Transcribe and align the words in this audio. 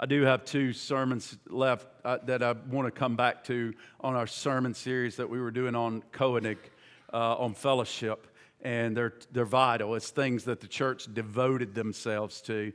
I 0.00 0.06
do 0.06 0.22
have 0.22 0.44
two 0.44 0.72
sermons 0.72 1.36
left 1.48 1.88
uh, 2.04 2.18
that 2.26 2.40
I 2.40 2.52
want 2.52 2.86
to 2.86 2.92
come 2.92 3.16
back 3.16 3.42
to 3.44 3.74
on 4.00 4.14
our 4.14 4.28
sermon 4.28 4.72
series 4.72 5.16
that 5.16 5.28
we 5.28 5.40
were 5.40 5.50
doing 5.50 5.74
on 5.74 6.04
koinonia, 6.12 6.56
uh, 7.12 7.34
on 7.34 7.52
fellowship. 7.52 8.28
And 8.62 8.96
they're, 8.96 9.14
they're 9.32 9.44
vital. 9.44 9.96
It's 9.96 10.10
things 10.10 10.44
that 10.44 10.60
the 10.60 10.68
church 10.68 11.12
devoted 11.12 11.74
themselves 11.74 12.40
to 12.42 12.72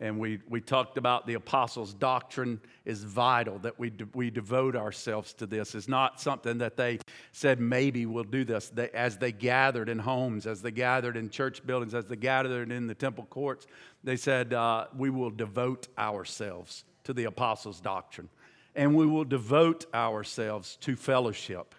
and 0.00 0.18
we, 0.18 0.40
we 0.48 0.60
talked 0.60 0.98
about 0.98 1.26
the 1.26 1.34
apostles' 1.34 1.94
doctrine 1.94 2.60
is 2.84 3.02
vital, 3.02 3.58
that 3.60 3.78
we, 3.78 3.90
de- 3.90 4.08
we 4.14 4.30
devote 4.30 4.76
ourselves 4.76 5.32
to 5.34 5.46
this. 5.46 5.74
It's 5.74 5.88
not 5.88 6.20
something 6.20 6.58
that 6.58 6.76
they 6.76 6.98
said, 7.32 7.60
maybe 7.60 8.04
we'll 8.04 8.24
do 8.24 8.44
this. 8.44 8.68
They, 8.68 8.90
as 8.90 9.16
they 9.16 9.32
gathered 9.32 9.88
in 9.88 9.98
homes, 9.98 10.46
as 10.46 10.60
they 10.60 10.70
gathered 10.70 11.16
in 11.16 11.30
church 11.30 11.66
buildings, 11.66 11.94
as 11.94 12.06
they 12.06 12.16
gathered 12.16 12.70
in 12.70 12.86
the 12.86 12.94
temple 12.94 13.26
courts, 13.30 13.66
they 14.04 14.16
said, 14.16 14.52
uh, 14.52 14.86
we 14.96 15.10
will 15.10 15.30
devote 15.30 15.88
ourselves 15.98 16.84
to 17.04 17.12
the 17.12 17.24
apostles' 17.24 17.80
doctrine. 17.80 18.28
And 18.74 18.94
we 18.94 19.06
will 19.06 19.24
devote 19.24 19.86
ourselves 19.94 20.76
to 20.82 20.96
fellowship 20.96 21.74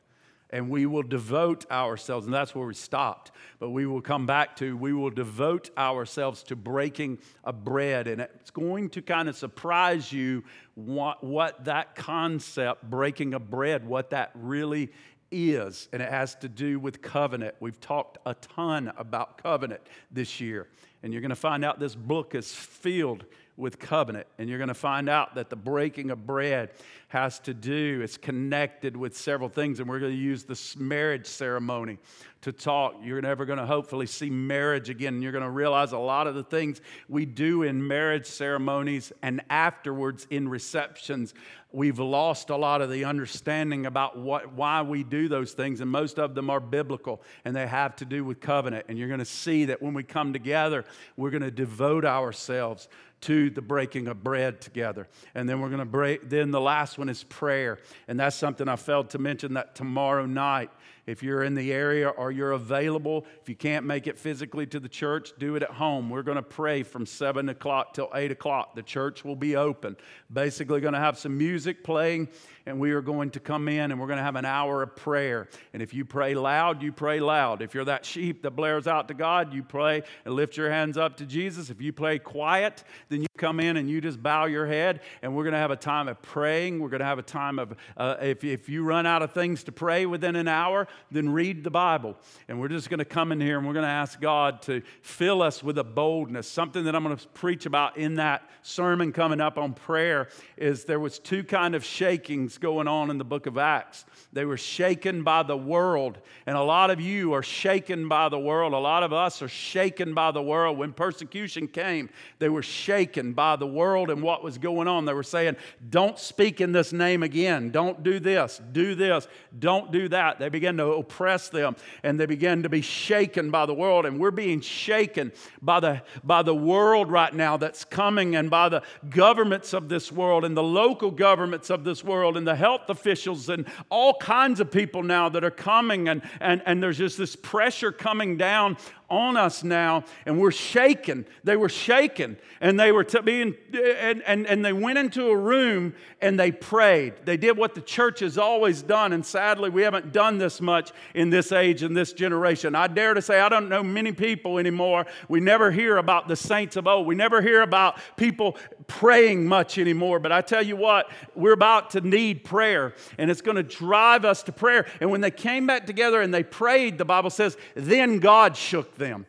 and 0.50 0.70
we 0.70 0.86
will 0.86 1.04
devote 1.04 1.70
ourselves, 1.70 2.26
and 2.26 2.34
that's 2.34 2.56
where 2.56 2.68
we 2.68 2.74
stopped. 2.74 3.32
But 3.60 3.72
we 3.72 3.86
will 3.86 4.02
come 4.02 4.26
back 4.26 4.56
to, 4.58 4.78
we 4.78 4.94
will 4.94 5.10
devote 5.10 5.70
ourselves 5.78 6.44
to 6.44 6.56
breaking 6.56 7.20
a 7.44 7.52
bread. 7.52 8.08
And 8.08 8.22
it's 8.22 8.52
going 8.52 8.90
to 8.92 9.02
kind 9.02 9.28
of 9.28 9.36
surprise 9.36 10.12
you 10.12 10.44
what, 10.76 11.24
what 11.24 11.66
that 11.66 11.96
concept, 11.96 12.90
breaking 12.90 13.34
a 13.34 13.40
bread, 13.40 13.86
what 13.86 14.12
that 14.12 14.32
really 14.36 14.90
is. 15.32 15.90
And 15.92 16.02
it 16.02 16.10
has 16.10 16.36
to 16.36 16.48
do 16.48 16.80
with 16.80 17.02
covenant. 17.02 17.56
We've 17.60 17.80
talked 17.80 18.18
a 18.26 18.34
ton 18.36 18.94
about 18.98 19.42
covenant 19.44 19.82
this 20.12 20.40
year. 20.40 20.68
And 21.04 21.12
you're 21.12 21.22
going 21.22 21.30
to 21.30 21.36
find 21.36 21.66
out 21.66 21.80
this 21.80 21.96
book 21.96 22.36
is 22.36 22.54
filled 22.54 23.26
with 23.58 23.80
covenant. 23.80 24.28
And 24.38 24.48
you're 24.48 24.60
going 24.60 24.68
to 24.70 24.74
find 24.76 25.10
out 25.10 25.36
that 25.36 25.50
the 25.50 25.56
breaking 25.56 26.12
of 26.12 26.26
bread 26.26 26.70
has 27.10 27.40
to 27.40 27.54
do, 27.54 28.02
it's 28.04 28.18
connected 28.18 28.96
with 28.96 29.18
several 29.18 29.50
things. 29.50 29.80
And 29.80 29.90
we're 29.90 30.00
going 30.00 30.12
to 30.12 30.18
use 30.18 30.44
this 30.44 30.78
marriage 30.78 31.26
ceremony 31.26 31.98
to 32.42 32.52
talk. 32.52 32.96
You're 33.02 33.22
never 33.22 33.46
going 33.46 33.60
to 33.60 33.66
hopefully 33.66 34.06
see 34.06 34.30
marriage 34.30 34.90
again. 34.90 35.16
And 35.16 35.24
you're 35.24 35.32
going 35.32 35.44
to 35.44 35.50
realize 35.50 35.92
a 35.92 35.98
lot 35.98 36.28
of 36.28 36.36
the 36.36 36.44
things 36.44 36.82
we 37.10 37.26
do 37.26 37.64
in 37.64 37.86
marriage 37.86 38.28
ceremonies 38.28 39.12
and 39.22 39.42
afterwards 39.50 40.28
in 40.30 40.48
receptions, 40.48 41.34
we've 41.72 42.00
lost 42.00 42.50
a 42.50 42.56
lot 42.56 42.82
of 42.82 42.90
the 42.90 43.06
understanding 43.06 43.86
about 43.86 44.18
what, 44.18 44.54
why 44.54 44.82
we 44.82 45.04
do 45.04 45.28
those 45.28 45.54
things. 45.54 45.82
And 45.82 45.90
most 45.90 46.20
of 46.20 46.36
them 46.36 46.50
are 46.50 46.60
biblical 46.60 47.22
and 47.44 47.56
they 47.56 47.68
have 47.68 47.96
to 47.98 48.06
do 48.06 48.24
with 48.24 48.40
covenant. 48.40 48.86
And 48.90 48.98
you're 48.98 49.08
going 49.08 49.20
to 49.20 49.26
see 49.26 49.66
that 49.66 49.82
when 49.82 49.94
we 49.94 50.04
come 50.04 50.34
together, 50.34 50.86
we're 51.16 51.32
going 51.32 51.42
to 51.44 51.52
devote 51.52 52.06
ourselves 52.06 52.88
to 53.22 53.50
the 53.50 53.62
breaking 53.62 54.08
of 54.08 54.24
bread 54.24 54.62
together. 54.62 55.08
And 55.34 55.48
then 55.48 55.60
we're 55.60 55.70
going 55.70 55.80
to 55.80 55.86
break, 55.86 56.30
then 56.30 56.52
the 56.52 56.62
last 56.62 56.98
one 56.98 57.10
is 57.10 57.24
prayer. 57.24 57.80
And 58.08 58.20
that's 58.20 58.36
something 58.36 58.68
I 58.68 58.76
failed 58.76 59.10
to 59.12 59.18
mention 59.18 59.54
that 59.54 59.76
tomorrow 59.76 60.26
night 60.26 60.70
if 61.08 61.24
you're 61.24 61.42
in 61.42 61.56
the 61.56 61.72
area 61.72 62.10
or 62.10 62.32
you're 62.32 62.52
available, 62.52 63.26
if 63.42 63.48
you 63.48 63.56
can't 63.56 63.86
make 63.86 64.08
it 64.08 64.18
physically 64.18 64.68
to 64.68 64.80
the 64.80 64.90
church, 64.90 65.32
do 65.40 65.56
it 65.56 65.64
at 65.64 65.72
home. 65.72 66.10
We're 66.10 66.22
going 66.22 66.36
to 66.36 66.44
pray 66.44 66.84
from 66.84 67.06
7 67.06 67.48
o'clock 67.48 67.94
till 67.94 68.10
8 68.14 68.32
o'clock. 68.32 68.76
The 68.76 68.84
church 68.84 69.24
will 69.24 69.38
be 69.38 69.56
open. 69.56 69.96
Basically, 70.32 70.82
going 70.82 70.94
to 70.94 71.00
have 71.00 71.18
some 71.18 71.38
music 71.38 71.82
playing, 71.84 72.28
and 72.68 72.80
we 72.80 72.92
are 72.92 73.02
going 73.02 73.32
to 73.32 73.40
come 73.40 73.68
in 73.68 73.92
and 73.92 74.00
we're 74.00 74.08
going 74.08 74.18
to 74.18 74.24
have 74.24 74.36
an 74.36 74.46
hour 74.46 74.84
of 74.84 74.96
prayer. 74.96 75.48
And 75.74 75.82
if 75.82 75.94
you 75.94 76.04
pray 76.04 76.36
loud, 76.36 76.84
you 76.84 76.92
pray 76.92 77.20
loud. 77.20 77.62
If 77.62 77.74
you're 77.74 77.86
that 77.86 78.06
sheep 78.06 78.44
that 78.44 78.52
blares 78.52 78.88
out 78.88 79.08
to 79.08 79.14
God, 79.14 79.54
you 79.54 79.64
pray 79.64 80.04
and 80.26 80.36
lift 80.36 80.58
your 80.58 80.70
hands 80.70 80.98
up 80.98 81.18
to 81.18 81.26
Jesus. 81.26 81.70
If 81.70 81.82
you 81.82 81.94
pray 81.94 82.20
quiet, 82.20 82.84
then 83.10 83.22
you 83.22 83.28
come 83.38 83.60
in 83.60 83.78
and 83.78 83.90
you 83.90 84.02
just 84.02 84.22
bow 84.22 84.46
your 84.46 84.66
head, 84.66 85.02
and 85.22 85.36
we're 85.36 85.44
going 85.44 85.54
to 85.54 85.60
have 85.60 85.72
a 85.72 85.76
time 85.76 86.08
of 86.08 86.22
praying. 86.22 86.80
We're 86.80 86.90
going 86.90 87.00
to 87.00 87.06
have 87.06 87.20
a 87.20 87.24
time 87.24 87.60
of, 87.60 87.76
uh, 87.96 88.16
if, 88.22 88.44
if 88.44 88.68
you 88.68 88.84
run 88.84 89.06
out 89.06 89.22
of 89.22 89.32
things 89.32 89.64
to 89.66 89.72
pray 89.72 90.06
within 90.06 90.36
an 90.36 90.48
hour, 90.48 90.88
then 91.12 91.30
read 91.30 91.64
the 91.64 91.70
Bible. 91.70 92.18
And 92.48 92.60
we're 92.60 92.68
just 92.68 92.90
going 92.90 93.00
to 93.00 93.06
come 93.06 93.32
in 93.32 93.40
here 93.40 93.58
and 93.58 93.66
we're 93.66 93.74
going 93.74 93.84
to 93.84 93.90
ask 93.90 94.20
God 94.20 94.62
to 94.64 94.82
fill 95.02 95.42
us 95.42 95.64
with 95.64 95.78
a 95.78 95.84
boldness. 95.84 96.48
Something 96.48 96.84
that 96.86 96.96
I'm 96.96 97.04
going 97.04 97.16
to 97.16 97.28
preach 97.30 97.66
about 97.66 97.98
in 97.98 98.16
that 98.16 98.50
sermon 98.62 99.14
coming 99.14 99.40
up 99.40 99.58
on 99.58 99.74
prayer 99.74 100.28
is 100.58 100.84
there 100.86 101.00
was 101.00 101.20
two 101.20 101.44
kind 101.44 101.76
of 101.76 101.86
shakings 101.86 102.57
going 102.58 102.88
on 102.88 103.10
in 103.10 103.18
the 103.18 103.24
book 103.24 103.46
of 103.46 103.58
Acts. 103.58 104.06
They 104.34 104.46
were 104.46 104.58
shaken 104.58 105.24
by 105.24 105.44
the 105.44 105.58
world, 105.58 106.18
and 106.46 106.58
a 106.58 106.62
lot 106.62 106.90
of 106.90 107.00
you 107.00 107.34
are 107.34 107.44
shaken 107.44 108.08
by 108.08 108.30
the 108.30 108.40
world. 108.40 108.74
A 108.74 108.78
lot 108.78 109.04
of 109.04 109.14
us 109.14 109.42
are 109.42 109.48
shaken 109.48 110.14
by 110.14 110.32
the 110.32 110.42
world. 110.42 110.78
When 110.78 110.94
persecution 110.94 111.68
came, 111.68 112.10
they 112.40 112.50
were 112.50 112.64
shaken 112.64 113.34
by 113.34 113.56
the 113.56 113.68
world 113.68 114.10
and 114.10 114.22
what 114.22 114.44
was 114.44 114.58
going 114.58 114.88
on. 114.88 115.06
They 115.06 115.14
were 115.14 115.24
saying, 115.24 115.58
"Don't 115.90 116.20
speak 116.20 116.62
in 116.62 116.72
this 116.72 116.94
name 116.94 117.24
again. 117.24 117.72
Don't 117.72 118.04
do 118.04 118.20
this. 118.20 118.62
Do 118.72 118.96
this. 118.96 119.28
Don't 119.58 119.92
do 119.92 120.10
that." 120.10 120.40
They 120.40 120.50
began 120.50 120.78
to 120.78 120.86
oppress 120.94 121.50
them 121.50 121.76
and 122.04 122.20
they 122.20 122.26
began 122.26 122.64
to 122.64 122.70
be 122.70 122.82
shaken 122.82 123.52
by 123.52 123.66
the 123.66 123.74
world. 123.74 124.06
And 124.06 124.20
we're 124.20 124.32
being 124.32 124.62
shaken 124.62 125.32
by 125.62 125.80
the, 125.80 126.02
by 126.24 126.42
the 126.44 126.56
world 126.56 127.12
right 127.12 127.34
now 127.34 127.58
that's 127.58 127.84
coming 127.84 128.36
and 128.36 128.50
by 128.50 128.70
the 128.70 128.82
governments 129.10 129.74
of 129.74 129.90
this 129.90 130.12
world 130.12 130.46
and 130.46 130.56
the 130.56 130.64
local 130.64 131.12
governments 131.12 131.70
of 131.70 131.84
this 131.84 132.04
world 132.04 132.38
and 132.38 132.47
the 132.48 132.56
health 132.56 132.90
officials 132.90 133.50
and 133.50 133.68
all 133.90 134.14
kinds 134.14 134.62
of 134.62 134.72
people 134.72 135.04
now 135.04 135.28
that 135.28 135.44
are 135.44 135.52
coming. 135.52 136.08
And, 136.08 136.22
and, 136.40 136.64
and 136.66 136.82
there's 136.82 136.98
just 136.98 137.18
this 137.18 137.36
pressure 137.36 137.92
coming 137.92 138.38
down 138.38 138.78
on 139.10 139.38
us 139.38 139.64
now, 139.64 140.04
and 140.26 140.40
we're 140.40 140.52
shaken. 140.52 141.26
They 141.44 141.56
were 141.56 141.70
shaken, 141.70 142.38
and 142.60 142.80
they 142.80 142.92
were 142.92 143.06
to 143.06 143.22
being, 143.22 143.56
and, 143.74 144.22
and, 144.24 144.46
and 144.46 144.66
they 144.66 144.74
went 144.74 144.98
into 144.98 145.28
a 145.28 145.36
room 145.36 145.94
and 146.20 146.38
they 146.40 146.52
prayed. 146.52 147.14
They 147.24 147.38
did 147.38 147.58
what 147.58 147.74
the 147.74 147.82
church 147.82 148.20
has 148.20 148.38
always 148.38 148.82
done, 148.82 149.14
and 149.14 149.26
sadly, 149.26 149.70
we 149.70 149.84
haven't 149.84 150.12
done 150.12 150.40
this 150.40 150.60
much 150.60 150.92
in 151.14 151.30
this 151.30 151.52
age 151.52 151.84
and 151.84 151.96
this 151.96 152.12
generation. 152.12 152.76
I 152.76 152.88
dare 152.88 153.14
to 153.14 153.22
say, 153.22 153.40
I 153.40 153.50
don't 153.50 153.70
know 153.70 153.82
many 153.84 154.12
people 154.12 154.58
anymore. 154.58 155.06
We 155.30 155.40
never 155.40 155.72
hear 155.72 155.98
about 155.98 156.28
the 156.28 156.36
saints 156.36 156.76
of 156.76 156.88
old. 156.88 157.08
We 157.08 157.16
never 157.16 157.42
hear 157.42 157.62
about 157.62 158.00
people 158.18 158.58
praying 158.88 159.48
much 159.48 159.78
anymore. 159.78 160.20
But 160.20 160.32
I 160.32 160.42
tell 160.42 160.66
you 160.66 160.76
what, 160.76 161.10
we're 161.36 161.54
about 161.54 161.92
to 161.92 162.02
need 162.02 162.44
prayer, 162.44 162.94
and 163.18 163.32
it's 163.32 163.42
going 163.42 163.58
to 163.58 163.64
drive 163.64 164.26
us 164.26 164.44
to 164.44 164.52
prayer. 164.52 164.86
And 165.00 165.12
when 165.12 165.22
they 165.22 165.32
came 165.32 165.66
back 165.66 165.86
together 165.86 166.22
and 166.22 166.34
they 166.34 166.44
prayed, 166.44 166.98
the 166.98 167.06
Bible 167.06 167.30
says, 167.30 167.56
then 167.76 168.20
God 168.20 168.58
shook 168.58 168.97
them. 168.98 169.26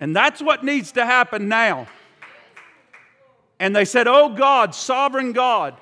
And 0.00 0.16
that's 0.16 0.40
what 0.40 0.64
needs 0.64 0.92
to 0.92 1.04
happen 1.04 1.48
now. 1.48 1.86
And 3.58 3.76
they 3.76 3.84
said, 3.84 4.08
Oh 4.08 4.30
God, 4.30 4.74
sovereign 4.74 5.32
God, 5.32 5.78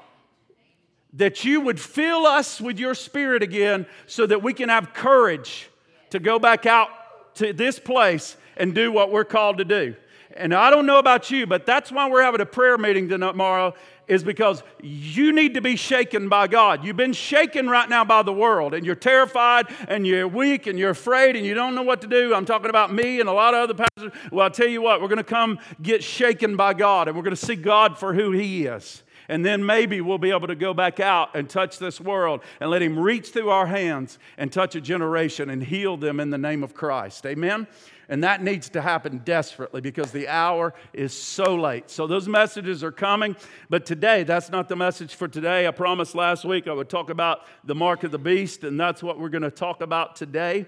that 1.15 1.45
you 1.45 1.61
would 1.61 1.81
fill 1.81 2.27
us 2.27 2.61
with 2.61 2.79
your 2.79 2.95
spirit 2.95 3.43
again 3.43 3.87
so 4.07 4.27
that 4.27 4.43
we 4.43 4.53
can 4.53 4.69
have 4.69 4.93
courage 4.93 5.71
to 6.11 6.19
go 6.19 6.39
back 6.39 6.67
out 6.67 6.89
to 7.37 7.53
this 7.53 7.79
place 7.79 8.37
and 8.57 8.75
do 8.75 8.91
what 8.91 9.13
we're 9.13 9.25
called 9.25 9.59
to 9.59 9.65
do. 9.65 9.95
And 10.37 10.53
I 10.53 10.71
don't 10.71 10.87
know 10.87 10.99
about 10.99 11.31
you, 11.31 11.47
but 11.47 11.67
that's 11.67 11.91
why 11.91 12.09
we're 12.09 12.23
having 12.23 12.41
a 12.41 12.47
prayer 12.47 12.77
meeting 12.77 13.09
tomorrow 13.09 13.75
is 14.09 14.25
because 14.25 14.63
you 14.83 15.33
need 15.33 15.55
to 15.55 15.61
be 15.61 15.77
shaken 15.77 16.29
by 16.29 16.49
God. 16.49 16.85
You've 16.85 16.97
been 16.97 17.13
shaken 17.13 17.69
right 17.69 17.89
now 17.89 18.05
by 18.05 18.23
the 18.23 18.33
world, 18.33 18.75
and 18.75 18.85
you're 18.85 18.95
terrified, 18.95 19.67
and 19.87 20.07
you're 20.07 20.27
weak, 20.27 20.67
and 20.67 20.79
you're 20.79 20.91
afraid, 20.91 21.37
and 21.37 21.47
you 21.47 21.55
don't 21.55 21.75
know 21.75 21.83
what 21.83 22.01
to 22.01 22.07
do. 22.07 22.35
I'm 22.35 22.47
talking 22.47 22.71
about 22.71 22.93
me 22.93 23.21
and 23.21 23.29
a 23.29 23.33
lot 23.33 23.55
of 23.55 23.71
other 23.71 23.75
pastors. 23.75 24.13
Well, 24.33 24.45
I'll 24.45 24.51
tell 24.51 24.67
you 24.67 24.83
what, 24.83 25.01
we're 25.01 25.09
going 25.09 25.19
to 25.19 25.25
come 25.25 25.59
get 25.83 26.03
shaken 26.03 26.57
by 26.57 26.75
God, 26.75 27.09
and 27.09 27.17
we're 27.17 27.23
going 27.23 27.37
to 27.37 27.47
see 27.47 27.57
God 27.57 27.99
for 27.99 28.15
who 28.15 28.33
He 28.33 28.67
is. 28.67 29.03
And 29.29 29.45
then 29.45 29.65
maybe 29.65 30.01
we'll 30.01 30.19
be 30.19 30.31
able 30.31 30.49
to 30.49 30.55
go 30.55 30.73
back 30.73 31.01
out 31.01 31.37
and 31.37 31.49
touch 31.49 31.79
this 31.79 32.01
world 32.01 32.41
and 32.61 32.71
let 32.71 32.81
Him 32.81 32.99
reach 32.99 33.31
through 33.31 33.51
our 33.51 33.67
hands 33.67 34.19
and 34.39 34.51
touch 34.51 34.75
a 34.75 34.81
generation 34.81 35.51
and 35.51 35.63
heal 35.63 35.97
them 35.97 36.19
in 36.19 36.31
the 36.31 36.39
name 36.39 36.63
of 36.63 36.75
Christ. 36.75 37.27
Amen? 37.27 37.67
And 38.09 38.25
that 38.25 38.43
needs 38.43 38.71
to 38.71 38.81
happen 38.81 39.19
desperately 39.19 39.83
because 39.83 40.13
the 40.13 40.29
hour 40.29 40.73
is 40.95 41.13
so 41.13 41.57
late. 41.57 41.91
So 41.91 42.07
those 42.07 42.27
messages 42.27 42.83
are 42.83 42.91
coming. 42.91 43.37
But 43.69 43.85
today, 43.85 44.23
that's 44.23 44.49
not 44.49 44.69
the 44.71 44.77
message 44.77 45.15
for 45.15 45.29
today. 45.29 45.67
I 45.67 45.73
promised 45.73 46.15
last 46.15 46.47
week 46.47 46.67
I 46.67 46.73
would 46.73 46.89
talk 46.89 47.11
about 47.11 47.43
the 47.65 47.75
mark 47.75 48.05
of 48.05 48.11
the 48.11 48.19
beast, 48.19 48.65
and 48.65 48.81
that's 48.81 49.03
what 49.03 49.19
we're 49.19 49.29
going 49.29 49.43
to 49.43 49.51
talk 49.51 49.83
about 49.83 50.17
today. 50.17 50.67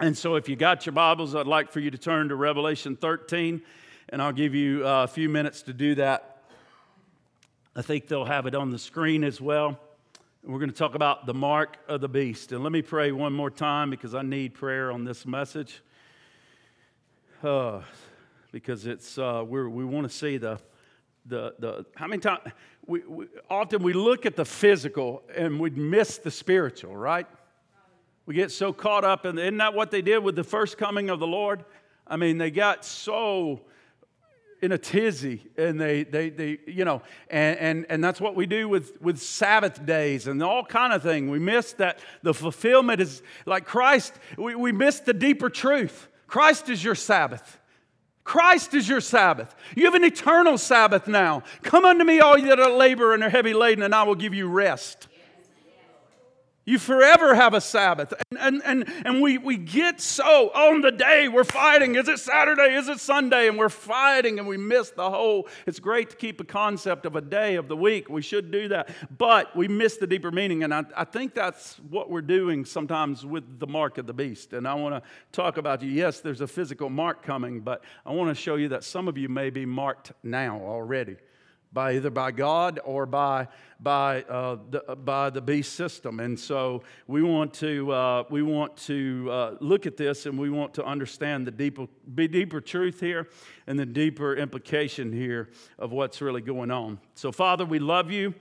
And 0.00 0.18
so 0.18 0.34
if 0.34 0.48
you 0.48 0.56
got 0.56 0.84
your 0.84 0.94
Bibles, 0.94 1.36
I'd 1.36 1.46
like 1.46 1.70
for 1.70 1.78
you 1.78 1.92
to 1.92 1.98
turn 1.98 2.28
to 2.30 2.34
Revelation 2.34 2.96
13, 2.96 3.62
and 4.08 4.20
I'll 4.20 4.32
give 4.32 4.54
you 4.54 4.86
uh, 4.86 5.04
a 5.04 5.08
few 5.08 5.28
minutes 5.28 5.62
to 5.62 5.72
do 5.72 5.94
that. 5.96 6.37
I 7.78 7.82
think 7.82 8.08
they'll 8.08 8.24
have 8.24 8.46
it 8.46 8.56
on 8.56 8.70
the 8.70 8.78
screen 8.78 9.22
as 9.22 9.40
well. 9.40 9.78
We're 10.42 10.58
going 10.58 10.68
to 10.68 10.76
talk 10.76 10.96
about 10.96 11.26
the 11.26 11.32
mark 11.32 11.76
of 11.86 12.00
the 12.00 12.08
beast. 12.08 12.50
And 12.50 12.64
let 12.64 12.72
me 12.72 12.82
pray 12.82 13.12
one 13.12 13.32
more 13.32 13.52
time 13.52 13.88
because 13.88 14.16
I 14.16 14.22
need 14.22 14.54
prayer 14.54 14.90
on 14.90 15.04
this 15.04 15.24
message 15.24 15.80
uh, 17.44 17.82
because 18.50 18.84
it's 18.84 19.16
uh, 19.16 19.44
we 19.46 19.64
we 19.68 19.84
want 19.84 20.10
to 20.10 20.12
see 20.12 20.38
the 20.38 20.58
the 21.26 21.54
the 21.60 21.86
how 21.94 22.08
many 22.08 22.18
times 22.20 22.40
we, 22.84 22.98
we, 23.06 23.26
often 23.48 23.84
we 23.84 23.92
look 23.92 24.26
at 24.26 24.34
the 24.34 24.44
physical 24.44 25.22
and 25.36 25.60
we 25.60 25.70
miss 25.70 26.18
the 26.18 26.32
spiritual, 26.32 26.96
right? 26.96 27.28
We 28.26 28.34
get 28.34 28.50
so 28.50 28.72
caught 28.72 29.04
up 29.04 29.24
in 29.24 29.38
isn't 29.38 29.58
that 29.58 29.74
what 29.74 29.92
they 29.92 30.02
did 30.02 30.18
with 30.24 30.34
the 30.34 30.42
first 30.42 30.78
coming 30.78 31.10
of 31.10 31.20
the 31.20 31.28
Lord? 31.28 31.64
I 32.08 32.16
mean, 32.16 32.38
they 32.38 32.50
got 32.50 32.84
so 32.84 33.60
in 34.60 34.72
a 34.72 34.78
tizzy 34.78 35.42
and 35.56 35.80
they, 35.80 36.04
they, 36.04 36.30
they 36.30 36.58
you 36.66 36.84
know 36.84 37.02
and, 37.30 37.58
and, 37.58 37.86
and 37.88 38.04
that's 38.04 38.20
what 38.20 38.34
we 38.34 38.46
do 38.46 38.68
with, 38.68 39.00
with 39.00 39.18
sabbath 39.18 39.84
days 39.86 40.26
and 40.26 40.42
all 40.42 40.64
kind 40.64 40.92
of 40.92 41.02
thing. 41.02 41.30
We 41.30 41.38
miss 41.38 41.72
that 41.74 41.98
the 42.22 42.34
fulfillment 42.34 43.00
is 43.00 43.22
like 43.46 43.64
christ 43.64 44.14
we, 44.36 44.54
we 44.54 44.72
miss 44.72 45.00
the 45.00 45.14
deeper 45.14 45.50
truth. 45.50 46.08
Christ 46.26 46.68
is 46.68 46.82
your 46.82 46.94
sabbath. 46.94 47.58
Christ 48.22 48.74
is 48.74 48.86
your 48.86 49.00
sabbath. 49.00 49.54
You 49.74 49.86
have 49.86 49.94
an 49.94 50.04
eternal 50.04 50.58
sabbath 50.58 51.08
now. 51.08 51.44
Come 51.62 51.86
unto 51.86 52.04
me 52.04 52.20
all 52.20 52.36
you 52.36 52.48
that 52.48 52.60
are 52.60 52.70
labor 52.70 53.14
and 53.14 53.22
are 53.22 53.30
heavy 53.30 53.54
laden 53.54 53.82
and 53.82 53.94
i 53.94 54.02
will 54.02 54.14
give 54.14 54.34
you 54.34 54.48
rest 54.48 55.08
you 56.68 56.78
forever 56.78 57.34
have 57.34 57.54
a 57.54 57.62
Sabbath. 57.62 58.12
And, 58.30 58.38
and, 58.38 58.62
and, 58.62 59.06
and 59.06 59.22
we, 59.22 59.38
we 59.38 59.56
get 59.56 60.02
so 60.02 60.50
on 60.50 60.82
the 60.82 60.92
day 60.92 61.26
we're 61.26 61.42
fighting. 61.42 61.94
Is 61.94 62.08
it 62.08 62.18
Saturday? 62.18 62.74
Is 62.74 62.88
it 62.88 63.00
Sunday? 63.00 63.48
And 63.48 63.56
we're 63.56 63.70
fighting 63.70 64.38
and 64.38 64.46
we 64.46 64.58
miss 64.58 64.90
the 64.90 65.08
whole. 65.08 65.48
It's 65.66 65.80
great 65.80 66.10
to 66.10 66.16
keep 66.16 66.42
a 66.42 66.44
concept 66.44 67.06
of 67.06 67.16
a 67.16 67.22
day 67.22 67.54
of 67.54 67.68
the 67.68 67.76
week. 67.76 68.10
We 68.10 68.20
should 68.20 68.50
do 68.50 68.68
that. 68.68 68.90
But 69.16 69.56
we 69.56 69.66
miss 69.66 69.96
the 69.96 70.06
deeper 70.06 70.30
meaning. 70.30 70.62
And 70.62 70.74
I, 70.74 70.84
I 70.94 71.04
think 71.04 71.34
that's 71.34 71.76
what 71.88 72.10
we're 72.10 72.20
doing 72.20 72.66
sometimes 72.66 73.24
with 73.24 73.58
the 73.58 73.66
mark 73.66 73.96
of 73.96 74.06
the 74.06 74.12
beast. 74.12 74.52
And 74.52 74.68
I 74.68 74.74
want 74.74 75.02
to 75.02 75.10
talk 75.32 75.56
about 75.56 75.80
you. 75.80 75.90
Yes, 75.90 76.20
there's 76.20 76.42
a 76.42 76.46
physical 76.46 76.90
mark 76.90 77.22
coming, 77.22 77.60
but 77.60 77.82
I 78.04 78.12
want 78.12 78.28
to 78.28 78.34
show 78.34 78.56
you 78.56 78.68
that 78.68 78.84
some 78.84 79.08
of 79.08 79.16
you 79.16 79.30
may 79.30 79.48
be 79.48 79.64
marked 79.64 80.12
now 80.22 80.60
already 80.60 81.16
by 81.72 81.96
either 81.96 82.10
by 82.10 82.30
God 82.30 82.80
or 82.84 83.06
by 83.06 83.48
by 83.80 84.22
uh, 84.22 84.56
the, 84.70 84.96
by 84.96 85.30
the 85.30 85.40
beast 85.40 85.74
system. 85.74 86.18
And 86.18 86.38
so 86.38 86.82
we 87.06 87.22
want 87.22 87.54
to 87.54 87.92
uh, 87.92 88.24
we 88.30 88.42
want 88.42 88.76
to 88.78 89.28
uh, 89.30 89.54
look 89.60 89.86
at 89.86 89.96
this 89.96 90.26
and 90.26 90.38
we 90.38 90.50
want 90.50 90.74
to 90.74 90.84
understand 90.84 91.46
the 91.46 91.50
deeper 91.50 91.86
deeper 92.14 92.60
truth 92.60 93.00
here 93.00 93.28
and 93.66 93.78
the 93.78 93.86
deeper 93.86 94.34
implication 94.34 95.12
here 95.12 95.50
of 95.78 95.92
what's 95.92 96.20
really 96.20 96.40
going 96.40 96.70
on. 96.70 96.98
So 97.14 97.30
Father, 97.32 97.64
we 97.64 97.78
love 97.78 98.10
you. 98.10 98.34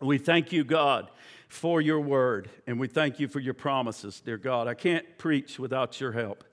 We 0.00 0.18
thank 0.18 0.52
you, 0.52 0.62
God, 0.62 1.10
for 1.48 1.80
your 1.80 1.98
word, 2.00 2.48
and 2.68 2.78
we 2.78 2.86
thank 2.86 3.18
you 3.18 3.26
for 3.26 3.40
your 3.40 3.54
promises, 3.54 4.20
dear 4.20 4.36
God. 4.36 4.68
I 4.68 4.74
can't 4.74 5.04
preach 5.18 5.58
without 5.58 6.00
your 6.00 6.12
help. 6.12 6.44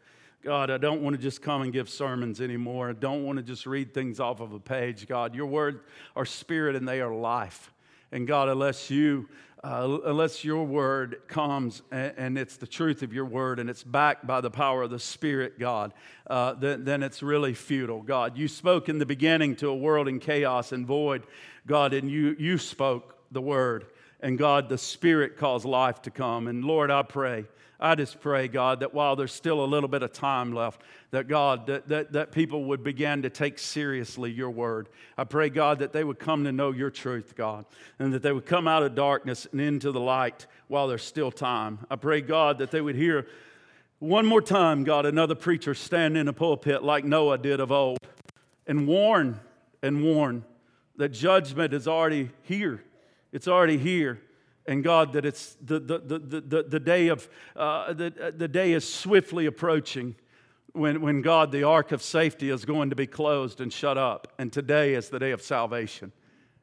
God, 0.46 0.70
I 0.70 0.78
don't 0.78 1.02
want 1.02 1.16
to 1.16 1.22
just 1.22 1.42
come 1.42 1.64
and 1.64 1.74
give 1.74 1.90
sermons 1.90 2.40
anymore. 2.40 2.92
I 2.92 2.94
don't 2.94 3.24
want 3.24 3.38
to 3.38 3.44
just 3.44 3.66
read 3.66 3.96
things 3.96 4.20
off 4.20 4.42
of 4.42 4.54
a 4.54 4.60
page. 4.60 5.08
God, 5.08 5.34
your 5.34 5.48
word 5.48 5.80
are 6.16 6.24
spirit 6.24 6.76
and 6.76 6.88
they 6.88 7.02
are 7.02 7.12
life. 7.12 7.74
And 8.12 8.28
God, 8.28 8.48
unless 8.48 8.92
you, 8.92 9.28
uh, 9.64 9.98
unless 10.06 10.44
your 10.44 10.64
word 10.64 11.22
comes 11.28 11.82
and, 11.92 12.14
and, 12.16 12.38
it's 12.38 12.58
the 12.58 12.68
truth 12.68 13.02
of 13.02 13.12
your 13.12 13.26
word 13.26 13.58
and 13.58 13.72
it's 13.72 13.82
backed 13.82 14.28
by 14.28 14.40
the 14.40 14.52
power 14.52 14.84
of 14.84 14.92
the 14.92 15.00
Spirit, 15.00 15.58
God, 15.58 15.96
uh, 16.28 16.54
then, 16.54 16.86
then 16.86 17.02
it's 17.02 17.24
really 17.24 17.56
futile. 17.56 18.04
God, 18.04 18.38
you 18.38 18.48
spoke 18.48 18.88
in 18.88 19.00
the 19.00 19.06
beginning 19.08 19.56
to 19.56 19.70
a 19.70 19.76
world 19.76 20.08
in 20.08 20.20
chaos 20.20 20.72
and 20.72 20.86
void, 20.86 21.24
God, 21.66 21.92
and 21.92 22.08
you, 22.12 22.36
you 22.38 22.60
spoke 22.60 23.18
the 23.32 23.42
word. 23.42 23.88
And 24.20 24.38
God, 24.38 24.70
the 24.70 24.78
Spirit 24.78 25.38
caused 25.38 25.66
life 25.66 26.04
to 26.04 26.12
come. 26.12 26.48
And 26.48 26.64
Lord, 26.64 26.92
I 26.92 27.02
pray 27.02 27.46
I 27.80 27.96
just 27.96 28.22
pray, 28.22 28.48
God, 28.48 28.80
that 28.80 28.94
while 28.94 29.16
there's 29.16 29.34
still 29.34 29.64
a 29.64 29.66
little 29.66 29.90
bit 29.90 30.02
of 30.02 30.14
time 30.14 30.54
left, 30.54 30.82
that 31.12 31.28
God, 31.28 31.68
that, 31.68 31.88
that, 31.90 32.14
that 32.14 32.32
people 32.32 32.66
would 32.66 32.84
begin 32.84 33.24
to 33.24 33.30
take 33.30 33.60
seriously 33.60 34.32
your 34.32 34.50
word. 34.50 34.88
I 35.18 35.26
pray, 35.26 35.50
God, 35.50 35.80
that 35.80 35.92
they 35.92 36.04
would 36.04 36.20
come 36.20 36.46
to 36.46 36.52
know 36.52 36.72
your 36.72 36.90
truth, 36.90 37.36
God, 37.36 37.66
and 38.00 38.14
that 38.14 38.22
they 38.22 38.32
would 38.32 38.46
come 38.46 38.68
out 38.68 38.84
of 38.84 38.96
darkness 38.96 39.46
and 39.52 39.60
into 39.60 39.92
the 39.92 40.00
light 40.00 40.48
while 40.68 40.88
there's 40.88 41.04
still 41.04 41.32
time. 41.32 41.80
I 41.90 41.98
pray, 41.98 42.22
God, 42.22 42.60
that 42.60 42.72
they 42.72 42.82
would 42.82 42.96
hear 42.96 43.28
one 44.00 44.26
more 44.26 44.42
time, 44.42 44.84
God, 44.84 45.06
another 45.06 45.36
preacher 45.36 45.74
stand 45.74 46.18
in 46.18 46.28
a 46.28 46.34
pulpit 46.34 46.84
like 46.84 47.06
Noah 47.06 47.38
did 47.38 47.60
of 47.60 47.72
old 47.72 48.00
and 48.68 48.88
warn 48.88 49.40
and 49.82 50.04
warn 50.04 50.44
that 50.98 51.10
judgment 51.10 51.74
is 51.74 51.88
already 51.88 52.30
here. 52.44 52.84
It's 53.32 53.48
already 53.48 53.78
here 53.78 54.22
and 54.68 54.84
God, 54.84 55.14
that 55.14 55.26
it's 55.26 55.56
the, 55.62 55.80
the, 55.80 56.00
the, 56.00 56.20
the, 56.20 56.64
the 56.64 56.80
day 56.80 57.10
of 57.10 57.30
uh, 57.56 57.94
the, 57.94 58.34
the 58.36 58.48
day 58.48 58.74
is 58.74 58.92
swiftly 58.92 59.46
approaching 59.46 60.16
when, 60.74 61.02
when 61.02 61.22
God, 61.22 61.52
the 61.52 61.64
ark 61.64 61.92
of 61.92 62.02
safety, 62.02 62.50
is 62.50 62.66
going 62.66 62.90
to 62.90 62.96
be 62.96 63.08
closed 63.08 63.62
and 63.62 63.72
shut 63.72 63.98
up. 63.98 64.28
And 64.38 64.52
today 64.52 64.96
is 64.96 65.10
the 65.10 65.20
day 65.20 65.32
of 65.32 65.42
salvation. 65.42 66.12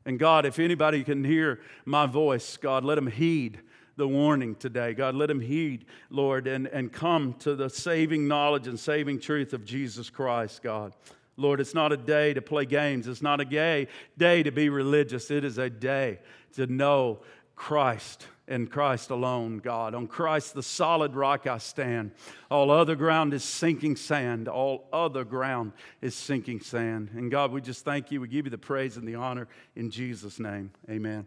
And 0.04 0.18
God, 0.18 0.44
if 0.44 0.58
anybody 0.58 1.04
can 1.04 1.24
hear 1.24 1.60
my 1.84 2.06
voice, 2.06 2.56
God, 2.56 2.84
let 2.84 2.96
them 2.96 3.06
heed 3.06 3.60
the 3.96 4.08
warning 4.08 4.54
today. 4.56 4.94
God, 4.94 5.14
let 5.14 5.28
them 5.28 5.40
heed, 5.40 5.84
Lord, 6.10 6.46
and, 6.46 6.66
and 6.66 6.92
come 6.92 7.34
to 7.40 7.54
the 7.54 7.70
saving 7.70 8.26
knowledge 8.26 8.66
and 8.66 8.78
saving 8.78 9.20
truth 9.20 9.52
of 9.52 9.64
Jesus 9.64 10.10
Christ, 10.10 10.62
God. 10.62 10.92
Lord, 11.36 11.60
it's 11.60 11.74
not 11.74 11.92
a 11.92 11.96
day 11.96 12.34
to 12.34 12.42
play 12.42 12.66
games. 12.66 13.06
It's 13.06 13.22
not 13.22 13.40
a 13.40 13.44
gay 13.44 13.88
day 14.18 14.42
to 14.42 14.50
be 14.50 14.68
religious. 14.68 15.30
It 15.30 15.44
is 15.44 15.58
a 15.58 15.70
day 15.70 16.18
to 16.54 16.66
know 16.66 17.20
Christ 17.54 18.26
and 18.48 18.70
Christ 18.70 19.10
alone, 19.10 19.58
God. 19.58 19.94
On 19.94 20.06
Christ, 20.06 20.54
the 20.54 20.62
solid 20.62 21.14
rock 21.14 21.46
I 21.46 21.58
stand. 21.58 22.10
All 22.50 22.70
other 22.70 22.96
ground 22.96 23.32
is 23.34 23.44
sinking 23.44 23.96
sand. 23.96 24.48
All 24.48 24.88
other 24.92 25.24
ground 25.24 25.72
is 26.00 26.14
sinking 26.14 26.60
sand. 26.60 27.10
And 27.14 27.30
God, 27.30 27.52
we 27.52 27.60
just 27.60 27.84
thank 27.84 28.10
you. 28.10 28.20
We 28.20 28.28
give 28.28 28.46
you 28.46 28.50
the 28.50 28.58
praise 28.58 28.96
and 28.96 29.06
the 29.06 29.14
honor 29.14 29.48
in 29.76 29.90
Jesus' 29.90 30.38
name. 30.40 30.72
Amen. 30.90 31.26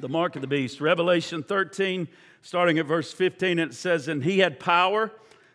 The 0.00 0.08
mark 0.08 0.34
of 0.34 0.42
the 0.42 0.48
beast. 0.48 0.80
Revelation 0.80 1.42
13, 1.42 2.08
starting 2.42 2.78
at 2.78 2.86
verse 2.86 3.12
15, 3.12 3.58
it 3.60 3.74
says, 3.74 4.08
And 4.08 4.24
he 4.24 4.40
had 4.40 4.58
power 4.58 5.12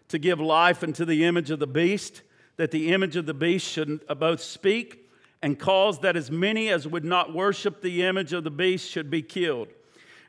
to 0.07 0.17
give 0.17 0.39
life 0.39 0.81
unto 0.81 1.03
the 1.03 1.25
image 1.25 1.51
of 1.51 1.59
the 1.59 1.67
beast, 1.67 2.21
that 2.56 2.71
the 2.71 2.94
image 2.94 3.15
of 3.15 3.25
the 3.25 3.33
beast 3.33 3.67
should 3.67 4.06
both 4.17 4.41
speak 4.41 5.08
and 5.41 5.57
caused 5.57 6.01
that 6.01 6.15
as 6.15 6.30
many 6.30 6.69
as 6.69 6.88
would 6.88 7.06
not 7.06 7.33
worship 7.33 7.81
the 7.81 8.03
image 8.03 8.33
of 8.33 8.44
the 8.44 8.51
beast 8.51 8.89
should 8.89 9.09
be 9.09 9.21
killed. 9.21 9.69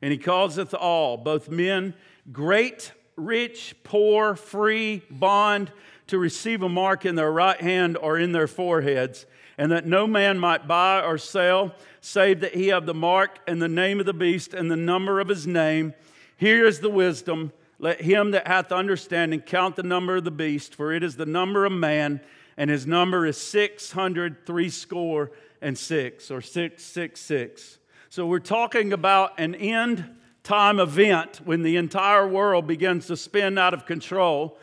And 0.02 0.12
he 0.12 0.18
causeth 0.18 0.72
all, 0.72 1.16
both 1.16 1.48
men, 1.48 1.94
great, 2.32 2.92
rich, 3.16 3.74
poor, 3.82 4.34
free, 4.34 5.02
bond, 5.10 5.72
to 6.06 6.18
receive 6.18 6.62
a 6.62 6.68
mark 6.68 7.04
in 7.04 7.14
their 7.14 7.30
right 7.30 7.60
hand 7.60 7.96
or 7.96 8.18
in 8.18 8.32
their 8.32 8.48
foreheads, 8.48 9.26
and 9.58 9.70
that 9.70 9.86
no 9.86 10.06
man 10.06 10.38
might 10.38 10.66
buy 10.66 11.00
or 11.02 11.18
sell, 11.18 11.74
save 12.00 12.40
that 12.40 12.54
he 12.54 12.68
have 12.68 12.86
the 12.86 12.94
mark 12.94 13.38
and 13.46 13.60
the 13.60 13.68
name 13.68 14.00
of 14.00 14.06
the 14.06 14.14
beast 14.14 14.54
and 14.54 14.70
the 14.70 14.76
number 14.76 15.20
of 15.20 15.28
his 15.28 15.46
name. 15.46 15.94
Here 16.36 16.66
is 16.66 16.80
the 16.80 16.90
wisdom. 16.90 17.52
Let 17.78 18.00
him 18.00 18.30
that 18.32 18.46
hath 18.46 18.72
understanding 18.72 19.40
count 19.40 19.76
the 19.76 19.82
number 19.82 20.16
of 20.16 20.24
the 20.24 20.30
beast, 20.30 20.74
for 20.74 20.92
it 20.92 21.04
is 21.04 21.16
the 21.16 21.26
number 21.26 21.64
of 21.64 21.72
man 21.72 22.20
and 22.60 22.68
his 22.68 22.86
number 22.86 23.24
is 23.24 23.38
603 23.38 24.68
score 24.68 25.32
and 25.62 25.78
six, 25.78 26.30
or 26.30 26.42
666. 26.42 27.78
So 28.10 28.26
we're 28.26 28.38
talking 28.38 28.92
about 28.92 29.40
an 29.40 29.54
end 29.54 30.04
time 30.42 30.78
event 30.78 31.40
when 31.42 31.62
the 31.62 31.76
entire 31.76 32.28
world 32.28 32.66
begins 32.66 33.06
to 33.06 33.16
spin 33.16 33.56
out 33.56 33.72
of 33.72 33.86
control. 33.86 34.58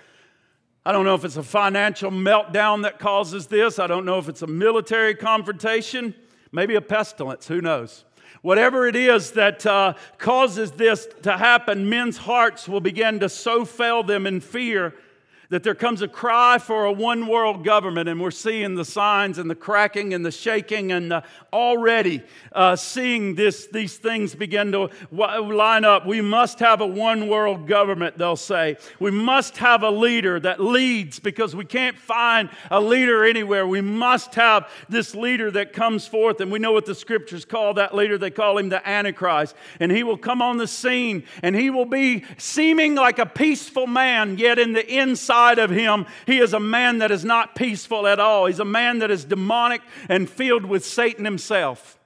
I 0.86 0.91
don't 0.91 1.05
know 1.05 1.15
if 1.15 1.25
it's 1.25 1.38
a 1.38 1.43
financial 1.43 2.12
meltdown 2.12 2.83
that 2.83 3.00
causes 3.00 3.48
this. 3.48 3.79
I 3.79 3.88
don't 3.88 4.05
know 4.05 4.19
if 4.19 4.29
it's 4.29 4.43
a 4.43 4.48
military 4.48 5.15
confrontation, 5.15 6.13
maybe 6.51 6.75
a 6.75 6.81
pestilence, 6.81 7.48
who 7.48 7.62
knows. 7.62 8.05
Whatever 8.43 8.86
it 8.86 8.95
is 8.95 9.31
that 9.31 9.65
uh, 9.65 9.95
causes 10.19 10.69
this 10.74 11.07
to 11.24 11.36
happen, 11.36 11.89
men's 11.89 12.17
hearts 12.17 12.69
will 12.69 12.79
begin 12.79 13.21
to 13.21 13.27
so 13.27 13.65
fail 13.65 14.03
them 14.03 14.27
in 14.27 14.39
fear 14.39 14.93
that 15.49 15.63
there 15.63 15.75
comes 15.75 16.01
a 16.01 16.07
cry 16.07 16.57
for 16.57 16.85
a 16.85 16.91
one 16.91 17.27
world 17.27 17.63
government, 17.63 18.09
and 18.09 18.19
we're 18.19 18.31
seeing 18.31 18.75
the 18.75 18.83
signs 18.83 19.37
and 19.37 19.49
the 19.49 19.55
cracking 19.55 20.13
and 20.13 20.25
the 20.25 20.31
shaking, 20.31 20.91
and 20.91 21.09
the, 21.09 21.23
already 21.53 22.21
uh, 22.51 22.75
seeing 22.75 23.35
this, 23.35 23.67
these 23.67 23.97
things 23.97 24.35
begin 24.35 24.71
to 24.73 24.89
line 25.11 25.85
up. 25.85 26.05
We 26.05 26.21
must 26.21 26.59
have 26.59 26.81
a 26.81 26.85
one 26.85 27.29
world 27.29 27.67
government, 27.67 28.17
they'll 28.17 28.35
say. 28.35 28.77
We 28.99 29.11
must 29.11 29.57
have 29.57 29.83
a 29.83 29.89
leader 29.89 30.39
that 30.41 30.59
leads 30.59 31.19
because 31.19 31.55
we 31.55 31.65
can't 31.65 31.97
find 31.97 32.49
a 32.69 32.81
leader 32.81 33.23
anywhere. 33.23 33.65
We 33.65 33.81
must 33.81 34.35
have 34.35 34.69
this 34.89 35.15
leader 35.15 35.49
that 35.51 35.71
comes 35.71 36.05
forth, 36.05 36.41
and 36.41 36.51
we 36.51 36.59
know 36.59 36.73
what 36.73 36.85
the 36.85 36.95
scriptures 36.95 37.45
call 37.45 37.75
that 37.75 37.95
leader. 37.95 38.17
They 38.17 38.31
call 38.31 38.57
him 38.57 38.69
the 38.69 38.85
Antichrist, 38.87 39.55
and 39.79 39.91
he 39.91 40.03
will 40.03 40.17
come 40.17 40.41
on 40.41 40.57
the 40.57 40.67
scene, 40.67 41.23
and 41.41 41.55
he 41.55 41.69
will 41.69 41.85
be 41.85 42.25
seeming 42.37 42.95
like 42.95 43.17
a 43.17 43.25
peaceful 43.25 43.87
man, 43.87 44.37
yet 44.37 44.59
in 44.59 44.73
the 44.73 44.85
inside, 44.85 45.37
inside 45.38 45.60
of 45.60 45.70
him, 45.70 46.06
he 46.25 46.39
is 46.39 46.53
a 46.53 46.60
man 46.60 47.00
that 47.00 47.12
is 47.12 47.24
not 47.24 47.56
peaceful 47.56 48.08
at 48.08 48.20
all. 48.20 48.48
He's 48.48 48.60
a 48.60 48.65
man 48.65 49.00
that 49.00 49.12
is 49.12 49.24
demonic 49.24 49.82
and 50.10 50.27
filled 50.29 50.65
with 50.65 50.84
Satan 50.84 51.25
himself. 51.25 52.00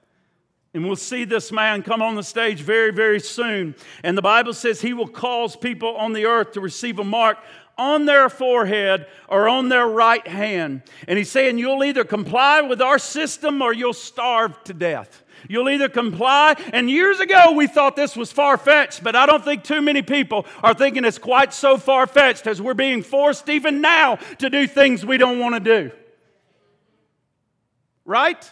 And 0.74 0.86
we'll 0.86 0.96
see 0.96 1.24
this 1.24 1.50
man 1.50 1.82
come 1.82 2.02
on 2.02 2.14
the 2.14 2.22
stage 2.22 2.60
very, 2.60 2.92
very 2.92 3.20
soon. 3.20 3.74
And 4.02 4.16
the 4.16 4.22
Bible 4.22 4.54
says 4.54 4.80
he 4.80 4.92
will 4.92 5.08
cause 5.08 5.56
people 5.56 5.96
on 5.96 6.12
the 6.12 6.26
earth 6.26 6.52
to 6.52 6.60
receive 6.60 6.98
a 6.98 7.04
mark 7.04 7.38
on 7.78 8.04
their 8.04 8.28
forehead 8.28 9.06
or 9.28 9.48
on 9.48 9.68
their 9.68 9.86
right 9.86 10.26
hand. 10.26 10.82
And 11.08 11.18
he's 11.18 11.30
saying, 11.30 11.58
You'll 11.58 11.84
either 11.84 12.04
comply 12.04 12.60
with 12.60 12.80
our 12.80 12.98
system 12.98 13.62
or 13.62 13.72
you'll 13.72 13.92
starve 13.92 14.62
to 14.64 14.74
death. 14.74 15.21
You'll 15.48 15.68
either 15.68 15.88
comply, 15.88 16.54
and 16.72 16.90
years 16.90 17.20
ago 17.20 17.52
we 17.52 17.66
thought 17.66 17.96
this 17.96 18.16
was 18.16 18.32
far 18.32 18.56
fetched, 18.56 19.02
but 19.02 19.16
I 19.16 19.26
don't 19.26 19.44
think 19.44 19.64
too 19.64 19.80
many 19.82 20.02
people 20.02 20.46
are 20.62 20.74
thinking 20.74 21.04
it's 21.04 21.18
quite 21.18 21.52
so 21.52 21.78
far 21.78 22.06
fetched 22.06 22.46
as 22.46 22.60
we're 22.60 22.74
being 22.74 23.02
forced 23.02 23.48
even 23.48 23.80
now 23.80 24.16
to 24.38 24.50
do 24.50 24.66
things 24.66 25.04
we 25.04 25.18
don't 25.18 25.38
want 25.38 25.54
to 25.54 25.60
do. 25.60 25.92
right? 28.04 28.50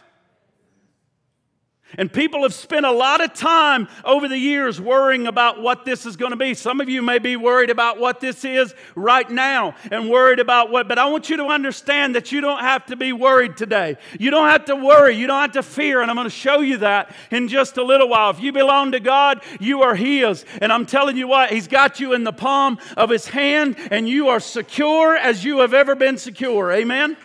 And 1.98 2.12
people 2.12 2.42
have 2.42 2.54
spent 2.54 2.86
a 2.86 2.90
lot 2.90 3.20
of 3.20 3.34
time 3.34 3.88
over 4.04 4.28
the 4.28 4.38
years 4.38 4.80
worrying 4.80 5.26
about 5.26 5.60
what 5.60 5.84
this 5.84 6.06
is 6.06 6.16
going 6.16 6.30
to 6.30 6.36
be. 6.36 6.54
Some 6.54 6.80
of 6.80 6.88
you 6.88 7.02
may 7.02 7.18
be 7.18 7.36
worried 7.36 7.70
about 7.70 7.98
what 7.98 8.20
this 8.20 8.44
is 8.44 8.74
right 8.94 9.28
now 9.28 9.74
and 9.90 10.08
worried 10.08 10.38
about 10.38 10.70
what, 10.70 10.88
but 10.88 10.98
I 10.98 11.06
want 11.06 11.30
you 11.30 11.36
to 11.38 11.46
understand 11.46 12.14
that 12.14 12.32
you 12.32 12.40
don't 12.40 12.60
have 12.60 12.86
to 12.86 12.96
be 12.96 13.12
worried 13.12 13.56
today. 13.56 13.96
You 14.18 14.30
don't 14.30 14.48
have 14.48 14.66
to 14.66 14.76
worry. 14.76 15.16
You 15.16 15.26
don't 15.26 15.40
have 15.40 15.52
to 15.52 15.62
fear. 15.62 16.00
And 16.00 16.10
I'm 16.10 16.16
going 16.16 16.26
to 16.26 16.30
show 16.30 16.60
you 16.60 16.78
that 16.78 17.14
in 17.30 17.48
just 17.48 17.76
a 17.76 17.82
little 17.82 18.08
while. 18.08 18.30
If 18.30 18.40
you 18.40 18.52
belong 18.52 18.92
to 18.92 19.00
God, 19.00 19.42
you 19.58 19.82
are 19.82 19.94
His. 19.94 20.44
And 20.60 20.72
I'm 20.72 20.86
telling 20.86 21.16
you 21.16 21.26
what, 21.26 21.50
He's 21.50 21.68
got 21.68 22.00
you 22.00 22.12
in 22.12 22.24
the 22.24 22.32
palm 22.32 22.78
of 22.96 23.10
His 23.10 23.26
hand 23.26 23.76
and 23.90 24.08
you 24.08 24.28
are 24.28 24.40
secure 24.40 25.16
as 25.16 25.44
you 25.44 25.58
have 25.58 25.74
ever 25.74 25.94
been 25.94 26.18
secure. 26.18 26.72
Amen? 26.72 27.16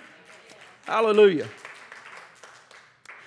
Hallelujah. 0.85 1.47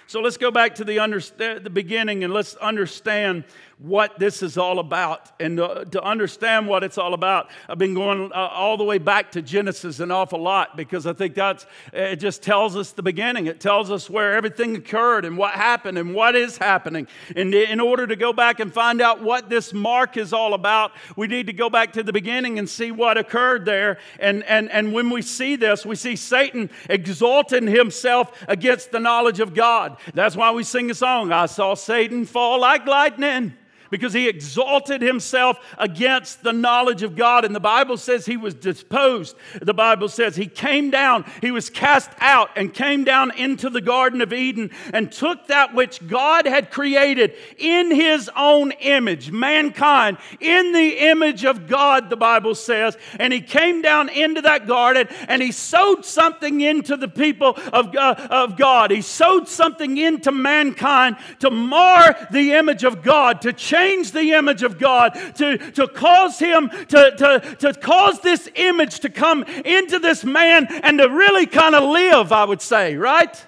So 0.09 0.21
let's 0.21 0.39
go 0.39 0.51
back 0.51 0.77
to 0.77 0.85
the, 0.85 1.01
under, 1.01 1.21
the 1.21 1.69
beginning 1.71 2.25
and 2.25 2.33
let's 2.33 2.55
understand 2.57 3.45
what 3.79 4.19
this 4.19 4.43
is 4.43 4.59
all 4.59 4.81
about. 4.81 5.31
And 5.41 5.57
to, 5.59 6.03
understand 6.03 6.69
what 6.69 6.83
it's 6.85 6.97
all 6.97 7.13
about, 7.13 7.51
I've 7.69 7.79
been 7.79 7.95
going 7.95 8.33
uh, 8.33 8.35
all 8.35 8.77
the 8.77 8.85
way 8.85 8.99
back 8.99 9.33
to 9.33 9.43
Genesis 9.43 10.01
an 10.01 10.11
awful 10.11 10.41
lot 10.41 10.77
because 10.77 11.07
I 11.07 11.13
think 11.13 11.35
that's, 11.35 11.67
it 11.93 12.17
just 12.17 12.43
tells 12.43 12.77
us 12.77 12.93
the 12.93 13.03
beginning. 13.03 13.47
It 13.47 13.61
tells 13.61 13.91
us 13.91 14.09
where 14.09 14.35
everything 14.35 14.75
occurred 14.75 15.25
and 15.25 15.37
what 15.37 15.53
happened 15.53 15.99
and 15.99 16.15
what 16.15 16.35
is 16.35 16.57
happening. 16.57 17.07
And 17.37 17.55
in 17.55 17.79
order 17.79 18.07
to 18.07 18.17
go 18.17 18.33
back 18.33 18.59
and 18.59 18.73
find 18.73 19.01
out 19.01 19.23
what 19.23 19.49
this 19.49 19.73
mark 19.73 20.17
is 20.17 20.33
all 20.33 20.55
about, 20.55 20.93
we 21.17 21.27
need 21.27 21.47
to 21.49 21.53
go 21.53 21.69
back 21.69 21.93
to 21.93 22.03
the 22.03 22.13
beginning 22.13 22.59
and 22.59 22.69
see 22.69 22.91
what 22.91 23.19
occurred 23.19 23.65
there. 23.65 23.99
And, 24.19 24.45
and, 24.45 24.71
and 24.71 24.93
when 24.93 25.11
we 25.11 25.23
see 25.23 25.57
this, 25.57 25.85
we 25.85 25.95
see 25.95 26.17
Satan 26.17 26.71
exalting 26.89 27.67
himself 27.67 28.33
against 28.49 28.93
the 28.93 29.01
knowledge 29.01 29.41
of 29.41 29.55
God. 29.55 29.99
That's 30.15 30.37
why 30.37 30.53
we 30.53 30.65
sing 30.65 30.91
a 30.91 30.95
song 30.95 31.33
I 31.33 31.47
saw 31.47 31.75
Satan 31.75 32.25
fall 32.25 32.61
like 32.61 32.87
lightning 32.87 33.55
because 33.91 34.13
he 34.13 34.29
exalted 34.29 35.03
himself 35.03 35.59
against 35.79 36.43
the 36.43 36.53
knowledge 36.53 37.03
of 37.03 37.17
God. 37.17 37.45
And 37.45 37.55
the 37.55 37.61
Bible 37.61 37.97
says 37.97 38.27
he 38.27 38.37
was 38.37 38.55
disposed. 38.55 39.37
The 39.61 39.75
Bible 39.75 40.09
says 40.09 40.37
he 40.37 40.47
came 40.47 40.91
down, 40.91 41.25
he 41.41 41.51
was 41.51 41.71
cast 41.71 42.11
out 42.21 42.51
and 42.57 42.73
came 42.73 43.05
down 43.05 43.37
into 43.37 43.71
the 43.71 43.81
Garden 43.81 44.21
of 44.21 44.33
Eden 44.33 44.71
and 44.93 45.11
took 45.11 45.47
that 45.47 45.75
which 45.75 46.07
God 46.07 46.47
had 46.47 46.71
created 46.71 47.35
in 47.57 47.91
his 47.91 48.31
own 48.37 48.73
image, 48.73 49.31
mankind, 49.31 50.19
in 50.41 50.73
the 50.73 51.09
image 51.09 51.45
of 51.45 51.67
God, 51.67 52.11
the 52.11 52.17
Bible 52.17 52.55
says. 52.55 52.97
And 53.19 53.33
he 53.33 53.41
came 53.41 53.83
down 53.83 54.09
into 54.09 54.43
that 54.43 54.67
garden 54.67 55.09
and 55.29 55.43
he 55.43 55.53
sowed 55.53 56.05
something 56.05 56.61
into 56.61 56.97
the 56.97 57.09
people 57.09 57.59
of, 57.73 57.95
uh, 57.95 58.29
of 58.31 58.57
God. 58.57 58.91
He 58.91 59.03
sowed 59.03 59.49
something 59.49 59.97
into 59.97 60.33
mankind 60.33 61.17
to 61.41 61.51
mar 61.51 62.17
the 62.31 62.53
image 62.53 62.85
of 62.85 63.03
God, 63.03 63.43
to 63.43 63.53
change 63.53 63.78
change 63.79 64.13
the 64.13 64.33
image 64.33 64.63
of 64.63 64.79
God, 64.79 65.11
to, 65.37 65.59
to 65.73 65.89
cause 65.89 66.39
him 66.39 66.69
to, 66.69 67.15
to, 67.17 67.57
to 67.61 67.75
cause 67.75 68.21
this 68.21 68.49
image 68.55 69.01
to 69.01 69.09
come 69.09 69.45
into 69.65 69.99
this 69.99 70.25
man 70.25 70.67
and 70.83 70.99
to 70.99 71.09
really 71.09 71.47
kind 71.47 71.75
of 71.75 71.85
live, 71.85 72.33
I 72.33 72.45
would 72.45 72.63
say, 72.63 72.97
right? 72.97 73.47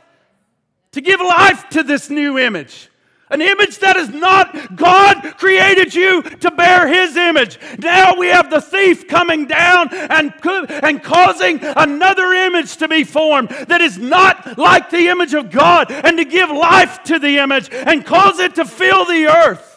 To 0.93 1.01
give 1.01 1.21
life 1.21 1.69
to 1.71 1.83
this 1.83 2.11
new 2.11 2.39
image. 2.39 2.89
An 3.33 3.41
image 3.41 3.79
that 3.79 3.97
is 3.97 4.09
not 4.09 4.75
God 4.75 5.23
created 5.39 5.95
you 5.95 6.21
to 6.23 6.51
bear 6.51 6.89
His 6.89 7.17
image. 7.17 7.61
Now 7.79 8.17
we 8.17 8.27
have 8.27 8.51
the 8.51 8.61
thief 8.61 9.07
coming 9.07 9.47
down 9.47 9.95
and, 9.95 10.35
and 10.83 11.01
causing 11.01 11.61
another 11.63 12.33
image 12.33 12.77
to 12.79 12.89
be 12.89 13.05
formed 13.05 13.51
that 13.69 13.81
is 13.81 13.99
not 13.99 14.59
like 14.59 14.91
the 14.91 15.07
image 15.09 15.35
of 15.35 15.53
God 15.53 15.93
and 15.93 16.19
to 16.19 16.25
give 16.25 16.51
life 16.51 17.05
to 17.05 17.21
the 17.21 17.39
image 17.39 17.71
and 17.71 18.05
cause 18.05 18.41
it 18.41 18.57
to 18.57 18.65
fill 18.65 19.05
the 19.05 19.27
earth. 19.29 19.70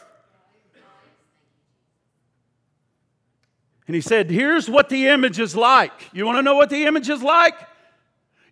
And 3.88 3.96
he 3.96 4.02
said, 4.02 4.30
Here's 4.30 4.70
what 4.70 4.90
the 4.90 5.08
image 5.08 5.40
is 5.40 5.56
like. 5.56 6.10
You 6.13 6.25
want 6.25 6.38
to 6.38 6.42
know 6.42 6.56
what 6.56 6.70
the 6.70 6.86
image 6.86 7.10
is 7.10 7.22
like? 7.22 7.56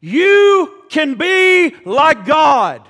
You 0.01 0.83
can 0.89 1.15
be 1.15 1.75
like 1.85 2.25
God. 2.25 2.88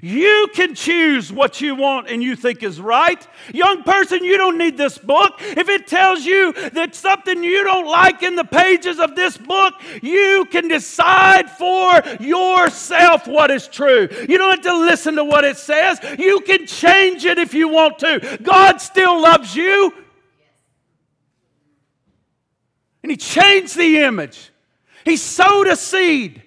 You 0.00 0.48
can 0.54 0.74
choose 0.74 1.30
what 1.30 1.60
you 1.60 1.74
want 1.74 2.08
and 2.08 2.22
you 2.22 2.34
think 2.34 2.62
is 2.62 2.80
right. 2.80 3.26
Young 3.52 3.82
person, 3.82 4.24
you 4.24 4.38
don't 4.38 4.56
need 4.56 4.78
this 4.78 4.96
book. 4.96 5.34
If 5.40 5.68
it 5.68 5.86
tells 5.86 6.24
you 6.24 6.52
that 6.70 6.94
something 6.94 7.44
you 7.44 7.62
don't 7.64 7.86
like 7.86 8.22
in 8.22 8.36
the 8.36 8.44
pages 8.44 8.98
of 8.98 9.14
this 9.14 9.36
book, 9.36 9.74
you 10.00 10.46
can 10.50 10.68
decide 10.68 11.50
for 11.50 12.00
yourself 12.20 13.26
what 13.26 13.50
is 13.50 13.68
true. 13.68 14.08
You 14.28 14.38
don't 14.38 14.64
have 14.64 14.72
to 14.72 14.78
listen 14.78 15.16
to 15.16 15.24
what 15.24 15.44
it 15.44 15.58
says. 15.58 15.98
You 16.18 16.40
can 16.40 16.66
change 16.66 17.26
it 17.26 17.38
if 17.38 17.52
you 17.52 17.68
want 17.68 17.98
to. 17.98 18.38
God 18.42 18.80
still 18.80 19.20
loves 19.20 19.54
you. 19.54 19.92
And 23.02 23.10
he 23.10 23.16
changed 23.16 23.76
the 23.76 23.98
image. 23.98 24.50
He 25.04 25.16
sowed 25.16 25.66
a 25.66 25.76
seed. 25.76 26.42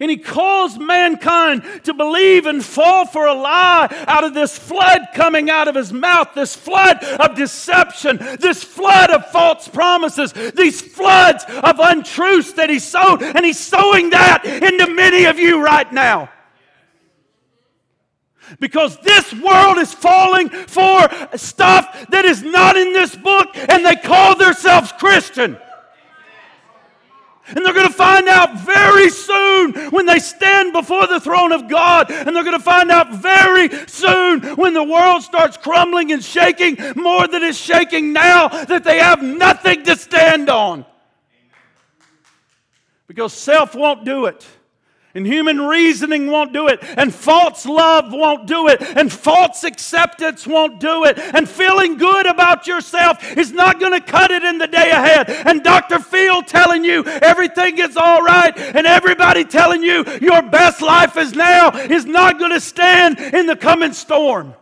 And 0.00 0.10
he 0.12 0.16
caused 0.16 0.80
mankind 0.80 1.64
to 1.82 1.92
believe 1.92 2.46
and 2.46 2.64
fall 2.64 3.04
for 3.04 3.26
a 3.26 3.34
lie 3.34 3.88
out 4.06 4.22
of 4.22 4.32
this 4.32 4.56
flood 4.56 5.08
coming 5.12 5.50
out 5.50 5.66
of 5.66 5.74
his 5.74 5.92
mouth, 5.92 6.34
this 6.34 6.54
flood 6.54 7.02
of 7.02 7.34
deception, 7.34 8.18
this 8.38 8.62
flood 8.62 9.10
of 9.10 9.26
false 9.32 9.66
promises, 9.66 10.32
these 10.54 10.80
floods 10.80 11.44
of 11.48 11.80
untruths 11.80 12.52
that 12.52 12.70
he 12.70 12.78
sowed. 12.78 13.22
And 13.22 13.44
he's 13.44 13.58
sowing 13.58 14.10
that 14.10 14.44
into 14.44 14.86
many 14.94 15.24
of 15.24 15.40
you 15.40 15.60
right 15.60 15.92
now. 15.92 16.30
Because 18.60 18.96
this 18.98 19.34
world 19.34 19.78
is 19.78 19.92
falling 19.92 20.48
for 20.48 21.08
stuff 21.36 22.06
that 22.10 22.24
is 22.24 22.42
not 22.44 22.76
in 22.76 22.92
this 22.92 23.16
book, 23.16 23.48
and 23.54 23.84
they 23.84 23.96
call 23.96 24.36
themselves 24.36 24.92
Christian. 24.92 25.58
And 27.48 27.64
they're 27.64 27.74
going 27.74 27.88
to 27.88 27.92
find 27.92 28.28
out 28.28 28.58
very 28.60 29.10
soon 29.10 29.90
when 29.90 30.06
they 30.06 30.18
stand 30.18 30.72
before 30.72 31.06
the 31.06 31.20
throne 31.20 31.52
of 31.52 31.68
God. 31.68 32.10
And 32.10 32.34
they're 32.34 32.44
going 32.44 32.58
to 32.58 32.62
find 32.62 32.90
out 32.90 33.12
very 33.14 33.70
soon 33.86 34.42
when 34.56 34.74
the 34.74 34.84
world 34.84 35.22
starts 35.22 35.56
crumbling 35.56 36.12
and 36.12 36.22
shaking 36.22 36.76
more 36.94 37.26
than 37.26 37.42
it's 37.42 37.58
shaking 37.58 38.12
now 38.12 38.48
that 38.48 38.84
they 38.84 38.98
have 38.98 39.22
nothing 39.22 39.84
to 39.84 39.96
stand 39.96 40.50
on. 40.50 40.84
Because 43.06 43.32
self 43.32 43.74
won't 43.74 44.04
do 44.04 44.26
it. 44.26 44.46
And 45.18 45.26
human 45.26 45.60
reasoning 45.60 46.30
won't 46.30 46.52
do 46.52 46.68
it. 46.68 46.78
And 46.96 47.12
false 47.12 47.66
love 47.66 48.12
won't 48.12 48.46
do 48.46 48.68
it. 48.68 48.80
And 48.80 49.12
false 49.12 49.64
acceptance 49.64 50.46
won't 50.46 50.78
do 50.78 51.06
it. 51.06 51.18
And 51.18 51.48
feeling 51.48 51.96
good 51.96 52.26
about 52.26 52.68
yourself 52.68 53.36
is 53.36 53.50
not 53.50 53.80
going 53.80 53.94
to 53.94 54.00
cut 54.00 54.30
it 54.30 54.44
in 54.44 54.58
the 54.58 54.68
day 54.68 54.92
ahead. 54.92 55.28
And 55.28 55.64
Dr. 55.64 55.98
Phil 55.98 56.42
telling 56.44 56.84
you 56.84 57.04
everything 57.04 57.78
is 57.78 57.96
all 57.96 58.22
right 58.22 58.56
and 58.56 58.86
everybody 58.86 59.44
telling 59.44 59.82
you 59.82 60.04
your 60.22 60.40
best 60.40 60.80
life 60.82 61.16
is 61.16 61.34
now 61.34 61.76
is 61.76 62.06
not 62.06 62.38
going 62.38 62.52
to 62.52 62.60
stand 62.60 63.18
in 63.18 63.46
the 63.46 63.56
coming 63.56 63.94
storm. 63.94 64.54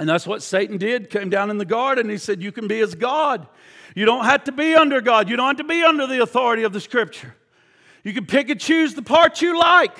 And 0.00 0.08
that's 0.08 0.26
what 0.26 0.42
Satan 0.42 0.78
did. 0.78 1.10
Came 1.10 1.28
down 1.28 1.50
in 1.50 1.58
the 1.58 1.66
garden. 1.66 2.08
He 2.08 2.16
said, 2.16 2.42
You 2.42 2.52
can 2.52 2.66
be 2.66 2.80
as 2.80 2.94
God. 2.94 3.46
You 3.94 4.06
don't 4.06 4.24
have 4.24 4.44
to 4.44 4.52
be 4.52 4.74
under 4.74 5.02
God. 5.02 5.28
You 5.28 5.36
don't 5.36 5.46
have 5.46 5.58
to 5.58 5.64
be 5.64 5.82
under 5.82 6.06
the 6.06 6.22
authority 6.22 6.62
of 6.62 6.72
the 6.72 6.80
Scripture. 6.80 7.36
You 8.02 8.14
can 8.14 8.24
pick 8.24 8.48
and 8.48 8.58
choose 8.58 8.94
the 8.94 9.02
part 9.02 9.42
you 9.42 9.58
like. 9.58 9.98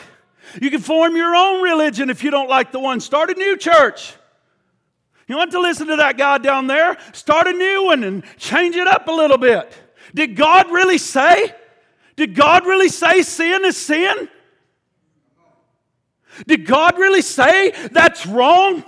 You 0.59 0.71
can 0.71 0.81
form 0.81 1.17
your 1.17 1.37
own 1.37 1.63
religion 1.63 2.09
if 2.09 2.25
you 2.25 2.31
don't 2.31 2.49
like 2.49 2.73
the 2.73 2.81
one. 2.81 2.99
Start 3.01 3.29
a 3.29 3.35
new 3.35 3.59
church. 3.59 4.15
You 5.29 5.37
want 5.37 5.51
to 5.51 5.61
listen 5.61 5.89
to 5.89 5.97
that 5.97 6.17
guy 6.17 6.39
down 6.39 6.67
there? 6.67 6.97
Start 7.13 7.47
a 7.47 7.53
new 7.53 7.85
one 7.85 8.03
and 8.03 8.25
change 8.39 8.77
it 8.77 8.87
up 8.87 9.07
a 9.07 9.13
little 9.13 9.37
bit. 9.37 9.71
Did 10.15 10.35
God 10.35 10.71
really 10.71 10.97
say? 10.97 11.55
Did 12.17 12.35
God 12.35 12.65
really 12.65 12.89
say 12.89 13.21
sin 13.21 13.67
is 13.67 13.77
sin? 13.77 14.31
Did 16.47 16.65
God 16.65 16.99
really 16.99 17.21
say 17.21 17.73
that's 17.93 18.25
wrong? 18.25 18.83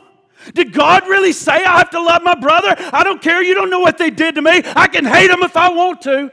Did 0.55 0.73
God 0.73 1.09
really 1.09 1.33
say 1.33 1.53
I 1.53 1.79
have 1.79 1.91
to 1.91 2.01
love 2.01 2.23
my 2.23 2.35
brother? 2.35 2.75
I 2.93 3.05
don't 3.05 3.23
care. 3.23 3.43
You 3.43 3.55
don't 3.55 3.71
know 3.71 3.81
what 3.81 3.99
they 3.99 4.11
did 4.11 4.35
to 4.37 4.43
me. 4.43 4.63
I 4.65 4.89
can 4.89 5.05
hate 5.05 5.29
them 5.29 5.43
if 5.43 5.57
I 5.57 5.71
want 5.71 6.03
to. 6.03 6.31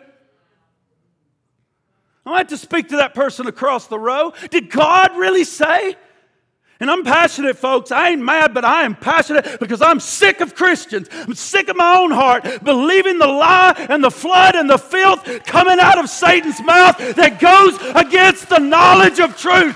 I 2.26 2.40
have 2.40 2.48
to 2.48 2.58
speak 2.58 2.90
to 2.90 2.98
that 2.98 3.14
person 3.14 3.48
across 3.48 3.88
the 3.88 3.98
row. 3.98 4.34
Did 4.52 4.70
God 4.70 5.18
really 5.18 5.44
say? 5.44 5.96
And 6.82 6.90
I'm 6.90 7.04
passionate, 7.04 7.58
folks. 7.58 7.92
I 7.92 8.10
ain't 8.10 8.22
mad, 8.22 8.54
but 8.54 8.64
I 8.64 8.84
am 8.84 8.96
passionate 8.96 9.60
because 9.60 9.82
I'm 9.82 10.00
sick 10.00 10.40
of 10.40 10.56
Christians. 10.56 11.10
I'm 11.12 11.34
sick 11.34 11.68
of 11.68 11.76
my 11.76 11.98
own 11.98 12.12
heart 12.12 12.64
believing 12.64 13.20
the 13.20 13.28
lie 13.28 13.74
and 13.90 14.02
the 14.02 14.12
flood 14.12 14.56
and 14.56 14.70
the 14.70 14.78
filth 14.78 15.26
coming 15.44 15.78
out 15.80 15.98
of 15.98 16.10
Satan's 16.10 16.62
mouth 16.62 16.98
that 17.16 17.40
goes 17.40 17.78
against 17.96 18.48
the 18.48 18.60
knowledge 18.60 19.20
of 19.20 19.36
truth. 19.36 19.76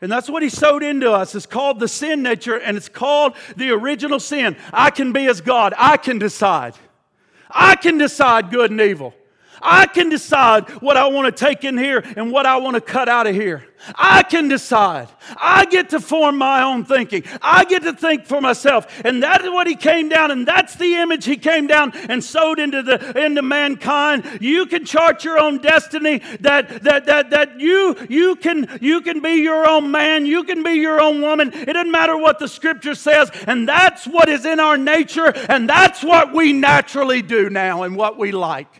And 0.00 0.10
that's 0.10 0.30
what 0.30 0.42
he 0.42 0.48
sowed 0.48 0.82
into 0.82 1.10
us. 1.10 1.34
It's 1.34 1.46
called 1.46 1.78
the 1.78 1.88
sin 1.88 2.22
nature 2.22 2.56
and 2.56 2.76
it's 2.76 2.88
called 2.88 3.34
the 3.56 3.70
original 3.70 4.18
sin. 4.18 4.56
I 4.72 4.90
can 4.90 5.12
be 5.12 5.26
as 5.26 5.40
God. 5.40 5.74
I 5.76 5.98
can 5.98 6.18
decide. 6.18 6.74
I 7.50 7.76
can 7.76 7.98
decide 7.98 8.50
good 8.50 8.70
and 8.70 8.80
evil. 8.80 9.14
I 9.62 9.86
can 9.86 10.08
decide 10.08 10.68
what 10.82 10.96
I 10.96 11.06
want 11.08 11.34
to 11.34 11.44
take 11.44 11.64
in 11.64 11.76
here 11.76 12.02
and 12.16 12.32
what 12.32 12.46
I 12.46 12.56
want 12.58 12.74
to 12.74 12.80
cut 12.80 13.08
out 13.08 13.26
of 13.26 13.34
here. 13.34 13.64
I 13.94 14.22
can 14.22 14.48
decide. 14.48 15.08
I 15.36 15.64
get 15.64 15.90
to 15.90 16.00
form 16.00 16.36
my 16.38 16.62
own 16.62 16.84
thinking. 16.84 17.24
I 17.40 17.64
get 17.64 17.82
to 17.84 17.92
think 17.92 18.26
for 18.26 18.40
myself. 18.40 19.02
And 19.04 19.22
that 19.22 19.42
is 19.42 19.50
what 19.50 19.66
he 19.66 19.74
came 19.74 20.08
down, 20.08 20.30
and 20.30 20.46
that's 20.46 20.76
the 20.76 20.96
image 20.96 21.24
he 21.24 21.36
came 21.36 21.66
down 21.66 21.92
and 21.94 22.22
sowed 22.22 22.58
into 22.58 22.82
the 22.82 23.18
into 23.18 23.42
mankind. 23.42 24.38
You 24.40 24.66
can 24.66 24.84
chart 24.84 25.24
your 25.24 25.38
own 25.38 25.58
destiny, 25.58 26.18
that 26.40 26.82
that 26.82 27.06
that 27.06 27.30
that 27.30 27.60
you 27.60 27.96
you 28.08 28.36
can 28.36 28.78
you 28.80 29.00
can 29.00 29.20
be 29.20 29.36
your 29.36 29.68
own 29.68 29.90
man, 29.90 30.26
you 30.26 30.44
can 30.44 30.62
be 30.62 30.72
your 30.72 31.00
own 31.00 31.22
woman. 31.22 31.52
It 31.52 31.72
doesn't 31.72 31.90
matter 31.90 32.16
what 32.16 32.38
the 32.38 32.48
scripture 32.48 32.94
says, 32.94 33.30
and 33.46 33.68
that's 33.68 34.06
what 34.06 34.28
is 34.28 34.44
in 34.44 34.60
our 34.60 34.76
nature, 34.76 35.32
and 35.48 35.68
that's 35.68 36.02
what 36.02 36.34
we 36.34 36.52
naturally 36.52 37.22
do 37.22 37.48
now 37.48 37.84
and 37.84 37.96
what 37.96 38.18
we 38.18 38.32
like. 38.32 38.79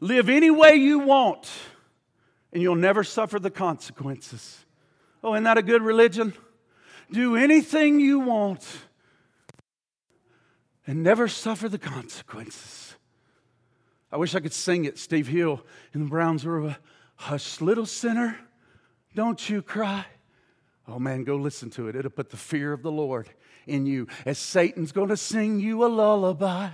Live 0.00 0.30
any 0.30 0.50
way 0.50 0.74
you 0.74 0.98
want, 0.98 1.50
and 2.52 2.62
you'll 2.62 2.74
never 2.74 3.04
suffer 3.04 3.38
the 3.38 3.50
consequences. 3.50 4.64
Oh, 5.22 5.34
isn't 5.34 5.44
that 5.44 5.58
a 5.58 5.62
good 5.62 5.82
religion? 5.82 6.32
Do 7.12 7.36
anything 7.36 8.00
you 8.00 8.20
want 8.20 8.66
and 10.86 11.02
never 11.02 11.28
suffer 11.28 11.68
the 11.68 11.78
consequences. 11.78 12.96
I 14.10 14.16
wish 14.16 14.34
I 14.34 14.40
could 14.40 14.52
sing 14.52 14.86
it. 14.86 14.98
Steve 14.98 15.28
Hill 15.28 15.60
in 15.92 16.00
the 16.00 16.08
Brownsville 16.08 16.74
hush, 17.16 17.60
little 17.60 17.86
sinner, 17.86 18.38
don't 19.14 19.48
you 19.48 19.60
cry. 19.60 20.06
Oh 20.88 20.98
man, 20.98 21.24
go 21.24 21.36
listen 21.36 21.70
to 21.70 21.88
it. 21.88 21.94
It'll 21.94 22.10
put 22.10 22.30
the 22.30 22.36
fear 22.36 22.72
of 22.72 22.82
the 22.82 22.90
Lord 22.90 23.28
in 23.66 23.86
you 23.86 24.08
as 24.24 24.38
Satan's 24.38 24.92
to 25.08 25.16
sing 25.16 25.60
you 25.60 25.84
a 25.84 25.88
lullaby. 25.88 26.70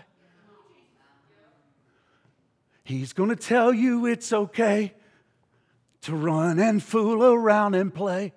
He's 2.87 3.13
going 3.13 3.31
to 3.31 3.37
tell 3.37 3.73
you 3.75 4.07
it's 4.07 4.33
okay 4.33 4.95
to 6.03 6.15
run 6.15 6.61
and 6.61 6.81
fool 6.81 7.25
around 7.25 7.75
and 7.75 7.93
play 7.93 8.33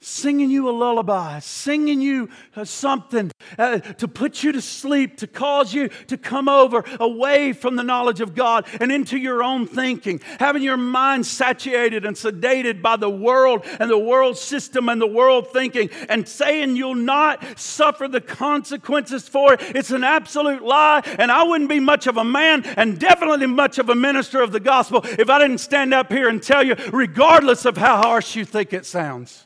singing 0.00 0.50
you 0.50 0.68
a 0.68 0.72
lullaby, 0.72 1.38
singing 1.38 2.00
you 2.00 2.28
uh, 2.54 2.64
something 2.64 3.32
uh, 3.58 3.78
to 3.78 4.06
put 4.06 4.42
you 4.42 4.52
to 4.52 4.60
sleep, 4.60 5.16
to 5.16 5.26
cause 5.26 5.72
you 5.72 5.88
to 6.06 6.18
come 6.18 6.48
over 6.48 6.84
away 7.00 7.52
from 7.52 7.76
the 7.76 7.82
knowledge 7.82 8.20
of 8.20 8.34
God 8.34 8.66
and 8.80 8.92
into 8.92 9.16
your 9.16 9.42
own 9.42 9.66
thinking, 9.66 10.20
having 10.38 10.62
your 10.62 10.76
mind 10.76 11.26
saturated 11.26 12.04
and 12.04 12.14
sedated 12.14 12.82
by 12.82 12.96
the 12.96 13.10
world 13.10 13.64
and 13.80 13.90
the 13.90 13.98
world 13.98 14.36
system 14.36 14.88
and 14.88 15.00
the 15.00 15.06
world 15.06 15.48
thinking, 15.52 15.88
and 16.08 16.28
saying 16.28 16.76
you'll 16.76 16.94
not 16.94 17.58
suffer 17.58 18.06
the 18.06 18.20
consequences 18.20 19.28
for 19.28 19.54
it. 19.54 19.60
It's 19.74 19.90
an 19.90 20.04
absolute 20.04 20.62
lie, 20.62 21.02
and 21.18 21.32
I 21.32 21.42
wouldn't 21.42 21.70
be 21.70 21.80
much 21.80 22.06
of 22.06 22.16
a 22.16 22.24
man 22.24 22.64
and 22.64 22.98
definitely 22.98 23.46
much 23.46 23.78
of 23.78 23.88
a 23.88 23.94
minister 23.94 24.42
of 24.42 24.52
the 24.52 24.60
gospel 24.60 25.00
if 25.04 25.30
I 25.30 25.38
didn't 25.38 25.58
stand 25.58 25.94
up 25.94 26.12
here 26.12 26.28
and 26.28 26.42
tell 26.42 26.62
you, 26.62 26.76
regardless 26.92 27.64
of 27.64 27.76
how 27.76 27.96
harsh 27.96 28.36
you 28.36 28.44
think 28.44 28.72
it 28.72 28.84
sounds. 28.84 29.45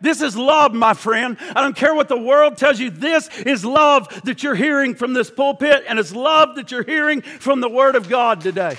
This 0.00 0.22
is 0.22 0.36
love, 0.36 0.72
my 0.72 0.94
friend. 0.94 1.36
I 1.54 1.60
don't 1.62 1.76
care 1.76 1.94
what 1.94 2.08
the 2.08 2.18
world 2.18 2.56
tells 2.56 2.80
you. 2.80 2.90
This 2.90 3.28
is 3.40 3.64
love 3.64 4.08
that 4.24 4.42
you're 4.42 4.54
hearing 4.54 4.94
from 4.94 5.12
this 5.12 5.30
pulpit, 5.30 5.84
and 5.86 5.98
it's 5.98 6.14
love 6.14 6.56
that 6.56 6.70
you're 6.70 6.84
hearing 6.84 7.20
from 7.20 7.60
the 7.60 7.68
Word 7.68 7.96
of 7.96 8.08
God 8.08 8.40
today. 8.40 8.78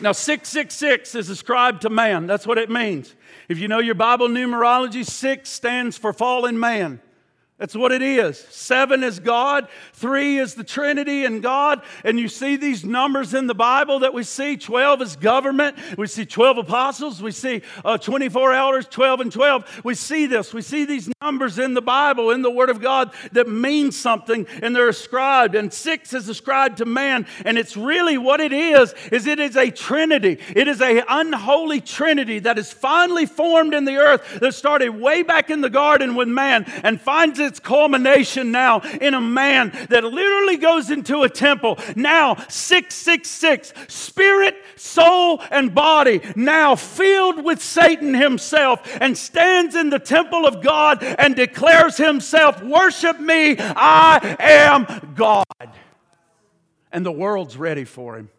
Now, 0.00 0.12
666 0.12 1.14
is 1.14 1.28
ascribed 1.28 1.82
to 1.82 1.90
man. 1.90 2.26
That's 2.26 2.46
what 2.46 2.58
it 2.58 2.68
means. 2.68 3.14
If 3.48 3.58
you 3.58 3.68
know 3.68 3.78
your 3.78 3.94
Bible 3.94 4.28
numerology, 4.28 5.04
six 5.04 5.50
stands 5.50 5.96
for 5.96 6.12
fallen 6.12 6.58
man. 6.58 7.00
That's 7.56 7.76
what 7.76 7.92
it 7.92 8.02
is. 8.02 8.36
Seven 8.50 9.04
is 9.04 9.20
God, 9.20 9.68
three 9.92 10.38
is 10.38 10.56
the 10.56 10.64
Trinity 10.64 11.24
and 11.24 11.40
God. 11.40 11.82
And 12.02 12.18
you 12.18 12.26
see 12.26 12.56
these 12.56 12.84
numbers 12.84 13.32
in 13.32 13.46
the 13.46 13.54
Bible 13.54 14.00
that 14.00 14.12
we 14.12 14.24
see 14.24 14.56
12 14.56 15.02
is 15.02 15.14
government. 15.14 15.78
We 15.96 16.08
see 16.08 16.26
12 16.26 16.58
apostles. 16.58 17.22
We 17.22 17.30
see 17.30 17.62
uh, 17.84 17.96
24 17.96 18.54
elders, 18.54 18.86
12 18.90 19.20
and 19.20 19.32
12. 19.32 19.82
We 19.84 19.94
see 19.94 20.26
this. 20.26 20.52
We 20.52 20.62
see 20.62 20.84
these 20.84 21.08
numbers 21.22 21.60
in 21.60 21.74
the 21.74 21.80
Bible, 21.80 22.30
in 22.30 22.42
the 22.42 22.50
Word 22.50 22.70
of 22.70 22.80
God, 22.80 23.14
that 23.30 23.48
mean 23.48 23.92
something 23.92 24.48
and 24.60 24.74
they're 24.74 24.88
ascribed. 24.88 25.54
And 25.54 25.72
six 25.72 26.12
is 26.12 26.28
ascribed 26.28 26.78
to 26.78 26.84
man. 26.84 27.24
And 27.44 27.56
it's 27.56 27.76
really 27.76 28.18
what 28.18 28.40
it 28.40 28.52
is, 28.52 28.96
is 29.12 29.28
it 29.28 29.38
is 29.38 29.56
a 29.56 29.70
Trinity. 29.70 30.40
It 30.56 30.66
is 30.66 30.80
a 30.80 31.04
unholy 31.08 31.80
Trinity 31.80 32.40
that 32.40 32.58
is 32.58 32.72
finally 32.72 33.26
formed 33.26 33.74
in 33.74 33.84
the 33.84 33.98
earth 33.98 34.40
that 34.40 34.54
started 34.54 34.90
way 34.90 35.22
back 35.22 35.50
in 35.50 35.60
the 35.60 35.70
garden 35.70 36.16
with 36.16 36.26
man 36.26 36.64
and 36.82 37.00
finds 37.00 37.43
its 37.44 37.60
culmination 37.60 38.50
now 38.50 38.80
in 38.80 39.14
a 39.14 39.20
man 39.20 39.70
that 39.90 40.02
literally 40.02 40.56
goes 40.56 40.90
into 40.90 41.22
a 41.22 41.28
temple. 41.28 41.78
Now, 41.94 42.34
666, 42.48 43.72
spirit, 43.88 44.56
soul, 44.76 45.40
and 45.50 45.74
body, 45.74 46.20
now 46.34 46.74
filled 46.74 47.44
with 47.44 47.62
Satan 47.62 48.14
himself, 48.14 48.80
and 49.00 49.16
stands 49.16 49.74
in 49.74 49.90
the 49.90 49.98
temple 49.98 50.46
of 50.46 50.62
God 50.62 51.02
and 51.02 51.36
declares 51.36 51.96
himself, 51.96 52.62
Worship 52.62 53.20
me, 53.20 53.56
I 53.58 54.36
am 54.40 55.14
God. 55.14 55.44
And 56.90 57.04
the 57.04 57.12
world's 57.12 57.56
ready 57.56 57.84
for 57.84 58.16
him. 58.16 58.30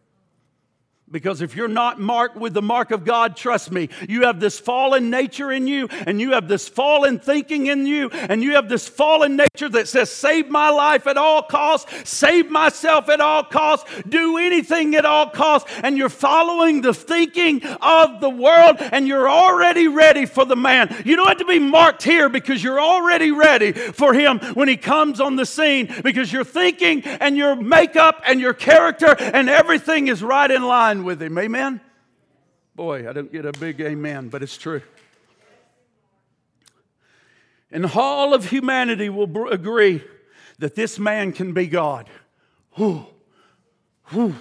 Because 1.11 1.43
if 1.43 1.55
you're 1.55 1.67
not 1.67 1.99
marked 1.99 2.35
with 2.35 2.55
the 2.55 2.63
mark 2.63 2.89
of 2.89 3.05
God, 3.05 3.37
trust 3.37 3.71
me, 3.71 3.89
you 4.09 4.23
have 4.23 4.39
this 4.39 4.59
fallen 4.59 5.11
nature 5.11 5.51
in 5.51 5.67
you, 5.67 5.87
and 6.07 6.19
you 6.19 6.31
have 6.31 6.47
this 6.47 6.67
fallen 6.67 7.19
thinking 7.19 7.67
in 7.67 7.85
you, 7.85 8.09
and 8.09 8.41
you 8.41 8.53
have 8.55 8.69
this 8.69 8.87
fallen 8.87 9.35
nature 9.35 9.69
that 9.69 9.87
says, 9.87 10.09
Save 10.09 10.49
my 10.49 10.69
life 10.69 11.05
at 11.05 11.15
all 11.15 11.43
costs, 11.43 12.09
save 12.09 12.49
myself 12.49 13.07
at 13.07 13.21
all 13.21 13.43
costs, 13.43 13.87
do 14.09 14.37
anything 14.37 14.95
at 14.95 15.05
all 15.05 15.29
costs. 15.29 15.71
And 15.83 15.95
you're 15.95 16.09
following 16.09 16.81
the 16.81 16.93
thinking 16.93 17.63
of 17.63 18.19
the 18.19 18.29
world, 18.29 18.77
and 18.79 19.07
you're 19.07 19.29
already 19.29 19.87
ready 19.87 20.25
for 20.25 20.43
the 20.43 20.55
man. 20.55 21.03
You 21.05 21.15
don't 21.17 21.27
have 21.27 21.37
to 21.37 21.45
be 21.45 21.59
marked 21.59 22.01
here 22.01 22.29
because 22.29 22.63
you're 22.63 22.81
already 22.81 23.29
ready 23.29 23.73
for 23.73 24.15
him 24.15 24.39
when 24.55 24.67
he 24.67 24.75
comes 24.75 25.21
on 25.21 25.35
the 25.35 25.45
scene 25.45 25.93
because 26.03 26.33
your 26.33 26.43
thinking 26.43 27.03
and 27.03 27.37
your 27.37 27.55
makeup 27.55 28.23
and 28.25 28.41
your 28.41 28.55
character 28.55 29.15
and 29.19 29.51
everything 29.51 30.07
is 30.07 30.23
right 30.23 30.49
in 30.49 30.63
line 30.63 30.94
with 31.03 31.21
him. 31.21 31.37
Amen? 31.37 31.81
Boy, 32.75 33.09
I 33.09 33.13
don't 33.13 33.31
get 33.31 33.45
a 33.45 33.53
big 33.53 33.79
amen, 33.81 34.29
but 34.29 34.43
it's 34.43 34.57
true. 34.57 34.81
And 37.71 37.85
all 37.95 38.33
of 38.33 38.49
humanity 38.49 39.09
will 39.09 39.49
agree 39.49 40.03
that 40.59 40.75
this 40.75 40.97
man 40.99 41.31
can 41.31 41.53
be 41.53 41.67
God. 41.67 42.09
Whew. 42.73 43.05
Whew. 44.09 44.35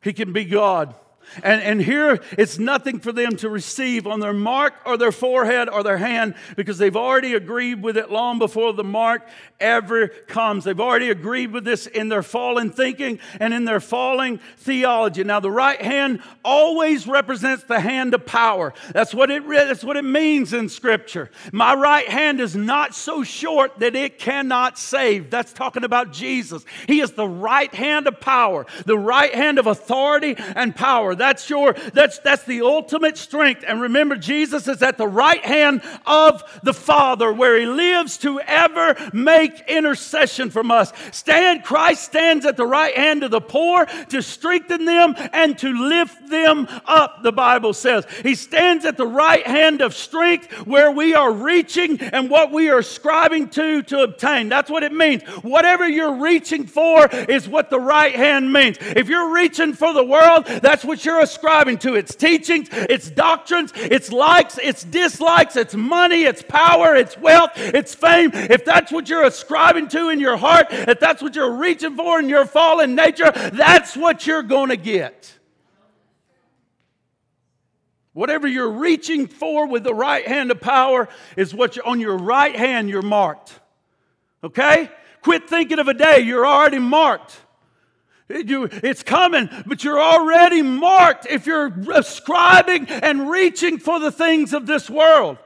He 0.00 0.12
can 0.12 0.32
be 0.32 0.44
God. 0.44 0.94
And, 1.42 1.62
and 1.62 1.82
here 1.82 2.20
it's 2.38 2.58
nothing 2.58 2.98
for 3.00 3.12
them 3.12 3.36
to 3.36 3.48
receive 3.48 4.06
on 4.06 4.20
their 4.20 4.32
mark 4.32 4.74
or 4.84 4.96
their 4.96 5.12
forehead 5.12 5.68
or 5.68 5.82
their 5.82 5.98
hand 5.98 6.34
because 6.56 6.78
they've 6.78 6.96
already 6.96 7.34
agreed 7.34 7.82
with 7.82 7.96
it 7.96 8.10
long 8.10 8.38
before 8.38 8.72
the 8.72 8.84
mark 8.84 9.26
ever 9.60 10.08
comes. 10.08 10.64
They've 10.64 10.80
already 10.80 11.10
agreed 11.10 11.52
with 11.52 11.64
this 11.64 11.86
in 11.86 12.08
their 12.08 12.22
fallen 12.22 12.70
thinking 12.70 13.18
and 13.40 13.54
in 13.54 13.64
their 13.64 13.80
falling 13.80 14.40
theology. 14.58 15.24
Now, 15.24 15.40
the 15.40 15.50
right 15.50 15.80
hand 15.80 16.20
always 16.44 17.06
represents 17.06 17.64
the 17.64 17.80
hand 17.80 18.14
of 18.14 18.26
power. 18.26 18.74
That's 18.92 19.14
what 19.14 19.30
it, 19.30 19.48
that's 19.48 19.84
what 19.84 19.96
it 19.96 20.04
means 20.04 20.52
in 20.52 20.68
Scripture. 20.68 21.30
My 21.52 21.74
right 21.74 22.08
hand 22.08 22.40
is 22.40 22.56
not 22.56 22.94
so 22.94 23.22
short 23.22 23.78
that 23.78 23.94
it 23.94 24.18
cannot 24.18 24.78
save. 24.78 25.30
That's 25.30 25.52
talking 25.52 25.84
about 25.84 26.12
Jesus. 26.12 26.64
He 26.86 27.00
is 27.00 27.12
the 27.12 27.28
right 27.28 27.72
hand 27.74 28.06
of 28.06 28.20
power, 28.20 28.66
the 28.84 28.98
right 28.98 29.34
hand 29.34 29.58
of 29.58 29.66
authority 29.66 30.34
and 30.38 30.74
power. 30.74 31.11
That's 31.14 31.48
your, 31.48 31.74
that's, 31.92 32.18
that's 32.18 32.44
the 32.44 32.62
ultimate 32.62 33.16
strength. 33.18 33.64
And 33.66 33.80
remember, 33.80 34.16
Jesus 34.16 34.68
is 34.68 34.82
at 34.82 34.98
the 34.98 35.08
right 35.08 35.44
hand 35.44 35.82
of 36.06 36.42
the 36.62 36.74
Father 36.74 37.32
where 37.32 37.58
he 37.58 37.66
lives 37.66 38.18
to 38.18 38.40
ever 38.40 38.96
make 39.12 39.62
intercession 39.68 40.50
from 40.50 40.70
us. 40.70 40.92
Stand, 41.10 41.64
Christ 41.64 42.04
stands 42.04 42.46
at 42.46 42.56
the 42.56 42.66
right 42.66 42.96
hand 42.96 43.22
of 43.22 43.30
the 43.30 43.40
poor 43.40 43.86
to 44.08 44.22
strengthen 44.22 44.84
them 44.84 45.14
and 45.32 45.58
to 45.58 45.72
lift 45.72 46.28
them 46.28 46.68
up, 46.86 47.22
the 47.22 47.32
Bible 47.32 47.72
says. 47.72 48.06
He 48.22 48.34
stands 48.34 48.84
at 48.84 48.96
the 48.96 49.06
right 49.06 49.46
hand 49.46 49.80
of 49.80 49.94
strength 49.94 50.66
where 50.66 50.90
we 50.90 51.14
are 51.14 51.32
reaching 51.32 52.00
and 52.00 52.30
what 52.30 52.52
we 52.52 52.70
are 52.70 52.82
striving 52.82 53.48
to 53.50 53.82
to 53.82 54.02
obtain. 54.02 54.48
That's 54.48 54.70
what 54.70 54.82
it 54.82 54.92
means. 54.92 55.22
Whatever 55.42 55.88
you're 55.88 56.14
reaching 56.14 56.66
for 56.66 57.08
is 57.08 57.48
what 57.48 57.70
the 57.70 57.80
right 57.80 58.14
hand 58.14 58.52
means. 58.52 58.78
If 58.80 59.08
you're 59.08 59.32
reaching 59.32 59.72
for 59.72 59.92
the 59.92 60.04
world, 60.04 60.46
that's 60.46 60.84
what 60.84 61.01
you're 61.04 61.20
ascribing 61.20 61.78
to. 61.78 61.94
It's 61.94 62.14
teachings, 62.14 62.68
it's 62.72 63.10
doctrines, 63.10 63.72
it's 63.74 64.12
likes, 64.12 64.58
it's 64.58 64.84
dislikes, 64.84 65.56
it's 65.56 65.74
money, 65.74 66.24
it's 66.24 66.42
power, 66.42 66.94
it's 66.94 67.16
wealth, 67.18 67.52
it's 67.56 67.94
fame. 67.94 68.30
If 68.32 68.64
that's 68.64 68.92
what 68.92 69.08
you're 69.08 69.24
ascribing 69.24 69.88
to 69.88 70.08
in 70.08 70.20
your 70.20 70.36
heart, 70.36 70.66
if 70.70 71.00
that's 71.00 71.22
what 71.22 71.34
you're 71.34 71.56
reaching 71.56 71.96
for 71.96 72.18
in 72.18 72.28
your 72.28 72.46
fallen 72.46 72.94
nature, 72.94 73.30
that's 73.30 73.96
what 73.96 74.26
you're 74.26 74.42
going 74.42 74.70
to 74.70 74.76
get. 74.76 75.38
Whatever 78.14 78.46
you're 78.46 78.70
reaching 78.70 79.26
for 79.26 79.66
with 79.66 79.84
the 79.84 79.94
right 79.94 80.26
hand 80.26 80.50
of 80.50 80.60
power 80.60 81.08
is 81.36 81.54
what 81.54 81.78
on 81.86 81.98
your 81.98 82.16
right 82.16 82.54
hand 82.54 82.90
you're 82.90 83.00
marked. 83.00 83.58
Okay? 84.44 84.90
Quit 85.22 85.48
thinking 85.48 85.78
of 85.78 85.88
a 85.88 85.94
day, 85.94 86.20
you're 86.20 86.46
already 86.46 86.78
marked. 86.78 87.41
It's 88.34 89.02
coming, 89.02 89.48
but 89.66 89.84
you're 89.84 90.00
already 90.00 90.62
marked 90.62 91.26
if 91.26 91.46
you're 91.46 91.72
ascribing 91.92 92.86
and 92.88 93.30
reaching 93.30 93.78
for 93.78 94.00
the 94.00 94.12
things 94.12 94.52
of 94.52 94.66
this 94.66 94.88
world. 94.88 95.38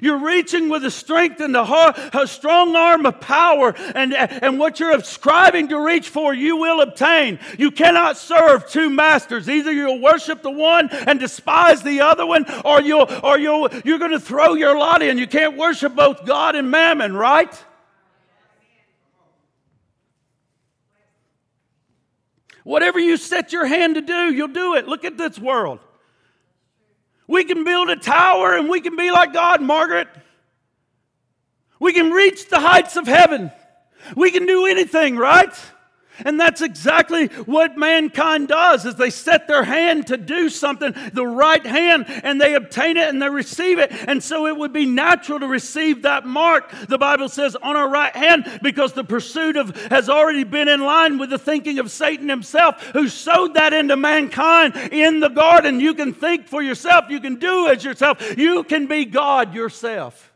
You're 0.00 0.24
reaching 0.24 0.68
with 0.68 0.84
a 0.84 0.90
strength 0.90 1.40
and 1.40 1.54
a, 1.56 2.18
a 2.18 2.26
strong 2.26 2.74
arm 2.74 3.04
of 3.04 3.20
power, 3.20 3.74
and, 3.94 4.14
and 4.14 4.58
what 4.58 4.80
you're 4.80 4.96
ascribing 4.96 5.68
to 5.68 5.78
reach 5.78 6.08
for, 6.08 6.32
you 6.32 6.56
will 6.56 6.80
obtain. 6.80 7.38
You 7.58 7.70
cannot 7.70 8.16
serve 8.16 8.68
two 8.68 8.88
masters. 8.88 9.48
Either 9.48 9.72
you'll 9.72 10.00
worship 10.00 10.42
the 10.42 10.50
one 10.50 10.88
and 10.90 11.20
despise 11.20 11.82
the 11.82 12.00
other 12.00 12.24
one, 12.24 12.46
or 12.64 12.80
you'll 12.80 13.08
or 13.22 13.38
you'll 13.38 13.68
you're 13.84 13.98
going 13.98 14.12
to 14.12 14.20
throw 14.20 14.54
your 14.54 14.76
lot 14.78 15.02
in. 15.02 15.18
You 15.18 15.26
can't 15.26 15.56
worship 15.56 15.94
both 15.94 16.24
God 16.24 16.54
and 16.54 16.70
mammon, 16.70 17.14
right? 17.14 17.52
Whatever 22.64 22.98
you 22.98 23.16
set 23.16 23.52
your 23.52 23.66
hand 23.66 23.96
to 23.96 24.00
do, 24.00 24.32
you'll 24.32 24.48
do 24.48 24.74
it. 24.74 24.86
Look 24.86 25.04
at 25.04 25.18
this 25.18 25.38
world. 25.38 25.80
We 27.26 27.44
can 27.44 27.64
build 27.64 27.90
a 27.90 27.96
tower 27.96 28.56
and 28.56 28.68
we 28.68 28.80
can 28.80 28.96
be 28.96 29.10
like 29.10 29.32
God, 29.32 29.62
Margaret. 29.62 30.08
We 31.80 31.92
can 31.92 32.10
reach 32.10 32.48
the 32.48 32.60
heights 32.60 32.96
of 32.96 33.06
heaven. 33.06 33.50
We 34.16 34.30
can 34.30 34.46
do 34.46 34.66
anything, 34.66 35.16
right? 35.16 35.54
And 36.24 36.38
that's 36.38 36.62
exactly 36.62 37.26
what 37.26 37.76
mankind 37.76 38.48
does 38.48 38.84
is 38.84 38.94
they 38.94 39.10
set 39.10 39.48
their 39.48 39.64
hand 39.64 40.08
to 40.08 40.16
do 40.16 40.48
something, 40.48 40.94
the 41.12 41.26
right 41.26 41.64
hand, 41.64 42.06
and 42.08 42.40
they 42.40 42.54
obtain 42.54 42.96
it 42.96 43.08
and 43.08 43.20
they 43.20 43.28
receive 43.28 43.78
it. 43.78 43.92
And 44.08 44.22
so 44.22 44.46
it 44.46 44.56
would 44.56 44.72
be 44.72 44.86
natural 44.86 45.40
to 45.40 45.46
receive 45.46 46.02
that 46.02 46.26
mark, 46.26 46.70
the 46.88 46.98
Bible 46.98 47.28
says, 47.28 47.56
on 47.56 47.76
our 47.76 47.88
right 47.88 48.14
hand, 48.14 48.60
because 48.62 48.92
the 48.92 49.04
pursuit 49.04 49.56
of 49.56 49.76
has 49.86 50.08
already 50.08 50.44
been 50.44 50.68
in 50.68 50.80
line 50.80 51.18
with 51.18 51.30
the 51.30 51.38
thinking 51.38 51.78
of 51.78 51.90
Satan 51.90 52.28
himself, 52.28 52.82
who 52.92 53.08
sowed 53.08 53.54
that 53.54 53.72
into 53.72 53.96
mankind 53.96 54.76
in 54.92 55.20
the 55.20 55.28
garden. 55.28 55.80
You 55.80 55.94
can 55.94 56.12
think 56.12 56.46
for 56.46 56.62
yourself, 56.62 57.06
you 57.08 57.20
can 57.20 57.36
do 57.36 57.68
as 57.68 57.84
yourself, 57.84 58.36
you 58.38 58.64
can 58.64 58.86
be 58.86 59.04
God 59.04 59.54
yourself. 59.54 60.32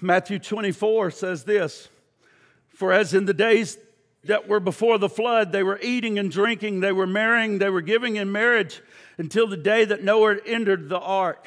Matthew 0.00 0.38
24 0.38 1.10
says 1.10 1.44
this. 1.44 1.88
For 2.80 2.94
as 2.94 3.12
in 3.12 3.26
the 3.26 3.34
days 3.34 3.76
that 4.24 4.48
were 4.48 4.58
before 4.58 4.96
the 4.96 5.10
flood, 5.10 5.52
they 5.52 5.62
were 5.62 5.78
eating 5.82 6.18
and 6.18 6.30
drinking, 6.30 6.80
they 6.80 6.92
were 6.92 7.06
marrying, 7.06 7.58
they 7.58 7.68
were 7.68 7.82
giving 7.82 8.16
in 8.16 8.32
marriage 8.32 8.80
until 9.18 9.46
the 9.46 9.58
day 9.58 9.84
that 9.84 10.02
Noah 10.02 10.38
entered 10.46 10.88
the 10.88 10.98
ark. 10.98 11.46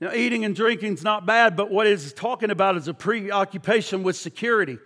Now, 0.00 0.12
eating 0.12 0.44
and 0.44 0.54
drinking 0.54 0.92
is 0.92 1.02
not 1.02 1.24
bad, 1.24 1.56
but 1.56 1.70
what 1.70 1.86
it's 1.86 2.12
talking 2.12 2.50
about 2.50 2.76
is 2.76 2.86
a 2.86 2.92
preoccupation 2.92 4.02
with 4.02 4.14
security. 4.14 4.76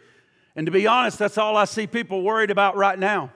And 0.55 0.67
to 0.67 0.71
be 0.71 0.87
honest, 0.87 1.19
that's 1.19 1.37
all 1.37 1.57
I 1.57 1.65
see 1.65 1.89
people 1.89 2.23
worried 2.23 2.53
about 2.53 2.77
right 2.77 2.97
now. 2.97 3.33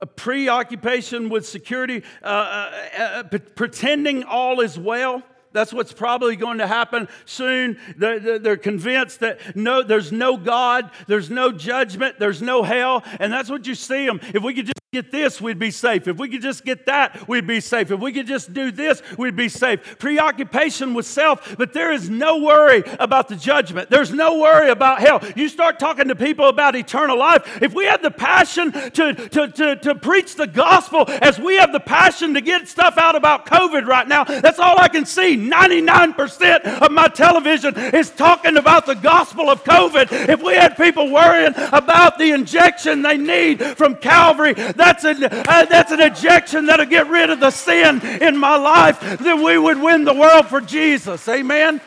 A 0.00 0.06
preoccupation 0.06 1.28
with 1.28 1.46
security, 1.46 2.02
uh, 2.24 2.26
uh, 2.26 2.98
uh, 2.98 3.38
pretending 3.54 4.24
all 4.24 4.58
is 4.58 4.76
well. 4.76 5.22
That's 5.58 5.72
what's 5.72 5.92
probably 5.92 6.36
going 6.36 6.58
to 6.58 6.68
happen 6.68 7.08
soon. 7.24 7.80
They're, 7.96 8.56
convinced 8.56 9.18
that 9.20 9.56
no, 9.56 9.82
there's 9.82 10.12
no 10.12 10.36
God, 10.36 10.88
there's 11.08 11.30
no 11.30 11.50
judgment, 11.50 12.20
there's 12.20 12.40
no 12.40 12.62
hell, 12.62 13.02
and 13.18 13.32
that's 13.32 13.50
what 13.50 13.66
you 13.66 13.74
see 13.74 14.06
them. 14.06 14.20
If 14.22 14.44
we 14.44 14.54
could 14.54 14.66
just 14.66 14.77
get 14.90 15.12
this, 15.12 15.38
we'd 15.38 15.58
be 15.58 15.70
safe. 15.70 16.08
If 16.08 16.16
we 16.16 16.30
could 16.30 16.40
just 16.40 16.64
get 16.64 16.86
that, 16.86 17.28
we'd 17.28 17.46
be 17.46 17.60
safe. 17.60 17.90
If 17.90 18.00
we 18.00 18.10
could 18.10 18.26
just 18.26 18.54
do 18.54 18.70
this, 18.70 19.02
we'd 19.18 19.36
be 19.36 19.50
safe. 19.50 19.98
Preoccupation 19.98 20.94
with 20.94 21.04
self, 21.04 21.58
but 21.58 21.74
there 21.74 21.92
is 21.92 22.08
no 22.08 22.38
worry 22.38 22.82
about 22.98 23.28
the 23.28 23.36
judgment. 23.36 23.90
There's 23.90 24.14
no 24.14 24.38
worry 24.38 24.70
about 24.70 25.00
hell. 25.00 25.22
You 25.36 25.50
start 25.50 25.78
talking 25.78 26.08
to 26.08 26.16
people 26.16 26.48
about 26.48 26.74
eternal 26.74 27.18
life. 27.18 27.60
If 27.60 27.74
we 27.74 27.84
had 27.84 28.00
the 28.00 28.10
passion 28.10 28.72
to, 28.72 29.12
to, 29.12 29.48
to, 29.48 29.76
to 29.76 29.94
preach 29.94 30.36
the 30.36 30.46
gospel 30.46 31.04
as 31.06 31.38
we 31.38 31.56
have 31.56 31.72
the 31.72 31.80
passion 31.80 32.32
to 32.32 32.40
get 32.40 32.66
stuff 32.66 32.96
out 32.96 33.14
about 33.14 33.44
COVID 33.44 33.84
right 33.84 34.08
now, 34.08 34.24
that's 34.24 34.58
all 34.58 34.80
I 34.80 34.88
can 34.88 35.04
see. 35.04 35.36
99% 35.36 36.64
of 36.80 36.92
my 36.92 37.08
television 37.08 37.76
is 37.76 38.08
talking 38.08 38.56
about 38.56 38.86
the 38.86 38.94
gospel 38.94 39.50
of 39.50 39.62
COVID. 39.64 40.30
If 40.30 40.42
we 40.42 40.54
had 40.54 40.78
people 40.78 41.12
worrying 41.12 41.52
about 41.74 42.16
the 42.16 42.30
injection 42.30 43.02
they 43.02 43.18
need 43.18 43.62
from 43.76 43.94
Calvary, 43.94 44.54
that's 44.78 45.04
an, 45.04 45.24
uh, 45.24 45.66
that's 45.68 45.92
an 45.92 46.00
ejection 46.00 46.66
that'll 46.66 46.86
get 46.86 47.08
rid 47.08 47.30
of 47.30 47.40
the 47.40 47.50
sin 47.50 48.00
in 48.00 48.36
my 48.36 48.56
life, 48.56 49.00
then 49.18 49.42
we 49.42 49.58
would 49.58 49.80
win 49.80 50.04
the 50.04 50.14
world 50.14 50.46
for 50.46 50.60
Jesus. 50.60 51.28
Amen? 51.28 51.80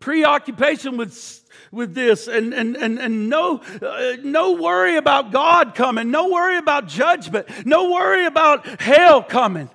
Preoccupation 0.00 0.96
with 0.96 1.38
with 1.70 1.94
this 1.94 2.28
and, 2.28 2.52
and, 2.52 2.76
and, 2.76 2.98
and 2.98 3.30
no, 3.30 3.62
uh, 3.80 4.16
no 4.22 4.52
worry 4.52 4.98
about 4.98 5.32
God 5.32 5.74
coming, 5.74 6.10
no 6.10 6.28
worry 6.28 6.58
about 6.58 6.86
judgment, 6.86 7.48
no 7.64 7.90
worry 7.90 8.26
about 8.26 8.80
hell 8.80 9.22
coming. 9.22 9.70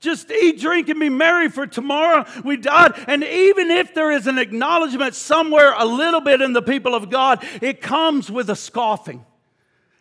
Just 0.00 0.30
eat, 0.30 0.60
drink, 0.60 0.88
and 0.88 1.00
be 1.00 1.08
merry, 1.08 1.48
for 1.48 1.66
tomorrow 1.66 2.26
we 2.44 2.56
died. 2.56 2.92
And 3.08 3.24
even 3.24 3.70
if 3.70 3.94
there 3.94 4.10
is 4.10 4.26
an 4.26 4.38
acknowledgement 4.38 5.14
somewhere 5.14 5.74
a 5.76 5.84
little 5.84 6.20
bit 6.20 6.42
in 6.42 6.52
the 6.52 6.62
people 6.62 6.94
of 6.94 7.10
God, 7.10 7.46
it 7.62 7.80
comes 7.80 8.30
with 8.30 8.50
a 8.50 8.56
scoffing. 8.56 9.24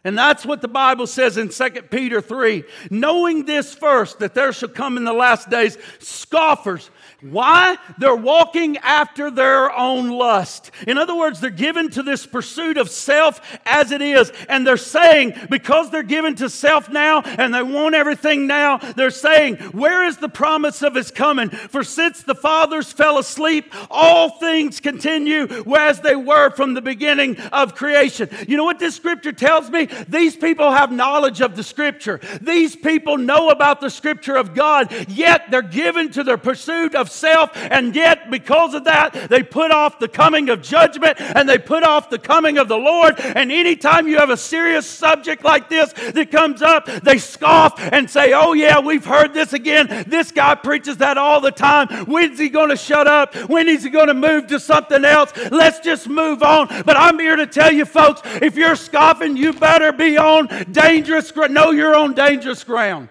And 0.06 0.16
that's 0.16 0.46
what 0.46 0.62
the 0.62 0.68
Bible 0.68 1.08
says 1.08 1.36
in 1.38 1.50
2 1.50 1.70
Peter 1.90 2.22
3. 2.22 2.64
Knowing 2.92 3.46
this 3.46 3.74
first, 3.74 4.20
that 4.20 4.36
there 4.36 4.54
shall 4.54 4.70
come 4.70 4.98
in 4.98 5.04
the 5.04 5.14
last 5.14 5.50
days 5.50 5.80
scoffers 5.98 6.92
why? 7.32 7.78
They're 7.98 8.16
walking 8.16 8.78
after 8.78 9.32
their 9.32 9.76
own 9.76 10.10
lust. 10.10 10.70
In 10.88 10.98
other 10.98 11.16
words, 11.16 11.40
they're 11.40 11.50
given 11.50 11.90
to 11.92 12.04
this 12.04 12.26
pursuit 12.26 12.78
of 12.78 12.90
self 12.90 13.42
as 13.66 13.92
it 13.92 14.02
is. 14.02 14.32
And 14.48 14.66
they're 14.66 14.78
saying, 14.78 15.34
because 15.50 15.90
they're 15.90 16.04
given 16.04 16.36
to 16.36 16.50
self 16.50 16.90
now 16.90 17.22
and 17.22 17.54
they 17.54 17.64
want 17.64 17.96
everything 17.96 18.46
now, 18.46 18.78
they're 18.78 19.10
saying, 19.10 19.56
Where 19.72 20.06
is 20.06 20.18
the 20.18 20.30
promise 20.30 20.84
of 20.84 20.94
his 20.94 21.10
coming? 21.10 21.50
For 21.50 21.84
since 21.84 22.22
the 22.22 22.36
fathers 22.36 22.92
fell 22.92 23.18
asleep, 23.18 23.74
all 23.90 24.38
things 24.38 24.80
continue 24.80 25.48
as 25.76 26.02
they 26.02 26.16
were 26.16 26.52
from 26.52 26.74
the 26.74 26.82
beginning 26.82 27.38
of 27.38 27.76
creation. 27.76 28.30
You 28.48 28.58
know 28.58 28.66
what 28.66 28.80
this 28.80 28.96
scripture 28.96 29.32
tells 29.32 29.70
me? 29.70 29.88
These 30.08 30.36
people 30.36 30.72
have 30.72 30.92
knowledge 30.92 31.42
of 31.42 31.56
the 31.56 31.64
scripture. 31.64 32.20
These 32.42 32.76
people 32.76 33.18
know 33.18 33.50
about 33.50 33.82
the 33.82 33.90
scripture 33.90 34.36
of 34.36 34.54
God, 34.54 34.92
yet 35.10 35.50
they're 35.50 35.62
given 35.62 36.12
to 36.12 36.24
their 36.24 36.38
pursuit 36.38 36.94
of 36.96 37.10
self, 37.16 37.52
and 37.56 37.96
yet 37.96 38.30
because 38.30 38.74
of 38.74 38.84
that, 38.86 39.30
they 39.30 39.44
put 39.44 39.72
off 39.72 40.00
the 40.00 40.08
coming 40.08 40.50
of 40.50 40.62
judgment 40.62 41.20
and 41.20 41.48
they 41.48 41.58
put 41.58 41.84
off 41.84 42.10
the 42.10 42.20
coming 42.20 42.58
of 42.58 42.68
the 42.68 42.78
Lord. 42.78 43.20
And 43.20 43.52
anytime 43.52 44.08
you 44.08 44.18
have 44.18 44.30
a 44.30 44.38
serious 44.38 44.86
subject 44.86 45.44
like 45.44 45.70
this 45.70 45.94
that 45.94 46.32
comes 46.32 46.62
up, 46.62 46.86
they 46.86 47.18
scoff 47.18 47.80
and 47.80 48.10
say, 48.10 48.34
Oh, 48.34 48.54
yeah, 48.54 48.80
we've 48.80 49.06
heard 49.06 49.34
this 49.34 49.54
again. 49.54 50.06
This 50.08 50.32
guy 50.32 50.56
preaches 50.56 50.98
that 50.98 51.18
all 51.18 51.42
the 51.42 51.52
time. 51.52 51.88
When's 52.06 52.40
he 52.40 52.50
going 52.50 52.70
to 52.70 52.78
shut 52.78 53.08
up? 53.08 53.36
When 53.50 53.68
is 53.68 53.84
he 53.84 53.90
going 53.90 54.08
to 54.08 54.14
move 54.14 54.48
to 54.48 54.60
something 54.60 55.04
else? 55.06 55.34
Let's 55.52 55.80
just 55.80 56.08
move 56.08 56.44
on. 56.44 56.68
But 56.86 56.98
I'm 56.98 57.20
here 57.20 57.36
to 57.36 57.48
tell 57.48 57.72
you, 57.72 57.86
folks, 57.86 58.22
if 58.42 58.56
you're 58.56 58.76
scoffing, 58.76 59.38
you 59.38 59.54
better 59.54 59.92
be 59.92 60.18
on 60.18 60.48
dangerous 60.72 61.32
ground. 61.32 61.54
Know 61.54 61.72
you're 61.72 61.96
on 61.96 62.14
dangerous 62.14 62.64
ground. 62.64 63.10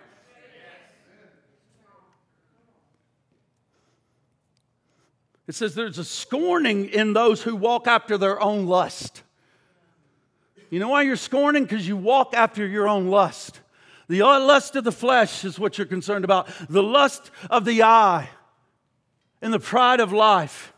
It 5.47 5.55
says 5.55 5.75
there's 5.75 5.99
a 5.99 6.05
scorning 6.05 6.89
in 6.89 7.13
those 7.13 7.43
who 7.43 7.55
walk 7.55 7.87
after 7.87 8.17
their 8.17 8.41
own 8.41 8.67
lust. 8.67 9.23
You 10.71 10.81
know 10.81 10.89
why 10.89 11.03
you're 11.03 11.17
scorning? 11.17 11.65
Because 11.65 11.87
you 11.87 11.97
walk 11.97 12.35
after 12.35 12.67
your 12.67 12.89
own 12.89 13.09
lust. 13.09 13.61
The 14.09 14.23
uh, 14.23 14.41
lust 14.41 14.77
of 14.77 14.85
the 14.85 14.93
flesh 14.93 15.45
is 15.45 15.59
what 15.59 15.79
you're 15.79 15.87
concerned 15.87 16.25
about, 16.25 16.49
the 16.69 16.83
lust 16.83 17.31
of 17.51 17.65
the 17.65 17.83
eye, 17.83 18.29
and 19.41 19.53
the 19.53 19.61
pride 19.61 20.01
of 20.01 20.13
life. 20.13 20.73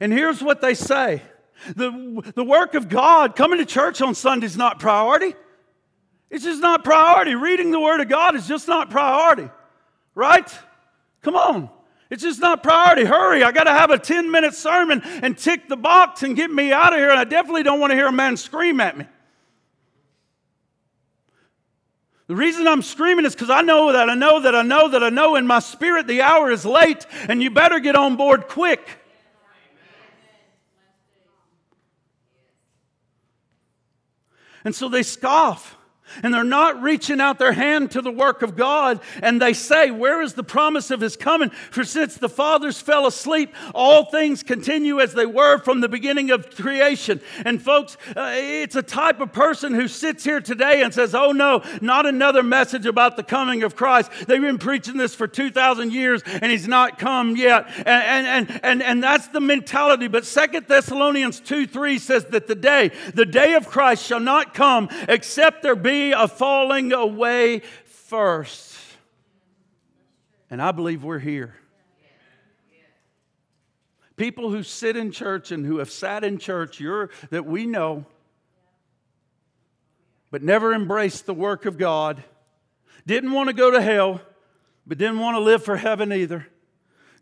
And 0.00 0.12
here's 0.12 0.42
what 0.42 0.60
they 0.60 0.74
say 0.74 1.22
the, 1.74 2.32
the 2.34 2.44
work 2.44 2.74
of 2.74 2.88
God, 2.88 3.36
coming 3.36 3.58
to 3.58 3.66
church 3.66 4.02
on 4.02 4.14
Sunday 4.14 4.46
is 4.46 4.56
not 4.56 4.78
priority. 4.78 5.34
It's 6.30 6.44
just 6.44 6.60
not 6.60 6.84
priority. 6.84 7.34
Reading 7.34 7.70
the 7.70 7.80
Word 7.80 8.00
of 8.00 8.08
God 8.08 8.34
is 8.34 8.48
just 8.48 8.66
not 8.66 8.90
priority, 8.90 9.48
right? 10.14 10.50
Come 11.22 11.36
on. 11.36 11.70
It's 12.10 12.22
just 12.22 12.40
not 12.40 12.62
priority. 12.62 13.04
Hurry, 13.04 13.42
I 13.42 13.52
got 13.52 13.64
to 13.64 13.72
have 13.72 13.90
a 13.90 13.98
10 13.98 14.30
minute 14.30 14.54
sermon 14.54 15.02
and 15.04 15.36
tick 15.36 15.68
the 15.68 15.76
box 15.76 16.22
and 16.22 16.36
get 16.36 16.50
me 16.50 16.72
out 16.72 16.92
of 16.92 16.98
here. 16.98 17.10
And 17.10 17.18
I 17.18 17.24
definitely 17.24 17.62
don't 17.62 17.80
want 17.80 17.90
to 17.90 17.96
hear 17.96 18.08
a 18.08 18.12
man 18.12 18.36
scream 18.36 18.80
at 18.80 18.96
me. 18.96 19.06
The 22.26 22.36
reason 22.36 22.66
I'm 22.66 22.82
screaming 22.82 23.26
is 23.26 23.34
because 23.34 23.50
I 23.50 23.60
know 23.60 23.92
that 23.92 24.08
I 24.08 24.14
know 24.14 24.40
that 24.40 24.54
I 24.54 24.62
know 24.62 24.88
that 24.88 25.02
I 25.02 25.10
know 25.10 25.36
in 25.36 25.46
my 25.46 25.58
spirit 25.58 26.06
the 26.06 26.22
hour 26.22 26.50
is 26.50 26.64
late 26.64 27.06
and 27.28 27.42
you 27.42 27.50
better 27.50 27.80
get 27.80 27.96
on 27.96 28.16
board 28.16 28.48
quick. 28.48 28.98
And 34.64 34.74
so 34.74 34.88
they 34.88 35.02
scoff 35.02 35.76
and 36.22 36.32
they're 36.32 36.44
not 36.44 36.82
reaching 36.82 37.20
out 37.20 37.38
their 37.38 37.52
hand 37.52 37.90
to 37.92 38.02
the 38.02 38.10
work 38.10 38.42
of 38.42 38.56
God. 38.56 39.00
And 39.22 39.40
they 39.40 39.52
say, 39.52 39.90
Where 39.90 40.22
is 40.22 40.34
the 40.34 40.44
promise 40.44 40.90
of 40.90 41.00
his 41.00 41.16
coming? 41.16 41.50
For 41.70 41.84
since 41.84 42.16
the 42.16 42.28
fathers 42.28 42.80
fell 42.80 43.06
asleep, 43.06 43.54
all 43.74 44.06
things 44.06 44.42
continue 44.42 45.00
as 45.00 45.14
they 45.14 45.26
were 45.26 45.58
from 45.58 45.80
the 45.80 45.88
beginning 45.88 46.30
of 46.30 46.54
creation. 46.54 47.20
And 47.44 47.62
folks, 47.62 47.96
uh, 48.16 48.32
it's 48.34 48.76
a 48.76 48.82
type 48.82 49.20
of 49.20 49.32
person 49.32 49.74
who 49.74 49.88
sits 49.88 50.24
here 50.24 50.40
today 50.40 50.82
and 50.82 50.92
says, 50.92 51.14
Oh 51.14 51.32
no, 51.32 51.62
not 51.80 52.06
another 52.06 52.42
message 52.42 52.86
about 52.86 53.16
the 53.16 53.22
coming 53.22 53.62
of 53.62 53.76
Christ. 53.76 54.10
They've 54.26 54.40
been 54.40 54.58
preaching 54.58 54.96
this 54.96 55.14
for 55.14 55.26
2,000 55.26 55.92
years 55.92 56.22
and 56.26 56.50
he's 56.50 56.68
not 56.68 56.98
come 56.98 57.36
yet. 57.36 57.66
And, 57.78 58.26
and, 58.26 58.60
and, 58.62 58.82
and 58.82 59.02
that's 59.02 59.28
the 59.28 59.40
mentality. 59.40 60.08
But 60.08 60.24
Second 60.24 60.66
Thessalonians 60.66 61.40
2 61.40 61.66
3 61.66 61.98
says 61.98 62.24
that 62.26 62.46
the 62.46 62.54
day, 62.54 62.90
the 63.14 63.26
day 63.26 63.54
of 63.54 63.66
Christ 63.66 64.04
shall 64.04 64.20
not 64.20 64.54
come 64.54 64.88
except 65.08 65.62
there 65.62 65.76
be 65.76 66.03
a 66.12 66.28
falling 66.28 66.92
away 66.92 67.60
first. 67.84 68.76
And 70.50 70.62
I 70.62 70.72
believe 70.72 71.02
we're 71.02 71.18
here. 71.18 71.54
People 74.16 74.50
who 74.50 74.62
sit 74.62 74.96
in 74.96 75.10
church 75.10 75.50
and 75.50 75.66
who 75.66 75.78
have 75.78 75.90
sat 75.90 76.22
in 76.22 76.38
church 76.38 76.80
that 77.30 77.46
we 77.46 77.66
know, 77.66 78.06
but 80.30 80.42
never 80.42 80.72
embraced 80.72 81.26
the 81.26 81.34
work 81.34 81.66
of 81.66 81.78
God, 81.78 82.22
didn't 83.06 83.32
want 83.32 83.48
to 83.48 83.52
go 83.52 83.70
to 83.70 83.82
hell, 83.82 84.20
but 84.86 84.98
didn't 84.98 85.18
want 85.18 85.36
to 85.36 85.40
live 85.40 85.64
for 85.64 85.76
heaven 85.76 86.12
either. 86.12 86.46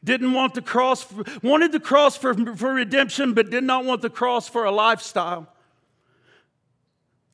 Didn't 0.05 0.33
want 0.33 0.55
the 0.55 0.62
cross, 0.62 1.07
wanted 1.42 1.73
the 1.73 1.81
cross 1.81 2.16
for, 2.16 2.35
for 2.57 2.75
redemption, 2.75 3.35
but 3.35 3.51
did 3.51 3.64
not 3.64 3.85
want 3.85 4.03
the 4.03 4.11
cross 4.11 4.49
for 4.49 4.64
a 4.64 4.73
lifestyle. 4.73 5.52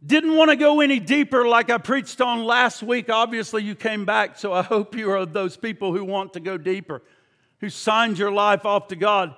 Didn't 0.04 0.36
want 0.36 0.50
to 0.50 0.56
go 0.56 0.80
any 0.80 1.00
deeper 1.00 1.46
like 1.46 1.70
I 1.70 1.78
preached 1.78 2.20
on 2.20 2.44
last 2.44 2.82
week. 2.82 3.10
Obviously, 3.10 3.64
you 3.64 3.74
came 3.74 4.04
back, 4.04 4.38
so 4.38 4.52
I 4.52 4.62
hope 4.62 4.94
you 4.94 5.10
are 5.10 5.26
those 5.26 5.56
people 5.56 5.92
who 5.92 6.04
want 6.04 6.34
to 6.34 6.40
go 6.40 6.56
deeper, 6.56 7.02
who 7.60 7.68
signed 7.68 8.18
your 8.18 8.30
life 8.30 8.64
off 8.64 8.88
to 8.88 8.96
God. 8.96 9.34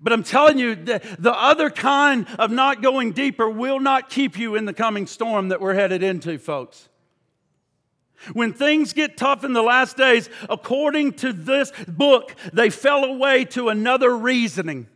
But 0.00 0.12
I'm 0.12 0.24
telling 0.24 0.58
you, 0.58 0.74
the, 0.74 1.00
the 1.18 1.32
other 1.32 1.70
kind 1.70 2.26
of 2.38 2.50
not 2.50 2.82
going 2.82 3.12
deeper 3.12 3.48
will 3.48 3.78
not 3.78 4.10
keep 4.10 4.38
you 4.38 4.56
in 4.56 4.64
the 4.64 4.72
coming 4.72 5.06
storm 5.06 5.48
that 5.50 5.60
we're 5.60 5.74
headed 5.74 6.02
into, 6.02 6.38
folks. 6.38 6.88
When 8.32 8.52
things 8.52 8.92
get 8.92 9.16
tough 9.16 9.44
in 9.44 9.52
the 9.52 9.62
last 9.62 9.96
days, 9.96 10.28
according 10.48 11.14
to 11.14 11.32
this 11.32 11.72
book, 11.86 12.34
they 12.52 12.68
fell 12.68 13.04
away 13.04 13.44
to 13.46 13.68
another 13.68 14.16
reasoning. 14.16 14.88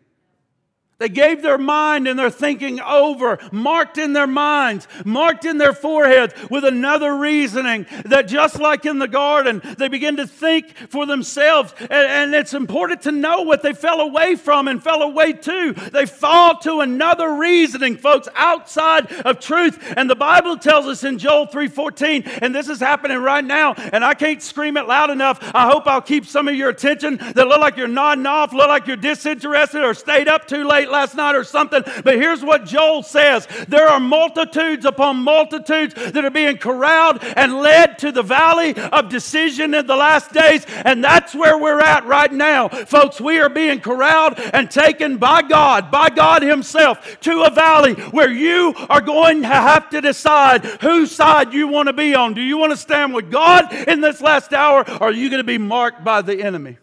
They 0.98 1.08
gave 1.08 1.42
their 1.42 1.58
mind 1.58 2.06
and 2.06 2.16
their 2.16 2.30
thinking 2.30 2.80
over, 2.80 3.38
marked 3.50 3.98
in 3.98 4.12
their 4.12 4.28
minds, 4.28 4.86
marked 5.04 5.44
in 5.44 5.58
their 5.58 5.72
foreheads 5.72 6.34
with 6.50 6.64
another 6.64 7.16
reasoning 7.16 7.86
that 8.04 8.28
just 8.28 8.60
like 8.60 8.86
in 8.86 9.00
the 9.00 9.08
garden, 9.08 9.60
they 9.76 9.88
begin 9.88 10.16
to 10.18 10.26
think 10.26 10.72
for 10.90 11.04
themselves. 11.04 11.74
And, 11.80 11.90
and, 11.90 12.34
it's 12.34 12.54
important 12.54 13.02
to 13.02 13.12
know 13.12 13.42
what 13.42 13.62
they 13.62 13.72
fell 13.72 14.00
away 14.00 14.34
from 14.34 14.66
and 14.66 14.82
fell 14.82 15.02
away 15.02 15.32
to. 15.32 15.72
They 15.72 16.06
fall 16.06 16.58
to 16.58 16.80
another 16.80 17.34
reasoning, 17.34 17.96
folks, 17.96 18.28
outside 18.34 19.10
of 19.12 19.40
truth. 19.40 19.94
And 19.96 20.10
the 20.10 20.16
Bible 20.16 20.58
tells 20.58 20.86
us 20.86 21.04
in 21.04 21.18
Joel 21.18 21.46
3:14, 21.46 22.24
and 22.42 22.54
this 22.54 22.68
is 22.68 22.80
happening 22.80 23.18
right 23.18 23.44
now, 23.44 23.74
and 23.74 24.04
I 24.04 24.14
can't 24.14 24.42
scream 24.42 24.76
it 24.76 24.86
loud 24.86 25.10
enough. 25.10 25.38
I 25.54 25.68
hope 25.68 25.86
I'll 25.86 26.02
keep 26.02 26.26
some 26.26 26.48
of 26.48 26.54
your 26.54 26.70
attention 26.70 27.16
that 27.18 27.46
look 27.46 27.60
like 27.60 27.76
you're 27.76 27.88
nodding 27.88 28.26
off, 28.26 28.52
look 28.52 28.68
like 28.68 28.86
you're 28.86 28.96
disinterested 28.96 29.82
or 29.82 29.94
stayed 29.94 30.28
up 30.28 30.46
too 30.46 30.66
late 30.66 30.83
last 30.90 31.14
night 31.14 31.34
or 31.34 31.44
something. 31.44 31.82
But 32.02 32.16
here's 32.16 32.42
what 32.42 32.64
Joel 32.64 33.02
says 33.02 33.46
there 33.68 33.88
are 33.88 34.00
multitudes 34.00 34.84
upon 34.84 35.16
multitudes 35.16 35.94
that 35.94 36.24
are 36.24 36.30
being 36.30 36.58
corralled 36.58 37.18
and 37.22 37.54
led 37.54 37.98
to 38.00 38.12
the 38.12 38.22
valley 38.22 38.74
of 38.76 39.08
decision 39.08 39.74
in 39.74 39.86
the 39.86 39.96
last 39.96 40.32
days. 40.32 40.64
And 40.84 41.02
that's 41.02 41.34
where 41.34 41.58
we're 41.58 41.80
at 41.80 42.06
right 42.06 42.32
now. 42.32 42.68
Folks, 42.68 43.20
we 43.20 43.38
are 43.40 43.48
being 43.48 43.80
corralled 43.80 44.38
and 44.38 44.70
taken 44.70 45.18
by 45.18 45.42
God, 45.42 45.90
by 45.90 46.10
God 46.10 46.42
Himself, 46.42 47.20
to 47.20 47.42
a 47.42 47.50
valley 47.50 47.94
where 47.94 48.30
you 48.30 48.74
are 48.88 49.00
going 49.00 49.42
to 49.42 49.48
have 49.48 49.90
to 49.90 50.00
decide 50.00 50.64
whose 50.64 51.10
side 51.10 51.52
you 51.52 51.68
want 51.68 51.88
to 51.88 51.92
be 51.92 52.14
on. 52.14 52.34
Do 52.34 52.42
you 52.42 52.58
want 52.58 52.72
to 52.72 52.76
stand 52.76 53.14
with 53.14 53.30
God 53.30 53.72
in 53.72 54.00
this 54.00 54.20
last 54.20 54.52
hour, 54.52 54.84
or 55.00 55.08
are 55.08 55.12
you 55.12 55.30
going 55.30 55.40
to 55.40 55.44
be 55.44 55.58
marked 55.58 56.04
by 56.04 56.22
the 56.22 56.42
enemy? 56.42 56.78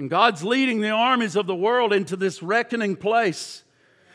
And 0.00 0.08
God's 0.08 0.42
leading 0.42 0.80
the 0.80 0.88
armies 0.88 1.36
of 1.36 1.46
the 1.46 1.54
world 1.54 1.92
into 1.92 2.16
this 2.16 2.42
reckoning 2.42 2.96
place 2.96 3.62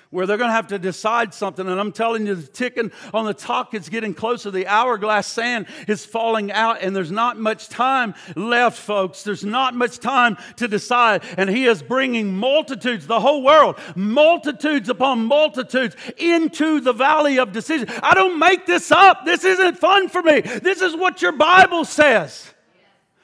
where 0.09 0.25
they're 0.25 0.35
going 0.39 0.49
to 0.49 0.55
have 0.55 0.69
to 0.69 0.79
decide 0.79 1.31
something. 1.31 1.67
And 1.67 1.79
I'm 1.79 1.91
telling 1.91 2.25
you, 2.25 2.33
the 2.33 2.47
ticking 2.47 2.91
on 3.13 3.25
the 3.25 3.35
clock 3.35 3.75
is 3.75 3.87
getting 3.87 4.15
closer. 4.15 4.49
The 4.49 4.65
hourglass 4.65 5.27
sand 5.27 5.67
is 5.87 6.03
falling 6.03 6.51
out, 6.51 6.81
and 6.81 6.95
there's 6.95 7.11
not 7.11 7.37
much 7.37 7.69
time 7.69 8.15
left, 8.35 8.79
folks. 8.79 9.21
There's 9.21 9.45
not 9.45 9.75
much 9.75 9.99
time 9.99 10.37
to 10.55 10.67
decide. 10.67 11.23
And 11.37 11.51
He 11.51 11.67
is 11.67 11.83
bringing 11.83 12.35
multitudes, 12.35 13.05
the 13.05 13.19
whole 13.19 13.43
world, 13.43 13.77
multitudes 13.95 14.89
upon 14.89 15.25
multitudes 15.25 15.95
into 16.17 16.79
the 16.79 16.93
valley 16.93 17.37
of 17.37 17.51
decision. 17.51 17.89
I 18.01 18.15
don't 18.15 18.39
make 18.39 18.65
this 18.65 18.91
up. 18.91 19.23
This 19.23 19.45
isn't 19.45 19.77
fun 19.77 20.09
for 20.09 20.23
me. 20.23 20.41
This 20.41 20.81
is 20.81 20.95
what 20.95 21.21
your 21.21 21.33
Bible 21.33 21.85
says. 21.85 22.51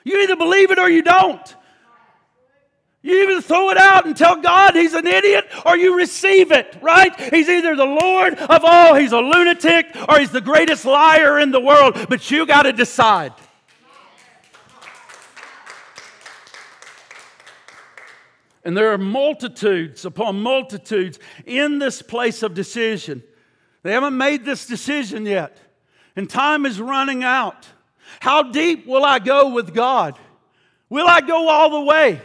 You 0.04 0.22
either 0.22 0.36
believe 0.36 0.70
it 0.70 0.78
or 0.78 0.92
you 0.92 1.02
don't. 1.02 1.56
You 3.04 3.30
either 3.30 3.42
throw 3.42 3.72
it 3.72 3.78
out 3.78 4.06
and 4.06 4.16
tell 4.16 4.36
God 4.36 4.76
he's 4.76 4.94
an 4.94 5.08
idiot 5.08 5.50
or 5.66 5.76
you 5.76 5.98
receive 5.98 6.52
it, 6.52 6.78
right? 6.82 7.20
He's 7.20 7.50
either 7.50 7.76
the 7.76 7.84
Lord 7.84 8.36
of 8.36 8.64
all, 8.64 8.94
he's 8.94 9.12
a 9.12 9.20
lunatic, 9.20 9.88
or 10.08 10.20
he's 10.20 10.32
the 10.32 10.42
greatest 10.42 10.86
liar 10.86 11.40
in 11.40 11.52
the 11.52 11.60
world, 11.60 11.98
but 12.10 12.30
you 12.30 12.46
got 12.46 12.64
to 12.64 12.74
decide. 12.74 13.34
And 18.64 18.78
there 18.78 18.94
are 18.94 19.00
multitudes 19.00 20.06
upon 20.06 20.40
multitudes 20.40 21.18
in 21.48 21.80
this 21.80 22.04
place 22.04 22.44
of 22.44 22.54
decision. 22.54 23.24
They 23.82 23.94
haven't 23.94 24.16
made 24.16 24.46
this 24.46 24.68
decision 24.68 25.26
yet, 25.26 25.58
and 26.16 26.30
time 26.30 26.68
is 26.68 26.80
running 26.80 27.24
out. 27.24 27.68
How 28.20 28.44
deep 28.44 28.86
will 28.86 29.04
I 29.04 29.18
go 29.18 29.50
with 29.50 29.74
God? 29.74 30.20
Will 30.90 31.08
I 31.08 31.22
go 31.22 31.50
all 31.50 31.72
the 31.72 31.82
way? 31.82 32.22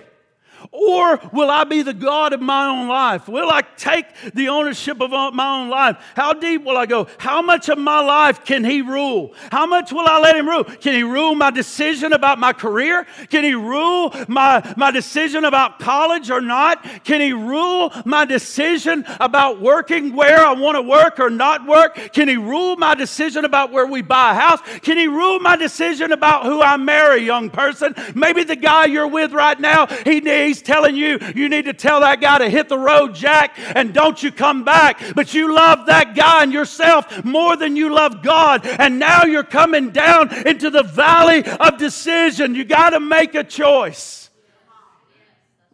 Or 0.77 1.19
will 1.33 1.51
I 1.51 1.65
be 1.65 1.81
the 1.81 1.95
God 1.95 2.35
of 2.35 2.43
my 2.43 2.67
own 2.67 2.87
life? 2.87 3.29
Will 3.29 3.51
I 3.51 3.63
take 3.77 4.07
the 4.35 4.49
ownership 4.49 5.01
of 5.01 5.11
my 5.11 5.61
own 5.61 5.71
life? 5.71 5.97
How 6.15 6.35
deep 6.35 6.65
will 6.65 6.77
I 6.77 6.85
go? 6.85 7.09
How 7.17 7.41
much 7.41 7.71
of 7.71 7.79
my 7.79 8.01
life 8.01 8.45
can 8.45 8.63
He 8.63 8.83
rule? 8.83 9.33
How 9.51 9.65
much 9.65 9.91
will 9.91 10.07
I 10.07 10.21
let 10.21 10.37
Him 10.37 10.47
rule? 10.47 10.65
Can 10.65 10.95
He 10.95 11.03
rule 11.03 11.35
my 11.35 11.51
decision 11.51 12.13
about 12.13 12.39
my 12.39 12.53
career? 12.53 13.07
Can 13.31 13.43
He 13.43 13.55
rule 13.55 14.15
my, 14.29 14.75
my 14.77 14.91
decision 14.91 15.47
about 15.47 15.79
college 15.79 16.31
or 16.31 16.43
not? 16.43 16.85
Can 17.05 17.23
He 17.23 17.33
rule 17.33 17.91
my 18.05 18.27
decision 18.27 19.07
about 19.19 19.63
working 19.63 20.15
where 20.15 20.45
I 20.45 20.53
want 20.53 20.77
to 20.77 20.83
work 20.83 21.19
or 21.19 21.31
not 21.31 21.67
work? 21.67 21.95
Can 22.13 22.29
He 22.29 22.37
rule 22.37 22.77
my 22.77 22.95
decision 22.95 23.47
about 23.47 23.73
where 23.73 23.87
we 23.87 24.03
buy 24.03 24.33
a 24.33 24.35
house? 24.35 24.61
Can 24.83 24.99
He 24.99 25.09
rule 25.09 25.41
my 25.41 25.57
decision 25.57 26.13
about 26.13 26.45
who 26.45 26.61
I 26.61 26.77
marry, 26.77 27.23
young 27.25 27.49
person? 27.49 27.95
Maybe 28.15 28.45
the 28.45 28.57
guy 28.57 28.85
you're 28.85 29.09
with 29.09 29.33
right 29.33 29.59
now, 29.59 29.87
he 30.05 30.21
needs 30.21 30.66
telling 30.67 30.97
you, 30.97 31.19
you 31.35 31.49
need 31.49 31.65
to 31.65 31.73
tell 31.73 32.01
that 32.01 32.21
guy 32.21 32.39
to 32.39 32.51
hit 32.51 32.69
the 32.69 32.79
road, 32.79 33.15
Jack, 33.15 33.57
and 33.57 33.95
don't 33.95 34.23
you 34.23 34.31
come 34.31 34.65
back. 34.65 35.01
But 35.15 35.33
you 35.33 35.55
love 35.55 35.87
that 35.87 36.15
guy 36.15 36.43
and 36.43 36.53
yourself 36.53 37.25
more 37.25 37.57
than 37.57 37.77
you 37.77 37.95
love 37.95 38.23
God. 38.23 38.67
And 38.67 38.99
now 38.99 39.25
you're 39.25 39.45
coming 39.45 39.91
down 39.91 40.47
into 40.47 40.69
the 40.69 40.83
valley 40.83 41.45
of 41.45 41.79
decision. 41.79 42.55
You 42.55 42.65
got 42.65 42.91
to 42.91 43.01
make 43.01 43.35
a 43.35 43.45
choice. 43.45 44.29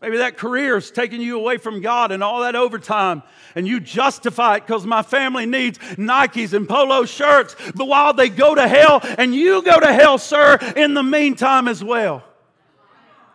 Maybe 0.02 0.16
that 0.16 0.36
career 0.36 0.76
is 0.76 0.90
taking 0.90 1.20
you 1.20 1.38
away 1.38 1.58
from 1.58 1.80
God 1.80 2.10
and 2.10 2.24
all 2.24 2.40
that 2.40 2.56
overtime, 2.56 3.22
and 3.54 3.68
you 3.68 3.78
justify 3.78 4.56
it 4.56 4.66
because 4.66 4.84
my 4.84 5.02
family 5.02 5.46
needs 5.46 5.78
Nikes 5.78 6.54
and 6.54 6.68
polo 6.68 7.04
shirts. 7.04 7.54
But 7.76 7.86
while 7.86 8.12
they 8.12 8.28
go 8.28 8.52
to 8.52 8.66
hell, 8.66 8.98
and 9.16 9.32
you 9.32 9.62
go 9.62 9.78
to 9.78 9.92
hell, 9.92 10.18
sir, 10.18 10.58
in 10.74 10.94
the 10.94 11.04
meantime 11.04 11.68
as 11.68 11.84
well. 11.84 12.24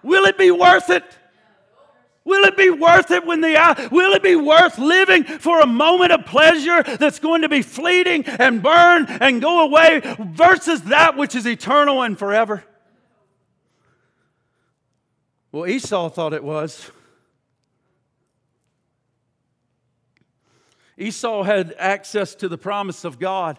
Will 0.04 0.26
it 0.26 0.38
be 0.38 0.52
worth 0.52 0.89
it? 0.89 1.06
Will 2.28 2.44
it 2.44 2.58
be 2.58 2.70
worth 2.70 3.10
it 3.12 3.26
when 3.26 3.40
the 3.40 3.90
will 3.90 4.12
it 4.12 4.22
be 4.22 4.36
worth 4.36 4.78
living 4.78 5.24
for 5.24 5.62
a 5.62 5.66
moment 5.66 6.12
of 6.12 6.26
pleasure 6.26 6.84
that's 6.84 7.20
going 7.20 7.44
to 7.44 7.48
be 7.48 7.62
fleeting 7.62 8.26
and 8.26 8.62
burn 8.62 9.06
and 9.06 9.42
go 9.42 9.63
away 9.63 10.02
versus 10.20 10.82
that 10.84 11.16
which 11.16 11.36
is 11.36 11.48
eternal 11.48 12.02
and 12.02 12.20
forever? 12.20 12.66
Well, 15.54 15.68
Esau 15.68 16.10
thought 16.10 16.34
it 16.34 16.44
was. 16.44 16.92
Esau 20.98 21.44
had 21.44 21.74
access 21.80 22.36
to 22.36 22.50
the 22.50 22.58
promise 22.58 23.06
of 23.06 23.20
God. 23.20 23.58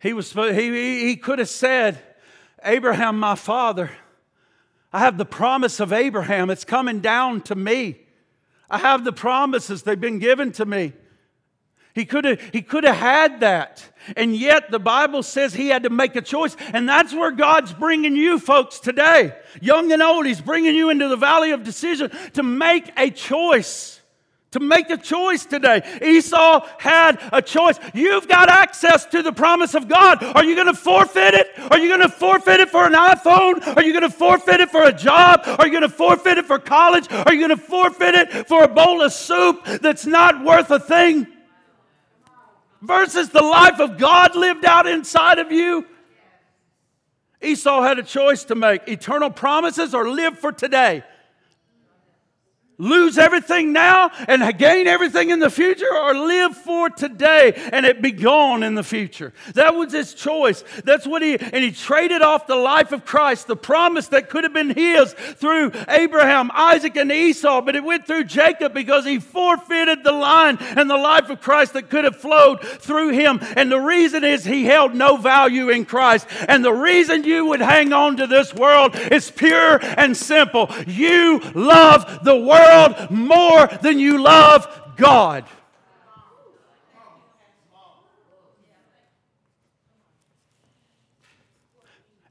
He, 0.00 0.12
was, 0.12 0.32
he, 0.32 1.06
he 1.06 1.14
could 1.14 1.38
have 1.38 1.48
said, 1.48 2.00
Abraham, 2.64 3.20
my 3.20 3.36
father, 3.36 3.92
I 4.92 5.00
have 5.00 5.16
the 5.18 5.24
promise 5.24 5.80
of 5.80 5.92
Abraham. 5.92 6.50
It's 6.50 6.64
coming 6.64 7.00
down 7.00 7.40
to 7.42 7.54
me. 7.54 7.98
I 8.68 8.78
have 8.78 9.04
the 9.04 9.12
promises, 9.12 9.82
they've 9.82 10.00
been 10.00 10.18
given 10.18 10.52
to 10.52 10.66
me. 10.66 10.92
He 11.94 12.06
could 12.06 12.24
have 12.24 12.40
he 12.52 12.62
could 12.62 12.84
have 12.84 12.96
had 12.96 13.40
that. 13.40 13.86
And 14.16 14.34
yet 14.34 14.70
the 14.70 14.78
Bible 14.78 15.22
says 15.22 15.52
he 15.52 15.68
had 15.68 15.82
to 15.82 15.90
make 15.90 16.16
a 16.16 16.22
choice. 16.22 16.56
And 16.72 16.88
that's 16.88 17.12
where 17.12 17.30
God's 17.30 17.72
bringing 17.72 18.16
you 18.16 18.38
folks 18.38 18.78
today. 18.78 19.36
Young 19.60 19.92
and 19.92 20.02
old, 20.02 20.26
he's 20.26 20.40
bringing 20.40 20.74
you 20.74 20.88
into 20.90 21.08
the 21.08 21.16
valley 21.16 21.50
of 21.50 21.64
decision 21.64 22.10
to 22.32 22.42
make 22.42 22.90
a 22.96 23.10
choice 23.10 24.01
to 24.52 24.60
make 24.60 24.90
a 24.90 24.96
choice 24.96 25.44
today. 25.44 25.82
Esau 26.00 26.66
had 26.78 27.18
a 27.32 27.42
choice. 27.42 27.78
You've 27.92 28.28
got 28.28 28.48
access 28.48 29.04
to 29.06 29.22
the 29.22 29.32
promise 29.32 29.74
of 29.74 29.88
God. 29.88 30.22
Are 30.22 30.44
you 30.44 30.54
going 30.54 30.68
to 30.68 30.74
forfeit 30.74 31.34
it? 31.34 31.48
Are 31.70 31.78
you 31.78 31.88
going 31.88 32.00
to 32.00 32.08
forfeit 32.08 32.60
it 32.60 32.70
for 32.70 32.86
an 32.86 32.92
iPhone? 32.92 33.76
Are 33.76 33.82
you 33.82 33.92
going 33.92 34.08
to 34.08 34.16
forfeit 34.16 34.60
it 34.60 34.70
for 34.70 34.84
a 34.84 34.92
job? 34.92 35.42
Are 35.46 35.66
you 35.66 35.72
going 35.72 35.82
to 35.82 35.88
forfeit 35.88 36.38
it 36.38 36.46
for 36.46 36.58
college? 36.58 37.06
Are 37.10 37.32
you 37.32 37.46
going 37.46 37.58
to 37.58 37.64
forfeit 37.64 38.14
it 38.14 38.46
for 38.46 38.62
a 38.64 38.68
bowl 38.68 39.02
of 39.02 39.12
soup 39.12 39.64
that's 39.80 40.06
not 40.06 40.44
worth 40.44 40.70
a 40.70 40.78
thing? 40.78 41.26
Versus 42.82 43.30
the 43.30 43.42
life 43.42 43.80
of 43.80 43.96
God 43.96 44.36
lived 44.36 44.64
out 44.64 44.86
inside 44.86 45.38
of 45.38 45.50
you. 45.50 45.86
Esau 47.40 47.82
had 47.82 47.98
a 47.98 48.02
choice 48.02 48.44
to 48.44 48.54
make 48.54 48.86
eternal 48.86 49.30
promises 49.30 49.94
or 49.94 50.10
live 50.10 50.38
for 50.38 50.52
today 50.52 51.02
lose 52.82 53.18
everything 53.18 53.72
now 53.72 54.10
and 54.28 54.42
gain 54.58 54.86
everything 54.86 55.30
in 55.30 55.38
the 55.38 55.50
future 55.50 55.92
or 55.92 56.14
live 56.14 56.56
for 56.56 56.90
today 56.90 57.52
and 57.72 57.86
it 57.86 58.02
be 58.02 58.12
gone 58.12 58.62
in 58.62 58.74
the 58.74 58.82
future? 58.82 59.32
That 59.54 59.74
was 59.74 59.92
his 59.92 60.14
choice. 60.14 60.64
That's 60.84 61.06
what 61.06 61.22
he 61.22 61.38
and 61.38 61.64
he 61.64 61.72
traded 61.72 62.22
off 62.22 62.46
the 62.46 62.56
life 62.56 62.92
of 62.92 63.04
christ 63.04 63.46
the 63.46 63.56
promise 63.56 64.08
that 64.08 64.28
could 64.28 64.44
have 64.44 64.52
been 64.52 64.70
his 64.70 65.12
through 65.12 65.72
abraham 65.88 66.50
isaac 66.54 66.96
and 66.96 67.10
esau 67.10 67.60
but 67.60 67.74
it 67.76 67.84
went 67.84 68.06
through 68.06 68.24
jacob 68.24 68.74
because 68.74 69.04
he 69.04 69.18
forfeited 69.18 70.04
the 70.04 70.12
line 70.12 70.58
and 70.60 70.88
the 70.88 70.96
life 70.96 71.30
of 71.30 71.40
christ 71.40 71.72
that 71.72 71.88
could 71.88 72.04
have 72.04 72.16
flowed 72.16 72.60
through 72.60 73.10
him. 73.10 73.38
And 73.56 73.70
the 73.70 73.80
reason 73.80 74.24
is 74.24 74.44
he 74.44 74.64
held 74.64 74.94
no 74.94 75.16
value 75.16 75.68
in 75.68 75.84
christ. 75.84 76.26
And 76.48 76.64
the 76.64 76.72
reason 76.72 77.24
you 77.24 77.46
would 77.46 77.60
hang 77.60 77.92
on 77.92 78.16
to 78.16 78.26
this 78.26 78.54
world 78.54 78.96
is 78.96 79.30
pure 79.30 79.78
and 79.82 80.16
simple. 80.16 80.70
You 80.86 81.40
love 81.54 82.24
the 82.24 82.36
world 82.36 82.71
world 82.72 83.10
more 83.10 83.66
than 83.82 83.98
you 83.98 84.22
love 84.22 84.66
God. 84.96 85.44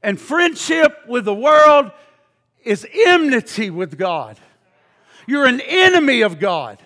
And 0.02 0.20
friendship 0.20 1.06
with 1.06 1.24
the 1.24 1.34
world 1.34 1.92
is 2.64 2.86
enmity 3.06 3.70
with 3.70 3.96
God. 3.96 4.36
You're 5.26 5.46
an 5.46 5.60
enemy 5.60 6.22
of 6.22 6.40
God. 6.40 6.78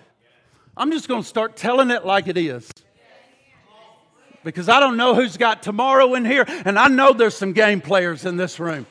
I'm 0.76 0.90
just 0.90 1.08
going 1.08 1.22
to 1.22 1.28
start 1.28 1.56
telling 1.56 1.90
it 1.90 2.04
like 2.04 2.28
it 2.28 2.36
is. 2.36 2.70
Because 4.44 4.68
I 4.68 4.80
don't 4.80 4.98
know 4.98 5.14
who's 5.14 5.38
got 5.38 5.62
tomorrow 5.62 6.14
in 6.14 6.24
here, 6.24 6.44
and 6.46 6.78
I 6.78 6.88
know 6.88 7.12
there's 7.12 7.34
some 7.34 7.52
game 7.52 7.80
players 7.80 8.26
in 8.26 8.36
this 8.36 8.60
room. 8.60 8.86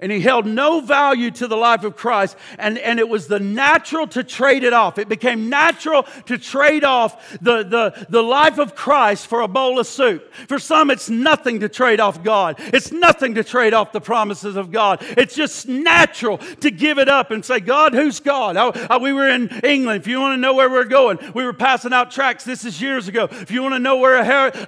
And 0.00 0.12
he 0.12 0.20
held 0.20 0.46
no 0.46 0.80
value 0.80 1.30
to 1.32 1.48
the 1.48 1.56
life 1.56 1.84
of 1.84 1.96
Christ. 1.96 2.36
And, 2.58 2.78
and 2.78 2.98
it 2.98 3.08
was 3.08 3.26
the 3.26 3.40
natural 3.40 4.06
to 4.08 4.22
trade 4.22 4.62
it 4.62 4.72
off. 4.72 4.98
It 4.98 5.08
became 5.08 5.48
natural 5.48 6.04
to 6.26 6.38
trade 6.38 6.84
off 6.84 7.38
the, 7.40 7.64
the, 7.64 8.06
the 8.08 8.22
life 8.22 8.58
of 8.58 8.74
Christ 8.74 9.26
for 9.26 9.40
a 9.40 9.48
bowl 9.48 9.78
of 9.78 9.86
soup. 9.86 10.32
For 10.46 10.58
some, 10.58 10.90
it's 10.90 11.10
nothing 11.10 11.60
to 11.60 11.68
trade 11.68 12.00
off 12.00 12.22
God, 12.22 12.56
it's 12.58 12.92
nothing 12.92 13.34
to 13.34 13.44
trade 13.44 13.74
off 13.74 13.92
the 13.92 14.00
promises 14.00 14.56
of 14.56 14.70
God. 14.70 14.98
It's 15.00 15.34
just 15.34 15.66
natural 15.66 16.38
to 16.38 16.70
give 16.70 16.98
it 16.98 17.08
up 17.08 17.30
and 17.30 17.44
say, 17.44 17.60
God, 17.60 17.92
who's 17.92 18.20
God? 18.20 18.56
I, 18.56 18.68
I, 18.88 18.98
we 18.98 19.12
were 19.12 19.28
in 19.28 19.48
England. 19.64 20.00
If 20.00 20.06
you 20.06 20.20
want 20.20 20.34
to 20.34 20.40
know 20.40 20.54
where 20.54 20.70
we're 20.70 20.84
going, 20.84 21.18
we 21.34 21.44
were 21.44 21.52
passing 21.52 21.92
out 21.92 22.10
tracts. 22.10 22.44
This 22.44 22.64
is 22.64 22.80
years 22.80 23.08
ago. 23.08 23.28
If 23.30 23.50
you 23.50 23.62
want 23.62 23.74
to 23.74 23.78
know 23.80 23.96
where 23.96 24.18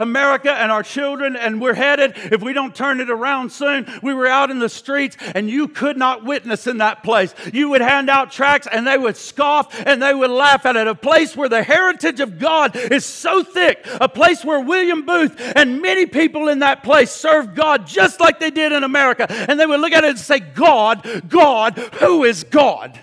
America 0.00 0.52
and 0.52 0.72
our 0.72 0.82
children 0.82 1.36
and 1.36 1.60
we're 1.60 1.74
headed, 1.74 2.14
if 2.16 2.42
we 2.42 2.52
don't 2.52 2.74
turn 2.74 3.00
it 3.00 3.10
around 3.10 3.52
soon, 3.52 3.86
we 4.02 4.12
were 4.14 4.26
out 4.26 4.50
in 4.50 4.58
the 4.58 4.68
streets 4.68 5.16
and 5.20 5.48
you 5.48 5.68
could 5.68 5.96
not 5.96 6.24
witness 6.24 6.66
in 6.66 6.78
that 6.78 7.02
place. 7.02 7.34
You 7.52 7.70
would 7.70 7.80
hand 7.80 8.10
out 8.10 8.30
tracts 8.30 8.66
and 8.70 8.86
they 8.86 8.98
would 8.98 9.16
scoff 9.16 9.74
and 9.86 10.02
they 10.02 10.14
would 10.14 10.30
laugh 10.30 10.66
at 10.66 10.76
it. 10.76 10.86
A 10.86 10.94
place 10.94 11.36
where 11.36 11.48
the 11.48 11.62
heritage 11.62 12.20
of 12.20 12.38
God 12.38 12.76
is 12.76 13.04
so 13.04 13.42
thick, 13.42 13.86
a 14.00 14.08
place 14.08 14.44
where 14.44 14.60
William 14.60 15.04
Booth 15.04 15.34
and 15.56 15.80
many 15.80 16.06
people 16.06 16.48
in 16.48 16.60
that 16.60 16.82
place 16.82 17.10
served 17.10 17.54
God 17.54 17.86
just 17.86 18.20
like 18.20 18.40
they 18.40 18.50
did 18.50 18.72
in 18.72 18.84
America. 18.84 19.26
And 19.30 19.58
they 19.58 19.66
would 19.66 19.80
look 19.80 19.92
at 19.92 20.04
it 20.04 20.10
and 20.10 20.18
say, 20.18 20.40
God, 20.40 21.28
God, 21.28 21.78
who 21.78 22.24
is 22.24 22.44
God? 22.44 22.98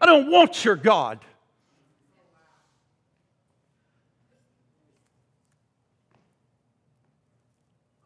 I 0.00 0.06
don't 0.06 0.30
want 0.30 0.64
your 0.64 0.76
God. 0.76 1.20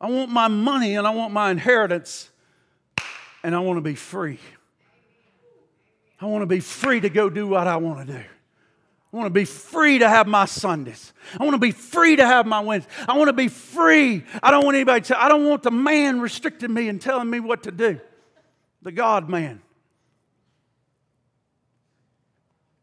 I 0.02 0.11
want 0.11 0.32
my 0.32 0.48
money 0.48 0.96
and 0.96 1.06
I 1.06 1.11
want 1.11 1.32
my 1.32 1.52
inheritance 1.52 2.32
and 3.42 3.55
I 3.55 3.61
want 3.61 3.76
to 3.76 3.83
be 3.83 3.94
free. 3.94 4.38
I 6.20 6.26
want 6.26 6.42
to 6.42 6.46
be 6.46 6.61
free 6.61 7.00
to 7.00 7.09
go 7.09 7.28
do 7.28 7.48
what 7.48 7.66
I 7.66 7.76
want 7.76 8.07
to 8.07 8.12
do. 8.12 8.18
I 9.12 9.16
want 9.16 9.26
to 9.26 9.31
be 9.31 9.44
free 9.44 9.98
to 9.98 10.09
have 10.09 10.26
my 10.26 10.46
Sundays. 10.46 11.12
I 11.38 11.44
want 11.44 11.55
to 11.55 11.59
be 11.61 11.72
free 11.72 12.16
to 12.16 12.24
have 12.24 12.46
my 12.46 12.61
Wednesdays. 12.61 12.94
I 13.07 13.18
want 13.18 13.28
to 13.28 13.35
be 13.35 13.48
free. 13.48 14.24
I 14.42 14.50
don't 14.50 14.64
want 14.64 14.76
anybody 14.76 15.02
to, 15.07 15.22
I 15.22 15.28
don't 15.28 15.46
want 15.46 15.62
the 15.62 15.70
man 15.70 16.20
restricting 16.20 16.72
me 16.72 16.88
and 16.88 17.00
telling 17.00 17.28
me 17.28 17.40
what 17.40 17.64
to 17.64 17.72
do. 17.72 18.00
The 18.81 18.92
God 18.92 19.28
man. 19.28 19.61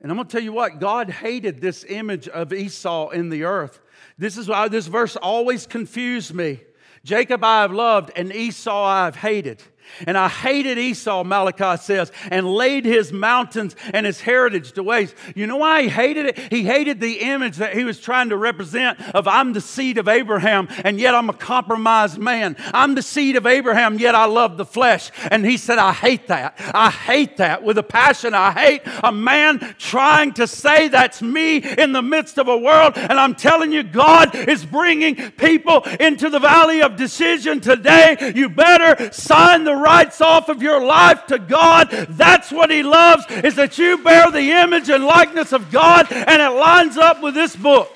And 0.02 0.12
I'm 0.12 0.18
going 0.18 0.28
to 0.28 0.32
tell 0.32 0.44
you 0.44 0.54
what, 0.54 0.80
God 0.80 1.10
hated 1.10 1.60
this 1.60 1.84
image 1.88 2.28
of 2.28 2.54
Esau 2.54 3.10
in 3.10 3.30
the 3.30 3.44
earth. 3.44 3.80
This 4.18 4.38
is 4.38 4.48
why 4.48 4.68
this 4.68 4.88
verse 4.88 5.16
always 5.16 5.66
confused 5.66 6.34
me. 6.34 6.62
Jacob 7.04 7.44
I 7.44 7.62
have 7.62 7.72
loved, 7.72 8.12
and 8.16 8.34
Esau 8.34 8.84
I 8.84 9.06
have 9.06 9.16
hated. 9.16 9.64
And 10.06 10.18
I 10.18 10.28
hated 10.28 10.78
Esau, 10.78 11.24
Malachi 11.24 11.82
says, 11.82 12.12
and 12.30 12.48
laid 12.48 12.86
his 12.86 13.12
mountains 13.12 13.76
and 13.94 14.06
his 14.06 14.22
heritage 14.22 14.74
to 14.74 14.84
waste. 14.84 15.16
You 15.36 15.48
know 15.48 15.58
why 15.58 15.84
he 15.84 15.90
hated 15.90 16.26
it? 16.28 16.40
He 16.52 16.64
hated 16.64 17.00
the 17.00 17.20
image 17.20 17.58
that 17.58 17.76
he 17.76 17.84
was 17.84 18.00
trying 18.00 18.30
to 18.30 18.38
represent 18.38 19.00
of 19.16 19.28
I'm 19.28 19.54
the 19.54 19.62
seed 19.62 19.98
of 19.98 20.08
Abraham, 20.08 20.68
and 20.84 21.00
yet 21.00 21.16
I'm 21.16 21.30
a 21.30 21.34
compromised 21.34 22.18
man. 22.18 22.56
I'm 22.74 22.96
the 22.96 23.02
seed 23.02 23.36
of 23.36 23.46
Abraham, 23.46 24.00
yet 24.00 24.16
I 24.16 24.26
love 24.26 24.58
the 24.58 24.66
flesh. 24.66 25.12
And 25.32 25.46
he 25.46 25.58
said, 25.58 25.78
I 25.78 25.94
hate 25.94 26.28
that. 26.28 26.56
I 26.74 26.90
hate 26.90 27.38
that 27.38 27.64
with 27.64 27.78
a 27.78 27.84
passion. 27.84 28.34
I 28.34 28.52
hate 28.52 28.82
a 29.04 29.12
man 29.12 29.76
trying 29.78 30.34
to 30.34 30.48
say 30.48 30.88
that's 30.88 31.22
me 31.22 31.58
in 31.58 31.92
the 31.92 32.02
midst 32.02 32.38
of 32.38 32.48
a 32.48 32.58
world. 32.58 32.94
And 32.96 33.14
I'm 33.14 33.36
telling 33.36 33.72
you, 33.72 33.84
God 33.84 34.36
is 34.36 34.66
bringing 34.66 35.16
people 35.32 35.84
into 36.00 36.30
the 36.30 36.40
valley 36.40 36.82
of 36.82 36.96
decision 36.96 37.60
today. 37.60 38.34
You 38.36 38.50
better 38.50 39.12
sign 39.12 39.64
the 39.64 39.76
rights 39.80 40.22
off 40.22 40.50
of 40.50 40.62
your 40.62 40.84
life 40.84 41.26
to 41.28 41.40
God. 41.40 41.90
That's 42.10 42.52
what 42.52 42.70
He 42.70 42.84
loves, 42.84 43.26
is 43.30 43.56
that 43.56 43.78
you 43.78 43.98
bear 44.04 44.30
the 44.32 44.52
image 44.52 44.90
and 44.90 45.04
likeness 45.04 45.54
of 45.54 45.72
God, 45.72 46.12
and 46.12 46.42
it 46.42 46.50
lines 46.50 46.98
up 46.98 47.22
with 47.22 47.34
this 47.34 47.56
book. 47.56 47.96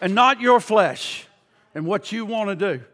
And 0.00 0.14
not 0.14 0.40
your 0.40 0.58
flesh 0.58 1.26
and 1.74 1.86
what 1.86 2.10
you 2.10 2.26
want 2.26 2.50
to 2.50 2.76
do. 2.76 2.84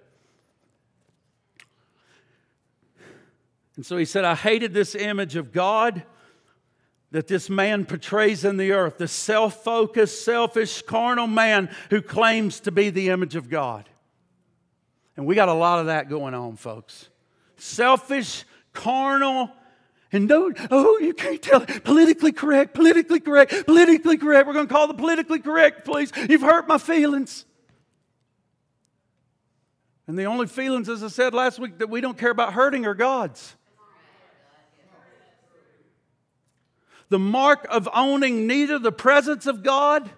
And 3.77 3.87
so 3.87 3.97
he 3.97 4.05
said, 4.05 4.25
I 4.25 4.35
hated 4.35 4.75
this 4.75 4.95
image 4.95 5.37
of 5.37 5.53
God 5.53 6.03
that 7.11 7.29
this 7.29 7.49
man 7.49 7.87
portrays 7.87 8.45
in 8.45 8.57
the 8.57 8.73
earth, 8.73 8.99
the 8.99 9.09
self 9.09 9.63
focused, 9.65 10.25
selfish, 10.25 10.83
carnal 10.83 11.27
man 11.27 11.71
who 11.91 12.03
claims 12.03 12.61
to 12.61 12.73
be 12.73 12.91
the 12.91 13.09
image 13.09 13.37
of 13.37 13.49
God. 13.49 13.89
And 15.19 15.27
we 15.27 15.35
got 15.35 15.49
a 15.49 15.53
lot 15.53 15.81
of 15.81 15.87
that 15.87 16.09
going 16.09 16.33
on, 16.33 16.55
folks. 16.55 17.09
Selfish, 17.57 18.45
carnal, 18.73 19.51
and 20.13 20.29
don't, 20.29 20.57
oh, 20.71 20.97
you 21.01 21.13
can't 21.13 21.43
tell. 21.43 21.67
Politically 21.67 22.31
correct, 22.31 22.73
politically 22.73 23.19
correct, 23.19 23.67
politically 23.67 24.17
correct. 24.17 24.47
We're 24.47 24.53
going 24.53 24.69
to 24.69 24.73
call 24.73 24.87
the 24.87 24.95
politically 24.95 25.41
correct, 25.41 25.85
please. 25.85 26.13
You've 26.29 26.43
hurt 26.43 26.69
my 26.69 26.79
feelings. 26.79 27.45
And 30.07 30.17
the 30.17 30.27
only 30.27 30.47
feelings, 30.47 30.89
as 30.89 31.03
I 31.03 31.09
said 31.09 31.35
last 31.35 31.59
week, 31.59 31.79
that 31.79 31.91
we 31.91 32.01
don't 32.01 32.17
care 32.17 32.31
about 32.31 32.53
hurting 32.53 32.87
are 32.87 32.95
God's. 32.95 33.57
The 37.09 37.19
mark 37.19 37.67
of 37.69 37.89
owning 37.93 38.47
neither 38.47 38.79
the 38.79 38.93
presence 38.93 39.49
of 39.49 39.65
God 39.65 40.09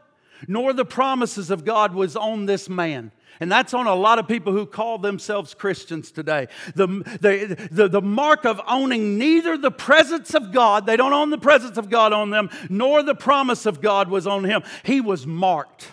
nor 0.46 0.74
the 0.74 0.84
promises 0.84 1.50
of 1.50 1.64
God 1.64 1.94
was 1.94 2.16
on 2.16 2.44
this 2.44 2.68
man. 2.68 3.12
And 3.40 3.50
that's 3.50 3.72
on 3.72 3.86
a 3.86 3.94
lot 3.94 4.18
of 4.18 4.28
people 4.28 4.52
who 4.52 4.66
call 4.66 4.98
themselves 4.98 5.54
Christians 5.54 6.12
today. 6.12 6.48
The, 6.74 6.86
the, 6.86 7.68
the, 7.70 7.88
the, 7.88 8.02
mark 8.02 8.44
of 8.44 8.60
owning 8.68 9.16
neither 9.16 9.56
the 9.56 9.70
presence 9.70 10.34
of 10.34 10.52
God, 10.52 10.84
they 10.84 10.96
don't 10.96 11.14
own 11.14 11.30
the 11.30 11.38
presence 11.38 11.78
of 11.78 11.88
God 11.88 12.12
on 12.12 12.28
them, 12.28 12.50
nor 12.68 13.02
the 13.02 13.14
promise 13.14 13.64
of 13.64 13.80
God 13.80 14.10
was 14.10 14.26
on 14.26 14.44
him. 14.44 14.62
He 14.84 15.00
was 15.00 15.26
marked. 15.26 15.88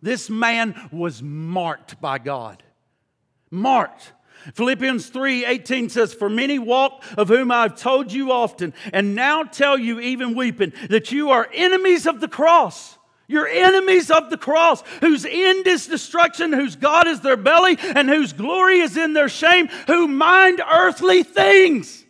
This 0.00 0.30
man 0.30 0.88
was 0.90 1.22
marked 1.22 2.00
by 2.00 2.18
God. 2.18 2.62
Marked. 3.50 4.12
Philippians 4.54 5.08
3 5.08 5.44
18 5.44 5.88
says, 5.90 6.14
For 6.14 6.30
many 6.30 6.58
walk 6.58 7.04
of 7.16 7.28
whom 7.28 7.50
I've 7.50 7.76
told 7.78 8.12
you 8.12 8.32
often, 8.32 8.72
and 8.92 9.14
now 9.14 9.42
tell 9.42 9.78
you, 9.78 10.00
even 10.00 10.34
weeping, 10.34 10.72
that 10.88 11.12
you 11.12 11.30
are 11.30 11.48
enemies 11.52 12.06
of 12.06 12.20
the 12.20 12.28
cross. 12.28 12.97
You're 13.28 13.46
enemies 13.46 14.10
of 14.10 14.30
the 14.30 14.38
cross, 14.38 14.82
whose 15.00 15.26
end 15.26 15.66
is 15.66 15.86
destruction, 15.86 16.52
whose 16.52 16.76
God 16.76 17.06
is 17.06 17.20
their 17.20 17.36
belly, 17.36 17.78
and 17.78 18.08
whose 18.08 18.32
glory 18.32 18.80
is 18.80 18.96
in 18.96 19.12
their 19.12 19.28
shame, 19.28 19.68
who 19.86 20.08
mind 20.08 20.62
earthly 20.72 21.22
things. 21.22 22.06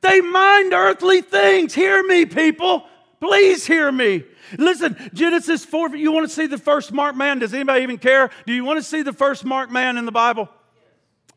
They 0.00 0.20
mind 0.20 0.72
earthly 0.72 1.22
things. 1.22 1.72
Hear 1.72 2.02
me, 2.02 2.26
people. 2.26 2.86
Please 3.20 3.64
hear 3.64 3.92
me. 3.92 4.24
Listen, 4.58 4.96
Genesis 5.14 5.64
4, 5.64 5.94
you 5.94 6.10
want 6.10 6.28
to 6.28 6.34
see 6.34 6.46
the 6.46 6.58
first 6.58 6.92
marked 6.92 7.16
man? 7.16 7.38
Does 7.38 7.54
anybody 7.54 7.82
even 7.82 7.98
care? 7.98 8.30
Do 8.46 8.52
you 8.52 8.64
want 8.64 8.78
to 8.78 8.82
see 8.82 9.02
the 9.02 9.12
first 9.12 9.44
marked 9.44 9.72
man 9.72 9.96
in 9.96 10.04
the 10.04 10.12
Bible? 10.12 10.48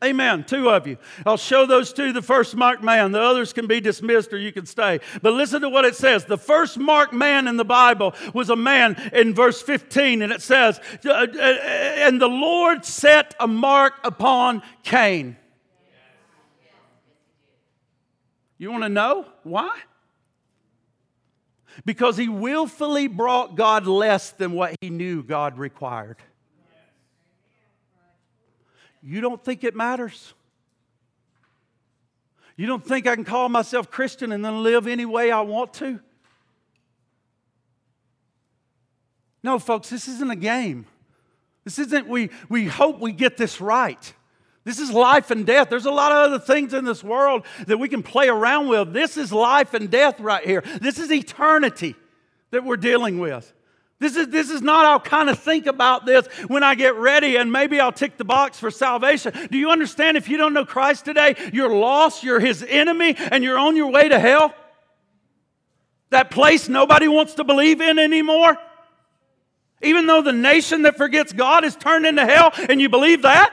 Amen. 0.02 0.44
Two 0.44 0.70
of 0.70 0.86
you. 0.86 0.96
I'll 1.26 1.36
show 1.36 1.66
those 1.66 1.92
two 1.92 2.12
the 2.12 2.22
first 2.22 2.54
marked 2.54 2.84
man. 2.84 3.10
The 3.10 3.20
others 3.20 3.52
can 3.52 3.66
be 3.66 3.80
dismissed 3.80 4.32
or 4.32 4.38
you 4.38 4.52
can 4.52 4.64
stay. 4.64 5.00
But 5.22 5.32
listen 5.32 5.60
to 5.62 5.68
what 5.68 5.84
it 5.84 5.96
says. 5.96 6.24
The 6.24 6.38
first 6.38 6.78
marked 6.78 7.12
man 7.12 7.48
in 7.48 7.56
the 7.56 7.64
Bible 7.64 8.14
was 8.32 8.48
a 8.48 8.54
man 8.54 9.10
in 9.12 9.34
verse 9.34 9.60
15, 9.60 10.22
and 10.22 10.32
it 10.32 10.40
says, 10.40 10.80
uh, 11.04 11.10
uh, 11.10 11.26
And 11.36 12.20
the 12.20 12.28
Lord 12.28 12.84
set 12.84 13.34
a 13.40 13.48
mark 13.48 13.94
upon 14.04 14.62
Cain. 14.84 15.36
You 18.56 18.70
want 18.70 18.84
to 18.84 18.88
know 18.88 19.26
why? 19.42 19.80
Because 21.84 22.16
he 22.16 22.28
willfully 22.28 23.08
brought 23.08 23.56
God 23.56 23.86
less 23.88 24.30
than 24.30 24.52
what 24.52 24.76
he 24.80 24.90
knew 24.90 25.24
God 25.24 25.58
required. 25.58 26.18
You 29.02 29.20
don't 29.20 29.42
think 29.42 29.64
it 29.64 29.76
matters? 29.76 30.34
You 32.56 32.66
don't 32.66 32.84
think 32.84 33.06
I 33.06 33.14
can 33.14 33.24
call 33.24 33.48
myself 33.48 33.90
Christian 33.90 34.32
and 34.32 34.44
then 34.44 34.62
live 34.62 34.86
any 34.86 35.04
way 35.04 35.30
I 35.30 35.42
want 35.42 35.72
to? 35.74 36.00
No, 39.42 39.58
folks, 39.58 39.88
this 39.88 40.08
isn't 40.08 40.30
a 40.30 40.36
game. 40.36 40.86
This 41.64 41.78
isn't, 41.78 42.08
we, 42.08 42.30
we 42.48 42.66
hope 42.66 42.98
we 42.98 43.12
get 43.12 43.36
this 43.36 43.60
right. 43.60 44.12
This 44.64 44.78
is 44.78 44.90
life 44.90 45.30
and 45.30 45.46
death. 45.46 45.70
There's 45.70 45.86
a 45.86 45.90
lot 45.90 46.12
of 46.12 46.18
other 46.18 46.38
things 46.38 46.74
in 46.74 46.84
this 46.84 47.04
world 47.04 47.46
that 47.66 47.78
we 47.78 47.88
can 47.88 48.02
play 48.02 48.28
around 48.28 48.68
with. 48.68 48.92
This 48.92 49.16
is 49.16 49.32
life 49.32 49.72
and 49.74 49.90
death 49.90 50.18
right 50.18 50.44
here. 50.44 50.62
This 50.80 50.98
is 50.98 51.12
eternity 51.12 51.94
that 52.50 52.64
we're 52.64 52.76
dealing 52.76 53.18
with. 53.18 53.52
This 54.00 54.14
is, 54.14 54.28
this 54.28 54.50
is 54.50 54.62
not, 54.62 54.84
I'll 54.84 55.00
kind 55.00 55.28
of 55.28 55.40
think 55.40 55.66
about 55.66 56.06
this 56.06 56.26
when 56.46 56.62
I 56.62 56.76
get 56.76 56.94
ready 56.94 57.36
and 57.36 57.50
maybe 57.50 57.80
I'll 57.80 57.92
tick 57.92 58.16
the 58.16 58.24
box 58.24 58.58
for 58.58 58.70
salvation. 58.70 59.32
Do 59.50 59.58
you 59.58 59.70
understand 59.70 60.16
if 60.16 60.28
you 60.28 60.36
don't 60.36 60.54
know 60.54 60.64
Christ 60.64 61.04
today, 61.04 61.34
you're 61.52 61.74
lost, 61.74 62.22
you're 62.22 62.38
his 62.38 62.64
enemy, 62.68 63.16
and 63.18 63.42
you're 63.42 63.58
on 63.58 63.74
your 63.74 63.90
way 63.90 64.08
to 64.08 64.18
hell? 64.20 64.54
That 66.10 66.30
place 66.30 66.68
nobody 66.68 67.08
wants 67.08 67.34
to 67.34 67.44
believe 67.44 67.80
in 67.80 67.98
anymore? 67.98 68.56
Even 69.82 70.06
though 70.06 70.22
the 70.22 70.32
nation 70.32 70.82
that 70.82 70.96
forgets 70.96 71.32
God 71.32 71.64
is 71.64 71.74
turned 71.74 72.06
into 72.06 72.24
hell, 72.24 72.52
and 72.68 72.80
you 72.80 72.88
believe 72.88 73.22
that? 73.22 73.52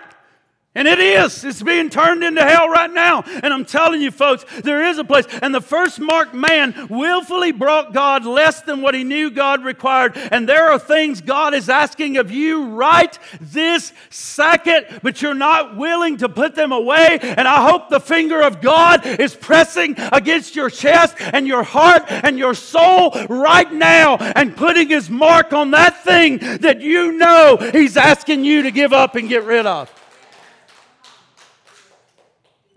And 0.76 0.90
it 0.90 1.00
is. 1.00 1.46
It's 1.46 1.64
being 1.64 1.90
turned 1.90 2.22
into 2.22 2.44
hell 2.44 2.68
right 2.68 2.92
now. 2.92 3.24
And 3.26 3.54
I'm 3.54 3.64
telling 3.64 4.02
you, 4.02 4.12
folks, 4.12 4.44
there 4.62 4.84
is 4.84 4.98
a 4.98 5.06
place. 5.06 5.26
And 5.42 5.56
the 5.56 5.62
first 5.62 6.02
marked 6.02 6.34
man 6.34 6.88
willfully 6.90 7.54
brought 7.54 7.94
God 7.94 8.26
less 8.26 8.62
than 8.62 8.82
what 8.82 8.94
he 8.94 9.06
knew 9.06 9.32
God 9.32 9.64
required. 9.64 10.18
And 10.18 10.50
there 10.50 10.70
are 10.70 10.78
things 10.78 11.22
God 11.22 11.54
is 11.54 11.70
asking 11.70 12.18
of 12.18 12.30
you 12.30 12.66
right 12.72 13.18
this 13.40 13.94
second, 14.10 15.00
but 15.02 15.22
you're 15.22 15.34
not 15.34 15.78
willing 15.78 16.18
to 16.18 16.28
put 16.28 16.56
them 16.56 16.74
away. 16.74 17.20
And 17.22 17.48
I 17.48 17.70
hope 17.70 17.90
the 17.90 18.02
finger 18.02 18.42
of 18.42 18.60
God 18.60 19.06
is 19.06 19.34
pressing 19.34 19.96
against 19.98 20.58
your 20.58 20.70
chest 20.70 21.16
and 21.20 21.48
your 21.48 21.64
heart 21.64 22.04
and 22.10 22.38
your 22.38 22.54
soul 22.54 23.12
right 23.30 23.72
now 23.72 24.18
and 24.18 24.58
putting 24.58 24.90
his 24.90 25.10
mark 25.10 25.54
on 25.54 25.72
that 25.72 26.04
thing 26.04 26.40
that 26.60 26.82
you 26.82 27.14
know 27.14 27.58
he's 27.72 27.96
asking 27.96 28.44
you 28.44 28.64
to 28.64 28.72
give 28.72 28.92
up 28.92 29.16
and 29.16 29.30
get 29.30 29.46
rid 29.46 29.66
of. 29.66 29.90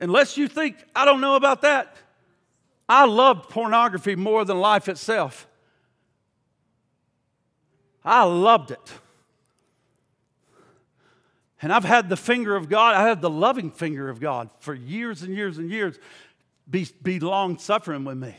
Unless 0.01 0.37
you 0.37 0.49
think, 0.49 0.77
I 0.95 1.05
don't 1.05 1.21
know 1.21 1.37
about 1.37 1.63
that. 1.63 1.97
I 2.89 3.05
loved 3.05 3.51
pornography 3.51 4.17
more 4.17 4.45
than 4.45 4.59
life 4.59 4.89
itself. 4.89 5.47
I 8.05 8.25
loved 8.25 8.71
it. 8.71 8.93
And 11.61 11.73
I've 11.73 11.85
had 11.85 12.09
the 12.09 12.17
finger 12.17 12.55
of 12.55 12.69
God, 12.69 12.95
I 12.95 13.07
had 13.07 13.21
the 13.21 13.31
loving 13.31 13.71
finger 13.71 14.09
of 14.09 14.21
God 14.21 14.51
for 14.61 14.73
years 14.73 15.23
and 15.23 15.35
years 15.35 15.59
and 15.59 15.71
years 15.71 15.99
be, 16.71 16.87
be 17.03 17.19
long 17.19 17.59
suffering 17.59 18.05
with 18.05 18.17
me. 18.17 18.37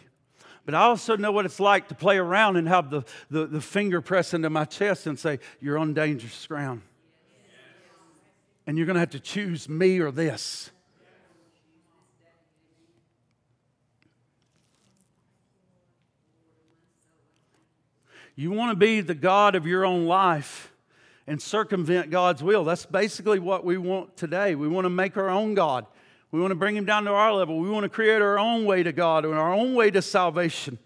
But 0.66 0.76
I 0.76 0.82
also 0.82 1.18
know 1.18 1.32
what 1.32 1.46
it's 1.46 1.60
like 1.60 1.88
to 1.90 1.96
play 1.96 2.18
around 2.18 2.56
and 2.56 2.68
have 2.68 2.90
the, 2.90 3.04
the, 3.30 3.48
the 3.48 3.62
finger 3.62 4.02
press 4.02 4.34
into 4.34 4.50
my 4.50 4.66
chest 4.66 5.08
and 5.08 5.18
say, 5.18 5.40
You're 5.60 5.78
on 5.78 5.94
dangerous 5.94 6.46
ground. 6.48 6.82
And 8.68 8.78
you're 8.78 8.86
going 8.86 8.96
to 8.96 9.00
have 9.00 9.10
to 9.12 9.20
choose 9.20 9.68
me 9.68 10.00
or 10.00 10.12
this. 10.12 10.70
You 18.40 18.52
want 18.52 18.72
to 18.72 18.78
be 18.78 19.02
the 19.02 19.16
God 19.16 19.56
of 19.56 19.68
your 19.68 19.86
own 19.86 20.06
life 20.06 20.72
and 21.28 21.42
circumvent 21.42 22.10
God's 22.10 22.42
will. 22.42 22.64
That's 22.64 22.86
basically 22.86 23.38
what 23.38 23.66
we 23.66 23.78
want 23.78 24.16
today. 24.16 24.56
We 24.56 24.70
want 24.70 24.86
to 24.86 24.90
make 24.90 25.18
our 25.18 25.30
own 25.30 25.56
God. 25.56 25.86
We 26.32 26.40
want 26.40 26.52
to 26.52 26.56
bring 26.56 26.74
him 26.78 26.86
down 26.86 27.04
to 27.04 27.12
our 27.12 27.34
level. 27.34 27.60
We 27.60 27.70
want 27.70 27.84
to 27.84 27.90
create 27.90 28.22
our 28.22 28.40
own 28.40 28.64
way 28.64 28.82
to 28.82 28.94
God 28.94 29.26
and 29.26 29.34
our 29.34 29.52
own 29.52 29.76
way 29.76 29.92
to 29.92 30.02
salvation. 30.02 30.80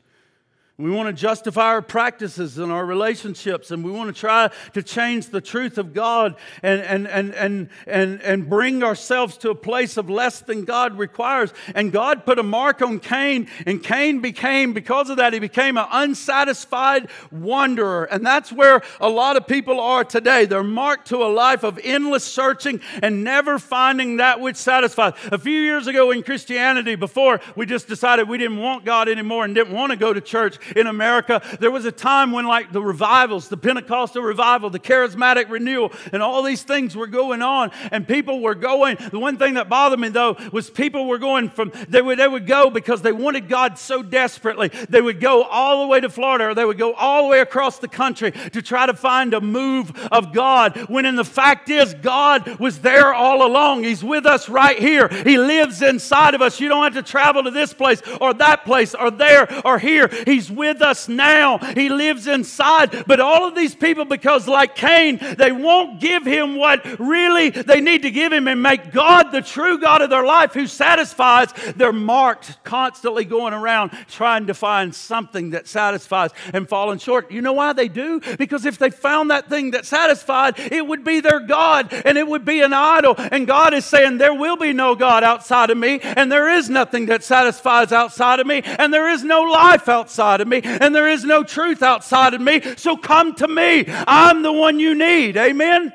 We 0.79 0.89
want 0.89 1.05
to 1.05 1.13
justify 1.13 1.67
our 1.67 1.83
practices 1.83 2.57
and 2.57 2.71
our 2.71 2.83
relationships, 2.83 3.69
and 3.69 3.85
we 3.85 3.91
want 3.91 4.13
to 4.13 4.19
try 4.19 4.49
to 4.73 4.81
change 4.81 5.27
the 5.27 5.39
truth 5.39 5.77
of 5.77 5.93
God 5.93 6.35
and, 6.63 6.81
and, 6.81 7.07
and, 7.07 7.35
and, 7.35 7.69
and, 7.85 8.19
and 8.23 8.49
bring 8.49 8.81
ourselves 8.81 9.37
to 9.37 9.51
a 9.51 9.55
place 9.55 9.97
of 9.97 10.09
less 10.09 10.39
than 10.39 10.65
God 10.65 10.97
requires. 10.97 11.53
And 11.75 11.91
God 11.91 12.25
put 12.25 12.39
a 12.39 12.43
mark 12.43 12.81
on 12.81 12.99
Cain, 12.99 13.49
and 13.67 13.83
Cain 13.83 14.19
became, 14.19 14.73
because 14.73 15.11
of 15.11 15.17
that, 15.17 15.33
he 15.33 15.37
became 15.37 15.77
an 15.77 15.85
unsatisfied 15.91 17.07
wanderer. 17.31 18.05
And 18.05 18.25
that's 18.25 18.51
where 18.51 18.81
a 18.99 19.09
lot 19.09 19.37
of 19.37 19.45
people 19.45 19.79
are 19.79 20.03
today. 20.03 20.45
They're 20.45 20.63
marked 20.63 21.09
to 21.09 21.17
a 21.17 21.29
life 21.29 21.61
of 21.61 21.79
endless 21.83 22.23
searching 22.23 22.81
and 23.03 23.23
never 23.23 23.59
finding 23.59 24.17
that 24.17 24.39
which 24.39 24.55
satisfies. 24.55 25.13
A 25.31 25.37
few 25.37 25.61
years 25.61 25.85
ago 25.85 26.09
in 26.09 26.23
Christianity, 26.23 26.95
before 26.95 27.41
we 27.55 27.67
just 27.67 27.87
decided 27.87 28.27
we 28.27 28.39
didn't 28.39 28.57
want 28.57 28.85
God 28.85 29.07
anymore 29.07 29.45
and 29.45 29.53
didn't 29.53 29.75
want 29.75 29.91
to 29.91 29.97
go 29.97 30.13
to 30.13 30.19
church, 30.19 30.57
in 30.75 30.87
America. 30.87 31.41
There 31.59 31.71
was 31.71 31.85
a 31.85 31.91
time 31.91 32.31
when, 32.31 32.45
like, 32.45 32.71
the 32.71 32.81
revivals, 32.81 33.49
the 33.49 33.57
Pentecostal 33.57 34.21
revival, 34.21 34.69
the 34.69 34.79
charismatic 34.79 35.49
renewal, 35.49 35.91
and 36.11 36.21
all 36.21 36.43
these 36.43 36.63
things 36.63 36.95
were 36.95 37.07
going 37.07 37.41
on, 37.41 37.71
and 37.91 38.07
people 38.07 38.41
were 38.41 38.55
going. 38.55 38.97
The 39.11 39.19
one 39.19 39.37
thing 39.37 39.55
that 39.55 39.69
bothered 39.69 39.99
me, 39.99 40.09
though, 40.09 40.37
was 40.51 40.69
people 40.69 41.07
were 41.07 41.17
going 41.17 41.49
from, 41.49 41.71
they 41.87 42.01
would, 42.01 42.19
they 42.19 42.27
would 42.27 42.47
go 42.47 42.69
because 42.69 43.01
they 43.01 43.11
wanted 43.11 43.49
God 43.49 43.77
so 43.77 44.03
desperately. 44.03 44.69
They 44.89 45.01
would 45.01 45.19
go 45.19 45.43
all 45.43 45.81
the 45.81 45.87
way 45.87 45.99
to 45.99 46.09
Florida, 46.09 46.49
or 46.49 46.55
they 46.55 46.65
would 46.65 46.77
go 46.77 46.93
all 46.93 47.23
the 47.23 47.29
way 47.29 47.39
across 47.39 47.79
the 47.79 47.87
country 47.87 48.31
to 48.31 48.61
try 48.61 48.85
to 48.85 48.93
find 48.93 49.33
a 49.33 49.41
move 49.41 49.91
of 50.11 50.33
God, 50.33 50.77
when 50.89 51.05
in 51.05 51.15
the 51.15 51.25
fact 51.25 51.69
is, 51.69 51.93
God 51.95 52.59
was 52.59 52.79
there 52.79 53.13
all 53.13 53.45
along. 53.45 53.83
He's 53.83 54.03
with 54.03 54.25
us 54.25 54.49
right 54.49 54.77
here. 54.77 55.07
He 55.07 55.37
lives 55.37 55.81
inside 55.81 56.33
of 56.33 56.41
us. 56.41 56.59
You 56.59 56.69
don't 56.69 56.83
have 56.83 56.93
to 56.93 57.09
travel 57.09 57.43
to 57.43 57.51
this 57.51 57.73
place 57.73 58.01
or 58.21 58.33
that 58.35 58.65
place 58.65 58.95
or 58.95 59.11
there 59.11 59.47
or 59.65 59.79
here. 59.79 60.09
He's 60.25 60.49
with 60.55 60.81
us 60.81 61.07
now. 61.07 61.57
He 61.57 61.89
lives 61.89 62.27
inside. 62.27 63.05
But 63.07 63.19
all 63.19 63.47
of 63.47 63.55
these 63.55 63.75
people, 63.75 64.05
because 64.05 64.47
like 64.47 64.75
Cain, 64.75 65.19
they 65.37 65.51
won't 65.51 65.99
give 65.99 66.25
him 66.25 66.55
what 66.55 66.99
really 66.99 67.49
they 67.49 67.81
need 67.81 68.03
to 68.03 68.11
give 68.11 68.33
him 68.33 68.47
and 68.47 68.61
make 68.61 68.91
God 68.91 69.31
the 69.31 69.41
true 69.41 69.77
God 69.77 70.01
of 70.01 70.09
their 70.09 70.25
life 70.25 70.53
who 70.53 70.67
satisfies. 70.67 71.53
They're 71.75 71.93
marked, 71.93 72.63
constantly 72.63 73.25
going 73.25 73.53
around 73.53 73.91
trying 74.07 74.47
to 74.47 74.53
find 74.53 74.93
something 74.93 75.51
that 75.51 75.67
satisfies 75.67 76.31
and 76.53 76.67
falling 76.67 76.99
short. 76.99 77.31
You 77.31 77.41
know 77.41 77.53
why 77.53 77.73
they 77.73 77.87
do? 77.87 78.21
Because 78.37 78.65
if 78.65 78.77
they 78.77 78.89
found 78.89 79.31
that 79.31 79.49
thing 79.49 79.71
that 79.71 79.85
satisfied, 79.85 80.59
it 80.59 80.85
would 80.85 81.03
be 81.03 81.19
their 81.19 81.39
God 81.39 81.93
and 81.93 82.17
it 82.17 82.27
would 82.27 82.45
be 82.45 82.61
an 82.61 82.73
idol. 82.73 83.15
And 83.17 83.47
God 83.47 83.73
is 83.73 83.85
saying, 83.85 84.17
There 84.17 84.33
will 84.33 84.57
be 84.57 84.73
no 84.73 84.95
God 84.95 85.23
outside 85.23 85.69
of 85.69 85.77
me, 85.77 85.99
and 86.01 86.31
there 86.31 86.49
is 86.49 86.69
nothing 86.69 87.07
that 87.07 87.23
satisfies 87.23 87.91
outside 87.91 88.39
of 88.39 88.47
me, 88.47 88.61
and 88.63 88.93
there 88.93 89.09
is 89.09 89.23
no 89.23 89.41
life 89.41 89.89
outside 89.89 90.41
of 90.41 90.42
me, 90.47 90.61
and 90.63 90.93
there 90.93 91.07
is 91.07 91.23
no 91.23 91.43
truth 91.43 91.81
outside 91.81 92.33
of 92.33 92.41
me. 92.41 92.61
So 92.77 92.97
come 92.97 93.35
to 93.35 93.47
me. 93.47 93.85
I'm 93.87 94.41
the 94.41 94.51
one 94.51 94.79
you 94.79 94.95
need. 94.95 95.37
Amen? 95.37 95.93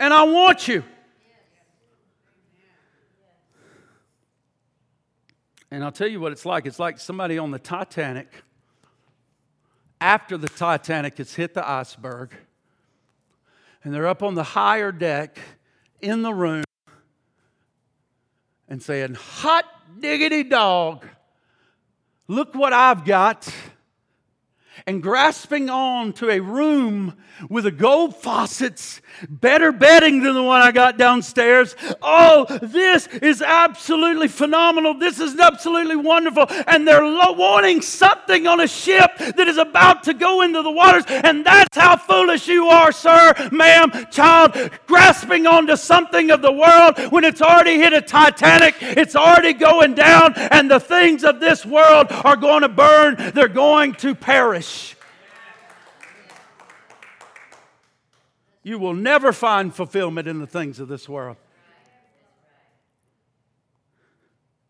and 0.00 0.14
I 0.14 0.22
want 0.24 0.66
you. 0.66 0.82
And 5.70 5.84
I'll 5.84 5.92
tell 5.92 6.08
you 6.08 6.18
what 6.18 6.32
it's 6.32 6.44
like. 6.44 6.66
It's 6.66 6.80
like 6.80 6.98
somebody 6.98 7.38
on 7.38 7.52
the 7.52 7.58
Titanic, 7.60 8.26
after 10.00 10.36
the 10.36 10.48
Titanic 10.48 11.18
has 11.18 11.34
hit 11.34 11.54
the 11.54 11.68
iceberg, 11.68 12.34
and 13.84 13.94
they're 13.94 14.08
up 14.08 14.22
on 14.22 14.34
the 14.34 14.42
higher 14.42 14.90
deck 14.90 15.38
in 16.00 16.22
the 16.22 16.34
room 16.34 16.64
and 18.68 18.82
saying, 18.82 19.14
Hot 19.14 19.64
diggity 20.00 20.42
dog, 20.42 21.06
look 22.30 22.54
what 22.54 22.72
I've 22.72 23.04
got 23.04 23.52
and 24.86 25.02
grasping 25.02 25.70
on 25.70 26.12
to 26.14 26.30
a 26.30 26.40
room 26.40 27.16
with 27.48 27.66
a 27.66 27.70
gold 27.70 28.16
faucets, 28.16 29.00
better 29.28 29.72
bedding 29.72 30.22
than 30.22 30.34
the 30.34 30.42
one 30.42 30.60
I 30.60 30.72
got 30.72 30.98
downstairs. 30.98 31.74
Oh, 32.02 32.46
this 32.62 33.06
is 33.06 33.40
absolutely 33.40 34.28
phenomenal. 34.28 34.94
This 34.94 35.20
is 35.20 35.38
absolutely 35.38 35.96
wonderful. 35.96 36.46
And 36.66 36.86
they're 36.86 37.02
wanting 37.02 37.80
something 37.80 38.46
on 38.46 38.60
a 38.60 38.68
ship 38.68 39.16
that 39.18 39.48
is 39.48 39.58
about 39.58 40.02
to 40.04 40.14
go 40.14 40.42
into 40.42 40.62
the 40.62 40.70
waters. 40.70 41.04
And 41.08 41.44
that's 41.46 41.76
how 41.76 41.96
foolish 41.96 42.48
you 42.48 42.66
are, 42.68 42.92
sir, 42.92 43.32
ma'am, 43.50 43.90
child, 44.10 44.54
grasping 44.86 45.46
onto 45.46 45.76
something 45.76 46.30
of 46.30 46.42
the 46.42 46.52
world 46.52 46.98
when 47.10 47.24
it's 47.24 47.40
already 47.42 47.78
hit 47.78 47.92
a 47.92 48.00
Titanic, 48.00 48.74
it's 48.80 49.16
already 49.16 49.52
going 49.52 49.94
down, 49.94 50.34
and 50.34 50.70
the 50.70 50.80
things 50.80 51.24
of 51.24 51.40
this 51.40 51.64
world 51.64 52.08
are 52.10 52.36
going 52.36 52.62
to 52.62 52.68
burn, 52.68 53.16
they're 53.34 53.48
going 53.48 53.94
to 53.94 54.14
perish. 54.14 54.69
You 58.62 58.78
will 58.78 58.94
never 58.94 59.32
find 59.32 59.74
fulfillment 59.74 60.28
in 60.28 60.38
the 60.38 60.46
things 60.46 60.80
of 60.80 60.88
this 60.88 61.08
world. 61.08 61.36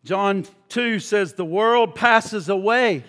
John 0.03 0.45
2 0.69 0.99
says, 0.99 1.33
The 1.33 1.45
world 1.45 1.95
passes 1.95 2.49
away. 2.49 3.03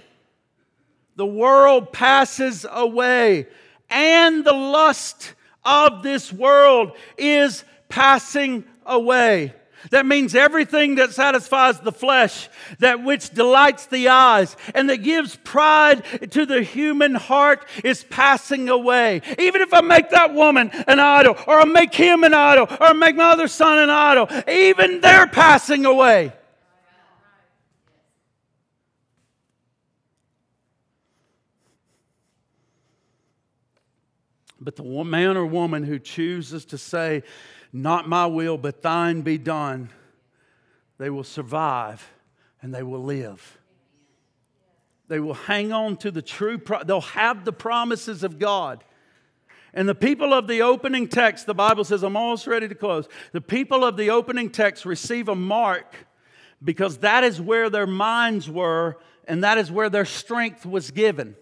The 1.17 1.27
world 1.27 1.93
passes 1.93 2.67
away, 2.69 3.47
and 3.91 4.45
the 4.45 4.53
lust 4.53 5.35
of 5.65 6.03
this 6.03 6.33
world 6.33 6.93
is 7.19 7.65
passing 7.89 8.65
away. 8.87 9.55
That 9.91 10.07
means 10.07 10.35
everything 10.35 10.95
that 10.97 11.13
satisfies 11.13 11.81
the 11.81 11.93
flesh, 11.93 12.49
that 12.79 13.03
which 13.03 13.31
delights 13.31 13.87
the 13.87 14.09
eyes, 14.09 14.57
and 14.75 14.89
that 14.89 14.99
gives 14.99 15.37
pride 15.37 16.05
to 16.31 16.47
the 16.47 16.63
human 16.63 17.15
heart 17.15 17.67
is 17.83 18.05
passing 18.05 18.69
away. 18.69 19.23
Even 19.39 19.61
if 19.61 19.75
I 19.75 19.81
make 19.81 20.11
that 20.11 20.35
woman 20.35 20.71
an 20.87 21.01
idol, 21.01 21.37
or 21.47 21.61
I 21.61 21.65
make 21.65 21.95
him 21.95 22.23
an 22.25 22.35
idol, 22.35 22.67
or 22.71 22.87
I 22.87 22.93
make 22.93 23.17
my 23.17 23.33
other 23.33 23.49
son 23.49 23.79
an 23.79 23.91
idol, 23.91 24.29
even 24.49 25.01
they're 25.01 25.27
passing 25.27 25.85
away. 25.85 26.33
But 34.61 34.77
the 34.77 34.85
man 34.85 35.37
or 35.37 35.45
woman 35.45 35.83
who 35.83 35.99
chooses 35.99 36.65
to 36.67 36.79
say, 36.79 37.25
not 37.73 38.09
my 38.09 38.27
will, 38.27 38.59
but 38.59 38.83
thine 38.83 39.23
be 39.23 39.39
done, 39.39 39.91
they 40.99 41.11
will 41.11 41.25
survive 41.25 42.07
and 42.61 42.75
they 42.75 42.83
will 42.83 43.03
live. 43.03 43.59
They 45.09 45.21
will 45.21 45.35
hang 45.35 45.73
on 45.73 45.97
to 45.99 46.11
the 46.11 46.23
true, 46.23 46.59
pro- 46.59 46.85
they'll 46.85 47.01
have 47.01 47.45
the 47.45 47.53
promises 47.53 48.23
of 48.23 48.39
God. 48.39 48.85
And 49.75 49.89
the 49.89 49.95
people 49.95 50.35
of 50.35 50.47
the 50.47 50.63
opening 50.63 51.09
text, 51.09 51.47
the 51.47 51.55
Bible 51.55 51.85
says, 51.85 52.03
I'm 52.03 52.17
almost 52.17 52.47
ready 52.47 52.69
to 52.69 52.75
close. 52.75 53.09
The 53.33 53.41
people 53.41 53.85
of 53.85 53.97
the 53.97 54.11
opening 54.11 54.51
text 54.51 54.85
receive 54.85 55.29
a 55.29 55.35
mark 55.35 55.95
because 56.63 56.99
that 56.99 57.25
is 57.25 57.41
where 57.41 57.71
their 57.71 57.87
minds 57.87 58.51
were 58.51 58.99
and 59.27 59.45
that 59.45 59.57
is 59.59 59.71
where 59.71 59.89
their 59.89 60.05
strength 60.05 60.67
was 60.67 60.91
given. 60.91 61.37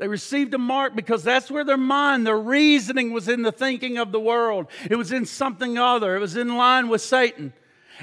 They 0.00 0.08
received 0.08 0.54
a 0.54 0.58
mark 0.58 0.96
because 0.96 1.22
that's 1.22 1.50
where 1.50 1.62
their 1.62 1.76
mind, 1.76 2.26
their 2.26 2.38
reasoning 2.38 3.12
was 3.12 3.28
in 3.28 3.42
the 3.42 3.52
thinking 3.52 3.98
of 3.98 4.12
the 4.12 4.18
world. 4.18 4.68
It 4.90 4.96
was 4.96 5.12
in 5.12 5.26
something 5.26 5.76
other. 5.76 6.16
It 6.16 6.20
was 6.20 6.38
in 6.38 6.56
line 6.56 6.88
with 6.88 7.02
Satan. 7.02 7.52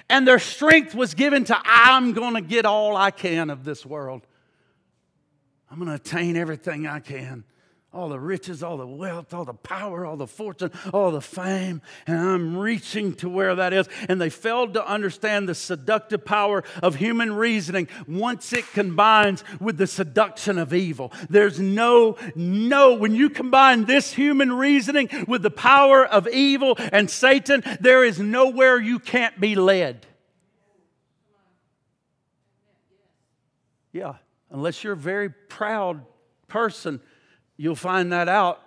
And 0.08 0.28
their 0.28 0.38
strength 0.38 0.94
was 0.94 1.16
given 1.16 1.44
to, 1.46 1.60
I'm 1.66 2.14
going 2.14 2.36
to 2.36 2.42
get 2.42 2.68
all 2.68 2.96
I 2.96 3.10
can 3.10 3.50
of 3.50 3.64
this 3.64 3.84
world. 3.84 4.28
I'm 5.72 5.80
going 5.80 5.90
to 5.90 5.96
attain 5.96 6.38
everything 6.38 6.86
I 6.86 7.00
can 7.00 7.44
all 7.94 8.10
the 8.10 8.20
riches, 8.20 8.62
all 8.62 8.78
the 8.78 8.86
wealth, 8.86 9.34
all 9.34 9.46
the 9.46 9.54
power, 9.54 10.06
all 10.06 10.18
the 10.18 10.28
fortune, 10.28 10.72
all 10.94 11.10
the 11.10 11.22
fame, 11.22 11.82
and 12.06 12.20
I'm 12.20 12.58
reaching 12.58 13.14
to 13.16 13.30
where 13.30 13.56
that 13.56 13.72
is. 13.72 13.88
And 14.10 14.20
they 14.20 14.30
failed 14.30 14.74
to 14.74 14.86
understand 14.86 15.48
the 15.48 15.56
seductive 15.56 16.26
power 16.26 16.64
of 16.84 16.96
human 16.96 17.34
reasoning 17.34 17.88
once 18.08 18.52
it 18.52 18.66
combines 18.74 19.44
with 19.62 19.78
the 19.78 19.88
seduction 19.88 20.58
of 20.58 20.74
evil. 20.74 21.14
There's 21.30 21.60
no, 21.60 22.18
no, 22.36 22.94
when 22.94 23.16
you 23.16 23.30
combine 23.30 23.86
this 23.86 24.14
human 24.14 24.52
reasoning 24.52 25.10
with 25.28 25.42
the 25.42 25.50
power 25.50 26.06
of 26.06 26.28
evil 26.28 26.76
and 26.92 27.10
Satan, 27.10 27.64
there 27.80 28.04
is 28.04 28.20
nowhere 28.20 28.78
you 28.80 29.00
can't 29.00 29.40
be 29.40 29.56
led. 29.56 30.06
Yeah, 33.94 34.16
unless 34.52 34.84
you're 34.84 34.94
a 34.94 34.98
very 34.98 35.30
proud 35.30 36.06
person 36.48 37.02
You'll 37.58 37.76
find 37.76 38.12
that 38.14 38.30
out 38.30 38.62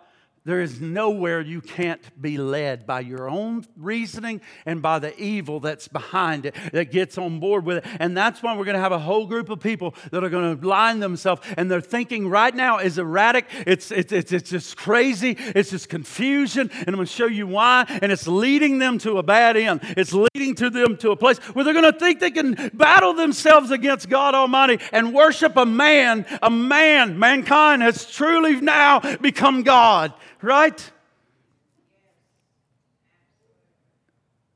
there 0.47 0.63
is 0.63 0.81
nowhere 0.81 1.43
you 1.43 1.61
can't 1.61 2.01
be 2.21 2.39
led 2.39 2.87
by 2.87 3.01
your 3.01 3.29
own 3.29 3.63
reasoning 3.77 4.41
and 4.65 4.81
by 4.81 4.99
the 4.99 5.15
evil 5.21 5.61
that's 5.61 5.87
behind 5.87 6.47
it 6.47 6.55
that 6.73 6.91
gets 6.91 7.19
on 7.19 7.41
board 7.41 7.67
with 7.67 7.79
it. 7.79 7.85
And 8.01 8.17
that's 8.17 8.43
why 8.43 8.57
we're 8.57 8.65
going 8.65 8.77
to 8.77 8.81
have 8.81 8.91
a 8.91 8.99
whole 8.99 9.27
group 9.27 9.51
of 9.51 9.61
people 9.61 9.95
that 10.11 10.25
are 10.25 10.31
going 10.31 10.59
to 10.59 10.67
line 10.67 11.01
themselves 11.01 11.43
and 11.59 11.71
their 11.71 11.83
thinking 11.83 12.31
right 12.31 12.55
now 12.55 12.79
is 12.79 12.97
erratic. 12.97 13.49
It's, 13.67 13.91
it's, 13.91 14.13
it's, 14.13 14.33
it's 14.33 14.49
just 14.49 14.79
crazy. 14.79 15.37
It's 15.39 15.71
just 15.71 15.91
confusion. 15.91 16.71
And 16.73 16.89
I'm 16.89 16.95
going 16.95 17.07
to 17.07 17.13
show 17.13 17.27
you 17.27 17.47
why. 17.47 17.85
And 18.01 18.11
it's 18.11 18.27
leading 18.27 18.79
them 18.79 18.97
to 19.01 19.19
a 19.19 19.23
bad 19.23 19.59
end. 19.59 19.81
It's 19.95 20.15
leading 20.15 20.55
to 20.55 20.71
them 20.71 20.97
to 20.99 21.11
a 21.11 21.17
place 21.17 21.37
where 21.53 21.67
they're 21.67 21.75
going 21.75 21.93
to 21.93 21.99
think 21.99 22.19
they 22.19 22.31
can 22.31 22.71
battle 22.73 23.13
themselves 23.13 23.71
against 23.71 24.09
God 24.09 24.35
Almighty 24.35 24.79
and 24.91 25.13
worship 25.13 25.59
a 25.59 25.67
man. 25.67 26.25
A 26.41 26.49
man, 26.49 27.19
mankind 27.19 27.83
has 27.83 28.11
truly 28.11 28.59
now 28.59 29.01
become 29.19 29.65
God 29.65 30.15
right? 30.43 30.91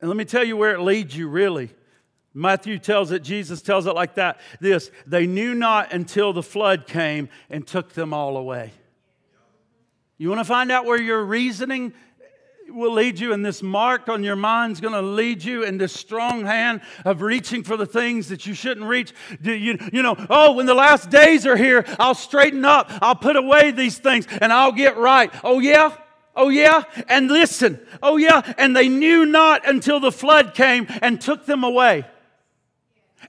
And 0.01 0.09
let 0.09 0.17
me 0.17 0.25
tell 0.25 0.45
you 0.45 0.57
where 0.57 0.75
it 0.75 0.81
leads 0.81 1.17
you, 1.17 1.29
really. 1.29 1.71
Matthew 2.35 2.79
tells 2.79 3.13
it, 3.13 3.23
Jesus 3.23 3.63
tells 3.63 3.87
it 3.87 3.95
like 3.95 4.17
that 4.17 4.41
this 4.61 4.91
they 5.07 5.27
knew 5.27 5.55
not 5.55 5.93
until 5.93 6.33
the 6.33 6.43
flood 6.43 6.87
came 6.87 7.29
and 7.49 7.67
took 7.67 7.93
them 7.93 8.13
all 8.13 8.37
away. 8.37 8.73
You 10.19 10.29
want 10.29 10.41
to 10.41 10.45
find 10.45 10.71
out 10.71 10.85
where 10.85 11.01
your 11.01 11.25
reasoning 11.25 11.95
will 12.69 12.93
lead 12.93 13.19
you, 13.19 13.33
and 13.33 13.45
this 13.45 13.63
mark 13.63 14.09
on 14.09 14.25
your 14.25 14.37
mind 14.37 14.73
is 14.73 14.81
going 14.81 14.95
to 14.95 15.03
lead 15.03 15.43
you 15.43 15.63
in 15.63 15.79
this 15.79 15.93
strong 15.93 16.45
hand 16.45 16.81
of 17.05 17.23
reaching 17.23 17.63
for 17.63 17.77
the 17.77 17.87
things 17.87 18.29
that 18.29 18.47
you 18.47 18.55
shouldn't 18.55 18.87
reach. 18.87 19.13
You, 19.43 19.79
you 19.93 20.03
know, 20.03 20.17
oh, 20.29 20.53
when 20.53 20.67
the 20.67 20.75
last 20.75 21.11
days 21.11 21.47
are 21.47 21.57
here, 21.57 21.85
I'll 21.99 22.15
straighten 22.15 22.65
up, 22.65 22.91
I'll 23.01 23.15
put 23.15 23.37
away 23.37 23.71
these 23.71 23.99
things, 23.99 24.27
and 24.41 24.53
I'll 24.53 24.73
get 24.73 24.97
right. 24.97 25.33
Oh, 25.43 25.61
yeah? 25.61 25.97
Oh, 26.37 26.49
yeah? 26.49 26.83
And 27.09 27.29
listen, 27.29 27.81
oh, 28.03 28.17
yeah? 28.17 28.55
And 28.59 28.77
they 28.77 28.89
knew 28.89 29.25
not 29.25 29.69
until 29.69 30.01
the 30.01 30.13
flood 30.13 30.55
came 30.55 30.87
and 31.01 31.21
took 31.21 31.47
them 31.47 31.65
away. 31.65 32.07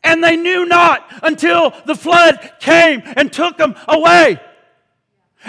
And 0.03 0.23
they 0.23 0.35
knew 0.35 0.65
not 0.65 1.07
until 1.23 1.73
the 1.85 1.95
flood 1.95 2.53
came 2.59 3.01
and 3.05 3.31
took 3.31 3.57
them 3.57 3.75
away. 3.87 4.39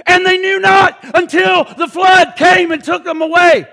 And 0.04 0.26
they 0.26 0.36
knew 0.36 0.60
not 0.60 0.98
until 1.14 1.64
the 1.64 1.88
flood 1.88 2.34
came 2.36 2.70
and 2.70 2.84
took 2.84 3.04
them 3.04 3.22
away. 3.22 3.66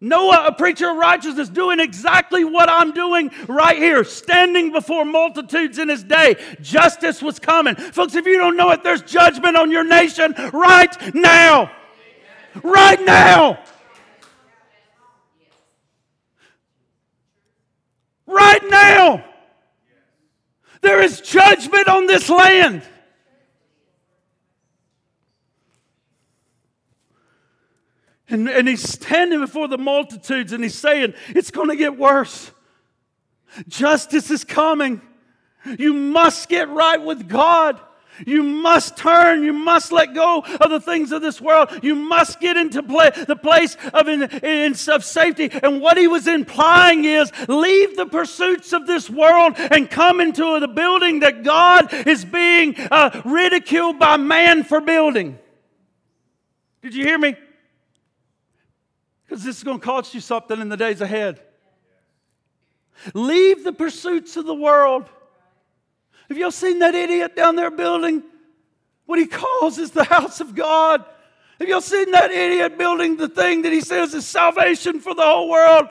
Noah, 0.00 0.46
a 0.46 0.52
preacher 0.52 0.90
of 0.90 0.96
righteousness, 0.96 1.48
doing 1.48 1.80
exactly 1.80 2.44
what 2.44 2.68
I'm 2.68 2.92
doing 2.92 3.32
right 3.48 3.76
here, 3.76 4.04
standing 4.04 4.70
before 4.70 5.04
multitudes 5.04 5.78
in 5.78 5.88
his 5.88 6.04
day. 6.04 6.36
Justice 6.60 7.20
was 7.20 7.40
coming. 7.40 7.74
Folks, 7.74 8.14
if 8.14 8.24
you 8.24 8.38
don't 8.38 8.56
know 8.56 8.70
it, 8.70 8.84
there's 8.84 9.02
judgment 9.02 9.56
on 9.56 9.72
your 9.72 9.82
nation 9.82 10.34
right 10.52 11.14
now. 11.14 11.72
Right 12.62 13.04
now. 13.04 13.58
Right 18.26 18.62
now. 18.68 19.24
There 20.80 21.02
is 21.02 21.20
judgment 21.20 21.88
on 21.88 22.06
this 22.06 22.30
land. 22.30 22.82
And, 28.30 28.48
and 28.48 28.68
he's 28.68 28.86
standing 28.86 29.40
before 29.40 29.68
the 29.68 29.78
multitudes 29.78 30.52
and 30.52 30.62
he's 30.62 30.74
saying, 30.74 31.14
It's 31.28 31.50
going 31.50 31.68
to 31.68 31.76
get 31.76 31.98
worse. 31.98 32.50
Justice 33.68 34.30
is 34.30 34.44
coming. 34.44 35.00
You 35.78 35.92
must 35.92 36.48
get 36.48 36.68
right 36.68 37.02
with 37.02 37.28
God. 37.28 37.80
You 38.26 38.42
must 38.42 38.96
turn. 38.96 39.44
You 39.44 39.52
must 39.52 39.92
let 39.92 40.14
go 40.14 40.40
of 40.60 40.70
the 40.70 40.80
things 40.80 41.12
of 41.12 41.22
this 41.22 41.40
world. 41.40 41.70
You 41.82 41.94
must 41.94 42.40
get 42.40 42.56
into 42.56 42.82
the 42.82 43.36
place 43.36 43.76
of, 43.94 44.08
in, 44.08 44.24
in, 44.24 44.72
of 44.88 45.04
safety. 45.04 45.50
And 45.50 45.80
what 45.80 45.96
he 45.96 46.08
was 46.08 46.26
implying 46.26 47.04
is 47.04 47.30
leave 47.48 47.96
the 47.96 48.06
pursuits 48.06 48.72
of 48.72 48.86
this 48.86 49.08
world 49.08 49.54
and 49.56 49.88
come 49.88 50.20
into 50.20 50.58
the 50.60 50.68
building 50.68 51.20
that 51.20 51.44
God 51.44 51.92
is 52.06 52.24
being 52.24 52.74
uh, 52.78 53.22
ridiculed 53.24 53.98
by 53.98 54.16
man 54.16 54.64
for 54.64 54.80
building. 54.80 55.38
Did 56.82 56.94
you 56.94 57.04
hear 57.04 57.18
me? 57.18 57.36
Because 59.28 59.44
this 59.44 59.58
is 59.58 59.62
going 59.62 59.78
to 59.78 59.84
cost 59.84 60.14
you 60.14 60.20
something 60.20 60.60
in 60.60 60.70
the 60.70 60.76
days 60.76 61.00
ahead. 61.00 61.40
Leave 63.14 63.62
the 63.62 63.72
pursuits 63.72 64.36
of 64.36 64.46
the 64.46 64.54
world 64.54 65.08
have 66.28 66.36
y'all 66.36 66.50
seen 66.50 66.80
that 66.80 66.94
idiot 66.94 67.34
down 67.34 67.56
there 67.56 67.70
building 67.70 68.22
what 69.06 69.18
he 69.18 69.26
calls 69.26 69.78
is 69.78 69.92
the 69.92 70.04
house 70.04 70.40
of 70.40 70.54
God? 70.54 71.04
Have 71.58 71.68
y'all 71.68 71.80
seen 71.80 72.10
that 72.10 72.30
idiot 72.30 72.76
building 72.76 73.16
the 73.16 73.28
thing 73.28 73.62
that 73.62 73.72
he 73.72 73.80
says 73.80 74.12
is 74.14 74.26
salvation 74.26 75.00
for 75.00 75.14
the 75.14 75.22
whole 75.22 75.48
world? 75.48 75.88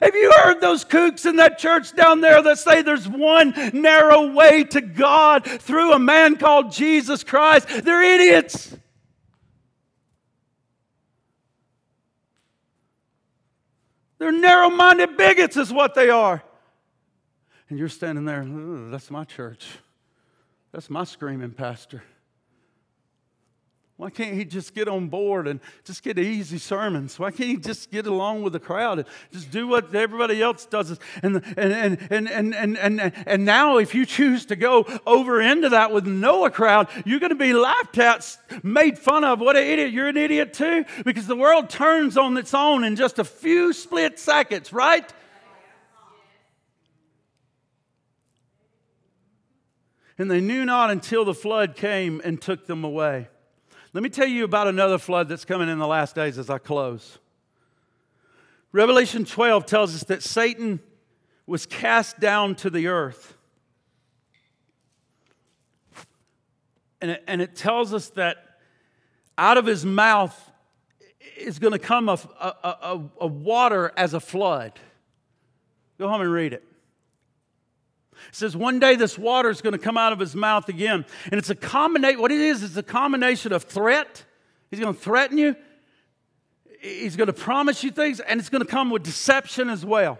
Have 0.00 0.14
you 0.14 0.32
heard 0.42 0.60
those 0.60 0.84
kooks 0.84 1.26
in 1.26 1.36
that 1.36 1.58
church 1.58 1.94
down 1.94 2.20
there 2.20 2.42
that 2.42 2.58
say 2.58 2.82
there's 2.82 3.08
one 3.08 3.54
narrow 3.72 4.32
way 4.32 4.64
to 4.64 4.80
God 4.80 5.44
through 5.44 5.92
a 5.92 5.98
man 5.98 6.36
called 6.36 6.72
Jesus 6.72 7.24
Christ? 7.24 7.68
They're 7.84 8.02
idiots. 8.02 8.76
They're 14.18 14.32
narrow 14.32 14.70
minded 14.70 15.16
bigots, 15.16 15.56
is 15.56 15.72
what 15.72 15.94
they 15.94 16.10
are. 16.10 16.42
And 17.68 17.78
you're 17.78 17.88
standing 17.88 18.24
there, 18.24 18.44
that's 18.90 19.10
my 19.10 19.24
church. 19.24 19.66
That's 20.72 20.88
my 20.88 21.04
screaming 21.04 21.52
pastor. 21.52 22.02
Why 23.98 24.10
can't 24.10 24.34
he 24.34 24.44
just 24.44 24.74
get 24.74 24.88
on 24.88 25.08
board 25.08 25.48
and 25.48 25.58
just 25.84 26.02
get 26.02 26.18
easy 26.18 26.58
sermons? 26.58 27.18
Why 27.18 27.30
can't 27.30 27.48
he 27.48 27.56
just 27.56 27.90
get 27.90 28.06
along 28.06 28.42
with 28.42 28.52
the 28.52 28.60
crowd 28.60 28.98
and 28.98 29.08
just 29.32 29.50
do 29.50 29.66
what 29.66 29.94
everybody 29.94 30.42
else 30.42 30.66
does? 30.66 30.98
And, 31.22 31.36
and, 31.56 31.72
and, 31.72 32.06
and, 32.10 32.28
and, 32.28 32.54
and, 32.54 32.76
and, 32.76 33.12
and 33.26 33.44
now, 33.46 33.78
if 33.78 33.94
you 33.94 34.04
choose 34.04 34.44
to 34.46 34.56
go 34.56 34.84
over 35.06 35.40
into 35.40 35.70
that 35.70 35.92
with 35.92 36.06
Noah 36.06 36.50
crowd, 36.50 36.88
you're 37.06 37.20
going 37.20 37.30
to 37.30 37.36
be 37.36 37.54
laughed 37.54 37.96
at, 37.96 38.36
made 38.62 38.98
fun 38.98 39.24
of. 39.24 39.40
What 39.40 39.56
an 39.56 39.62
idiot. 39.62 39.92
You're 39.92 40.08
an 40.08 40.18
idiot 40.18 40.52
too, 40.52 40.84
because 41.06 41.26
the 41.26 41.36
world 41.36 41.70
turns 41.70 42.18
on 42.18 42.36
its 42.36 42.52
own 42.52 42.84
in 42.84 42.96
just 42.96 43.18
a 43.18 43.24
few 43.24 43.72
split 43.72 44.18
seconds, 44.18 44.74
right? 44.74 45.10
And 50.18 50.30
they 50.30 50.42
knew 50.42 50.66
not 50.66 50.90
until 50.90 51.24
the 51.24 51.34
flood 51.34 51.76
came 51.76 52.20
and 52.22 52.40
took 52.40 52.66
them 52.66 52.84
away. 52.84 53.28
Let 53.92 54.02
me 54.02 54.08
tell 54.08 54.26
you 54.26 54.44
about 54.44 54.66
another 54.66 54.98
flood 54.98 55.28
that's 55.28 55.44
coming 55.44 55.68
in 55.68 55.78
the 55.78 55.86
last 55.86 56.14
days 56.14 56.38
as 56.38 56.50
I 56.50 56.58
close. 56.58 57.18
Revelation 58.72 59.24
12 59.24 59.64
tells 59.64 59.94
us 59.94 60.04
that 60.04 60.22
Satan 60.22 60.80
was 61.46 61.64
cast 61.64 62.20
down 62.20 62.54
to 62.56 62.70
the 62.70 62.88
earth. 62.88 63.34
And 67.00 67.12
it, 67.12 67.24
and 67.26 67.40
it 67.40 67.54
tells 67.54 67.94
us 67.94 68.10
that 68.10 68.58
out 69.38 69.58
of 69.58 69.66
his 69.66 69.84
mouth 69.84 70.50
is 71.36 71.58
going 71.58 71.72
to 71.72 71.78
come 71.78 72.08
a, 72.08 72.18
a, 72.40 72.48
a, 72.64 73.04
a 73.22 73.26
water 73.26 73.92
as 73.96 74.14
a 74.14 74.20
flood. 74.20 74.72
Go 75.98 76.08
home 76.08 76.20
and 76.20 76.32
read 76.32 76.52
it. 76.52 76.64
Says 78.36 78.54
one 78.54 78.78
day 78.78 78.96
this 78.96 79.16
water 79.18 79.48
is 79.48 79.62
going 79.62 79.72
to 79.72 79.78
come 79.78 79.96
out 79.96 80.12
of 80.12 80.18
his 80.18 80.36
mouth 80.36 80.68
again. 80.68 81.06
And 81.32 81.38
it's 81.38 81.48
a 81.48 81.54
combination, 81.54 82.20
what 82.20 82.30
it 82.30 82.38
is, 82.38 82.62
is 82.62 82.76
a 82.76 82.82
combination 82.82 83.50
of 83.50 83.62
threat. 83.62 84.26
He's 84.70 84.78
going 84.78 84.92
to 84.92 85.00
threaten 85.00 85.38
you, 85.38 85.56
he's 86.82 87.16
going 87.16 87.28
to 87.28 87.32
promise 87.32 87.82
you 87.82 87.90
things, 87.90 88.20
and 88.20 88.38
it's 88.38 88.50
going 88.50 88.62
to 88.62 88.70
come 88.70 88.90
with 88.90 89.04
deception 89.04 89.70
as 89.70 89.86
well 89.86 90.18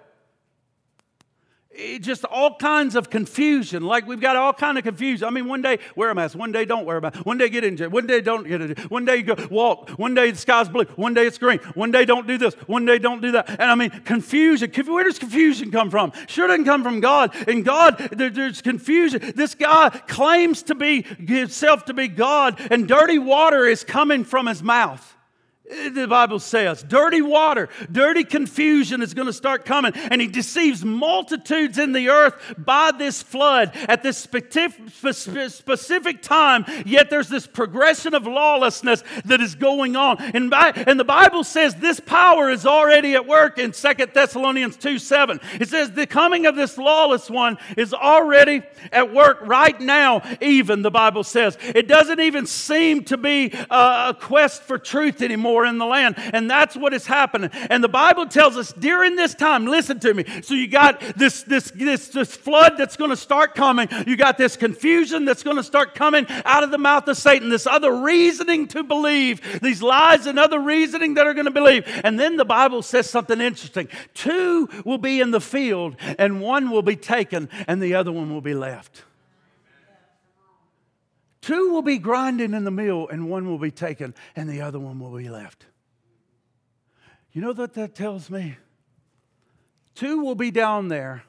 Eh, 1.78 1.98
just 1.98 2.24
all 2.24 2.56
kinds 2.56 2.94
of 2.94 3.10
confusion. 3.10 3.82
Like 3.82 4.06
we've 4.06 4.20
got 4.20 4.36
all 4.36 4.52
kind 4.52 4.78
of 4.78 4.84
confusion. 4.84 5.26
I 5.26 5.30
mean, 5.30 5.46
one 5.46 5.62
day 5.62 5.78
wear 5.94 6.10
a 6.10 6.14
mask, 6.14 6.36
one 6.36 6.52
day 6.52 6.64
don't 6.64 6.84
wear 6.84 6.98
a 6.98 7.00
mask, 7.00 7.24
one 7.26 7.38
day 7.38 7.48
get 7.48 7.64
injured, 7.64 7.92
one 7.92 8.06
day 8.06 8.20
don't 8.20 8.46
get 8.46 8.60
injured, 8.60 8.78
one 8.90 9.04
day 9.04 9.22
go 9.22 9.34
walk, 9.50 9.90
one 9.90 10.14
day 10.14 10.30
the 10.30 10.38
sky's 10.38 10.68
blue, 10.68 10.84
one 10.96 11.14
day 11.14 11.26
it's 11.26 11.38
green, 11.38 11.58
one 11.74 11.90
day 11.90 12.04
don't 12.04 12.26
do 12.26 12.38
this, 12.38 12.54
one 12.66 12.84
day 12.86 12.98
don't 12.98 13.20
do 13.20 13.32
that. 13.32 13.48
And 13.50 13.62
I 13.62 13.74
mean, 13.74 13.90
confusion. 13.90 14.70
Where 14.86 15.04
does 15.04 15.18
confusion 15.18 15.70
come 15.70 15.90
from? 15.90 16.12
Sure 16.26 16.46
doesn't 16.46 16.64
come 16.64 16.82
from 16.82 17.00
God. 17.00 17.34
In 17.48 17.62
God, 17.62 17.98
there, 18.12 18.30
there's 18.30 18.62
confusion. 18.62 19.32
This 19.34 19.54
guy 19.54 19.90
claims 19.90 20.62
to 20.64 20.74
be 20.74 21.02
himself 21.02 21.84
to 21.86 21.94
be 21.94 22.08
God, 22.08 22.60
and 22.70 22.88
dirty 22.88 23.18
water 23.18 23.66
is 23.66 23.84
coming 23.84 24.24
from 24.24 24.46
his 24.46 24.62
mouth. 24.62 25.15
Eh, 25.68 25.90
the 25.90 26.06
Bible 26.06 26.38
says 26.38 26.82
dirty 26.82 27.20
water, 27.20 27.68
dirty 27.90 28.24
confusion 28.24 29.02
is 29.02 29.14
going 29.14 29.26
to 29.26 29.32
start 29.32 29.64
coming. 29.64 29.92
And 29.94 30.20
he 30.20 30.28
deceives 30.28 30.84
multitudes 30.84 31.78
in 31.78 31.92
the 31.92 32.10
earth 32.10 32.34
by 32.56 32.92
this 32.92 33.22
flood 33.22 33.72
at 33.88 34.02
this 34.02 34.18
specific 34.18 36.22
time. 36.22 36.64
Yet 36.84 37.10
there's 37.10 37.28
this 37.28 37.46
progression 37.46 38.14
of 38.14 38.26
lawlessness 38.26 39.02
that 39.24 39.40
is 39.40 39.54
going 39.54 39.96
on. 39.96 40.20
And, 40.20 40.50
by, 40.50 40.72
and 40.86 41.00
the 41.00 41.04
Bible 41.04 41.44
says 41.44 41.74
this 41.76 42.00
power 42.00 42.50
is 42.50 42.66
already 42.66 43.14
at 43.14 43.26
work 43.26 43.58
in 43.58 43.72
Second 43.72 44.12
Thessalonians 44.14 44.76
2 44.76 44.98
7. 44.98 45.40
It 45.60 45.68
says 45.68 45.92
the 45.92 46.06
coming 46.06 46.46
of 46.46 46.56
this 46.56 46.78
lawless 46.78 47.30
one 47.30 47.58
is 47.76 47.92
already 47.92 48.62
at 48.92 49.12
work 49.12 49.38
right 49.42 49.78
now, 49.80 50.22
even, 50.40 50.82
the 50.82 50.90
Bible 50.90 51.24
says. 51.24 51.58
It 51.60 51.88
doesn't 51.88 52.20
even 52.20 52.46
seem 52.46 53.04
to 53.04 53.16
be 53.16 53.52
a 53.70 54.14
quest 54.18 54.62
for 54.62 54.78
truth 54.78 55.22
anymore 55.22 55.55
in 55.64 55.78
the 55.78 55.86
land. 55.86 56.16
And 56.18 56.50
that's 56.50 56.76
what 56.76 56.92
is 56.92 57.06
happening. 57.06 57.50
And 57.70 57.82
the 57.82 57.88
Bible 57.88 58.26
tells 58.26 58.56
us 58.56 58.72
during 58.72 59.16
this 59.16 59.34
time, 59.34 59.66
listen 59.66 60.00
to 60.00 60.12
me. 60.12 60.24
So 60.42 60.54
you 60.54 60.68
got 60.68 61.00
this, 61.16 61.42
this, 61.42 61.70
this, 61.70 62.08
this 62.08 62.36
flood 62.36 62.74
that's 62.76 62.96
going 62.96 63.10
to 63.10 63.16
start 63.16 63.54
coming. 63.54 63.88
You 64.06 64.16
got 64.16 64.38
this 64.38 64.56
confusion 64.56 65.24
that's 65.24 65.42
going 65.42 65.56
to 65.56 65.62
start 65.62 65.94
coming 65.94 66.26
out 66.44 66.62
of 66.62 66.70
the 66.70 66.78
mouth 66.78 67.08
of 67.08 67.16
Satan, 67.16 67.48
this 67.48 67.66
other 67.66 67.94
reasoning 67.96 68.68
to 68.68 68.82
believe, 68.82 69.60
these 69.60 69.82
lies 69.82 70.26
and 70.26 70.38
other 70.38 70.60
reasoning 70.60 71.14
that 71.14 71.26
are 71.26 71.34
going 71.34 71.46
to 71.46 71.50
believe. 71.50 71.84
And 72.04 72.18
then 72.18 72.36
the 72.36 72.44
Bible 72.44 72.82
says 72.82 73.08
something 73.08 73.40
interesting. 73.40 73.88
Two 74.14 74.68
will 74.84 74.98
be 74.98 75.20
in 75.20 75.30
the 75.30 75.40
field, 75.40 75.96
and 76.18 76.40
one 76.40 76.70
will 76.70 76.82
be 76.82 76.96
taken, 76.96 77.48
and 77.66 77.82
the 77.82 77.94
other 77.94 78.12
one 78.12 78.32
will 78.32 78.40
be 78.40 78.54
left. 78.54 79.04
Two 81.46 81.70
will 81.70 81.82
be 81.82 81.98
grinding 81.98 82.54
in 82.54 82.64
the 82.64 82.72
mill, 82.72 83.06
and 83.06 83.30
one 83.30 83.46
will 83.46 83.56
be 83.56 83.70
taken, 83.70 84.16
and 84.34 84.50
the 84.50 84.60
other 84.62 84.80
one 84.80 84.98
will 84.98 85.16
be 85.16 85.28
left. 85.28 85.64
You 87.30 87.40
know 87.40 87.52
what 87.52 87.74
that 87.74 87.94
tells 87.94 88.28
me? 88.28 88.56
Two 89.94 90.24
will 90.24 90.34
be 90.34 90.50
down 90.50 90.88
there, 90.88 91.22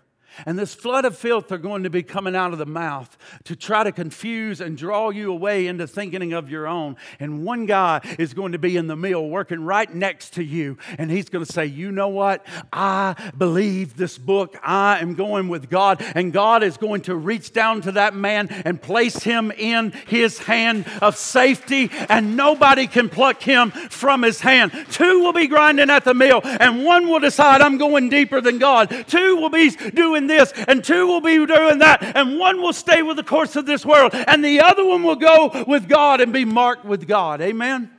and 0.46 0.58
this 0.58 0.74
flood 0.74 1.06
of 1.06 1.18
filth 1.18 1.52
are 1.52 1.58
going 1.58 1.84
to 1.84 1.90
be 1.90 2.04
coming 2.04 2.36
out 2.36 2.54
of 2.54 2.60
the 2.60 2.66
mouth 2.66 3.18
to 3.46 3.56
try 3.56 3.84
to 3.84 3.92
confuse 3.92 4.62
and 4.62 4.78
draw 4.78 5.10
you 5.10 5.32
away 5.32 5.68
into 5.68 5.88
thinking 5.88 6.34
of 6.34 6.50
your 6.50 6.68
own. 6.68 6.96
And 7.20 7.44
one 7.44 7.66
guy 7.66 8.02
is 8.20 8.34
going 8.34 8.52
to 8.52 8.60
be 8.60 8.78
in 8.78 8.88
the 8.88 8.96
mill 8.96 9.28
working 9.28 9.64
right 9.64 9.94
next 9.94 10.34
to 10.34 10.44
you. 10.44 10.78
And 10.98 11.10
he's 11.10 11.30
going 11.30 11.46
to 11.46 11.52
say, 11.52 11.66
You 11.66 11.92
know 11.92 12.10
what? 12.10 12.46
I 12.72 13.32
believe 13.38 13.98
this 13.98 14.18
book. 14.18 14.58
I 14.64 15.00
am 15.00 15.16
going 15.16 15.48
with 15.48 15.70
God. 15.70 16.02
And 16.16 16.32
God 16.34 16.64
is 16.64 16.78
going 16.78 17.02
to 17.02 17.16
reach 17.16 17.54
down 17.54 17.82
to 17.82 17.94
that 17.94 18.16
man 18.16 18.48
and 18.50 18.82
place 18.82 19.24
him 19.24 19.52
in 19.52 19.92
his 20.08 20.38
hand 20.40 20.86
of 21.02 21.16
safety. 21.16 21.90
And 22.10 22.38
nobody 22.38 22.88
can 22.88 23.10
pluck 23.10 23.42
him 23.42 23.72
from 23.72 24.24
his 24.24 24.42
hand. 24.42 24.72
Two 24.92 25.20
will 25.20 25.34
be 25.34 25.48
grinding 25.48 25.90
at 25.90 26.04
the 26.04 26.14
mill, 26.14 26.42
and 26.44 26.84
one 26.84 27.08
will 27.08 27.20
decide, 27.20 27.62
I'm 27.62 27.78
going 27.78 28.10
deeper 28.10 28.42
than 28.42 28.60
God. 28.60 29.06
Two 29.08 29.36
will 29.38 29.50
be 29.50 29.70
doing 29.70 30.27
this, 30.28 30.54
and 30.68 30.84
two 30.84 31.08
will 31.08 31.22
be 31.22 31.34
doing 31.46 31.80
that, 31.80 32.04
and 32.16 32.40
one 32.40 32.62
will 32.62 32.74
stay 32.74 33.02
with 33.02 33.18
the 33.18 33.24
course 33.24 33.56
of 33.56 33.66
this 33.66 33.86
world, 33.86 34.14
and 34.14 34.44
the 34.44 34.62
other 34.62 34.86
one 34.86 35.04
will 35.04 35.16
go 35.16 35.64
with 35.68 35.88
God 35.88 36.22
and 36.22 36.32
be 36.32 36.46
marked 36.46 36.86
with 36.86 37.08
God. 37.08 37.42
Amen? 37.42 37.97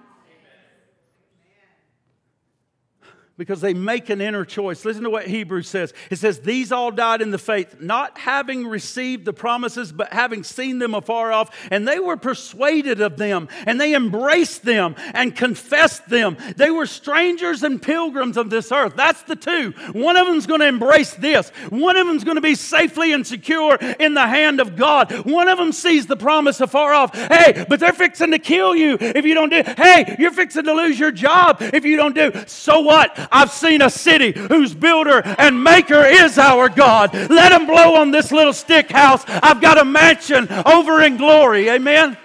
Because 3.38 3.60
they 3.60 3.72
make 3.72 4.10
an 4.10 4.20
inner 4.20 4.44
choice. 4.44 4.84
Listen 4.84 5.04
to 5.04 5.10
what 5.10 5.28
Hebrews 5.28 5.68
says. 5.68 5.94
It 6.10 6.16
says, 6.16 6.40
These 6.40 6.72
all 6.72 6.90
died 6.90 7.22
in 7.22 7.30
the 7.30 7.38
faith, 7.38 7.76
not 7.80 8.18
having 8.18 8.66
received 8.66 9.24
the 9.24 9.32
promises, 9.32 9.92
but 9.92 10.12
having 10.12 10.42
seen 10.42 10.80
them 10.80 10.92
afar 10.92 11.30
off. 11.30 11.56
And 11.70 11.86
they 11.86 12.00
were 12.00 12.16
persuaded 12.16 13.00
of 13.00 13.16
them, 13.16 13.48
and 13.64 13.80
they 13.80 13.94
embraced 13.94 14.64
them 14.64 14.96
and 15.14 15.36
confessed 15.36 16.08
them. 16.08 16.36
They 16.56 16.70
were 16.70 16.86
strangers 16.86 17.62
and 17.62 17.80
pilgrims 17.80 18.36
of 18.36 18.50
this 18.50 18.72
earth. 18.72 18.94
That's 18.96 19.22
the 19.22 19.36
two. 19.36 19.70
One 19.92 20.16
of 20.16 20.26
them's 20.26 20.48
going 20.48 20.60
to 20.60 20.66
embrace 20.66 21.14
this, 21.14 21.50
one 21.70 21.96
of 21.96 22.08
them's 22.08 22.24
going 22.24 22.36
to 22.36 22.42
be 22.42 22.56
safely 22.56 23.12
and 23.12 23.24
secure 23.24 23.76
in 23.76 24.14
the 24.14 24.26
hand 24.26 24.60
of 24.60 24.74
God. 24.74 25.12
One 25.24 25.46
of 25.46 25.58
them 25.58 25.70
sees 25.70 26.06
the 26.06 26.16
promise 26.16 26.60
afar 26.60 26.92
off. 26.92 27.14
Hey, 27.14 27.64
but 27.68 27.78
they're 27.78 27.92
fixing 27.92 28.32
to 28.32 28.40
kill 28.40 28.74
you 28.74 28.98
if 29.00 29.24
you 29.24 29.34
don't 29.34 29.50
do. 29.50 29.62
Hey, 29.64 30.16
you're 30.18 30.32
fixing 30.32 30.64
to 30.64 30.72
lose 30.72 30.98
your 30.98 31.12
job 31.12 31.58
if 31.60 31.84
you 31.84 31.96
don't 31.96 32.16
do. 32.16 32.32
So 32.46 32.80
what? 32.80 33.27
I've 33.30 33.50
seen 33.50 33.82
a 33.82 33.90
city 33.90 34.32
whose 34.32 34.74
builder 34.74 35.22
and 35.38 35.62
maker 35.62 36.04
is 36.04 36.38
our 36.38 36.68
God. 36.68 37.12
Let 37.12 37.52
him 37.52 37.66
blow 37.66 37.96
on 37.96 38.10
this 38.10 38.32
little 38.32 38.52
stick 38.52 38.90
house. 38.90 39.24
I've 39.26 39.60
got 39.60 39.78
a 39.78 39.84
mansion 39.84 40.48
over 40.66 41.02
in 41.02 41.16
glory. 41.16 41.70
Amen. 41.70 42.16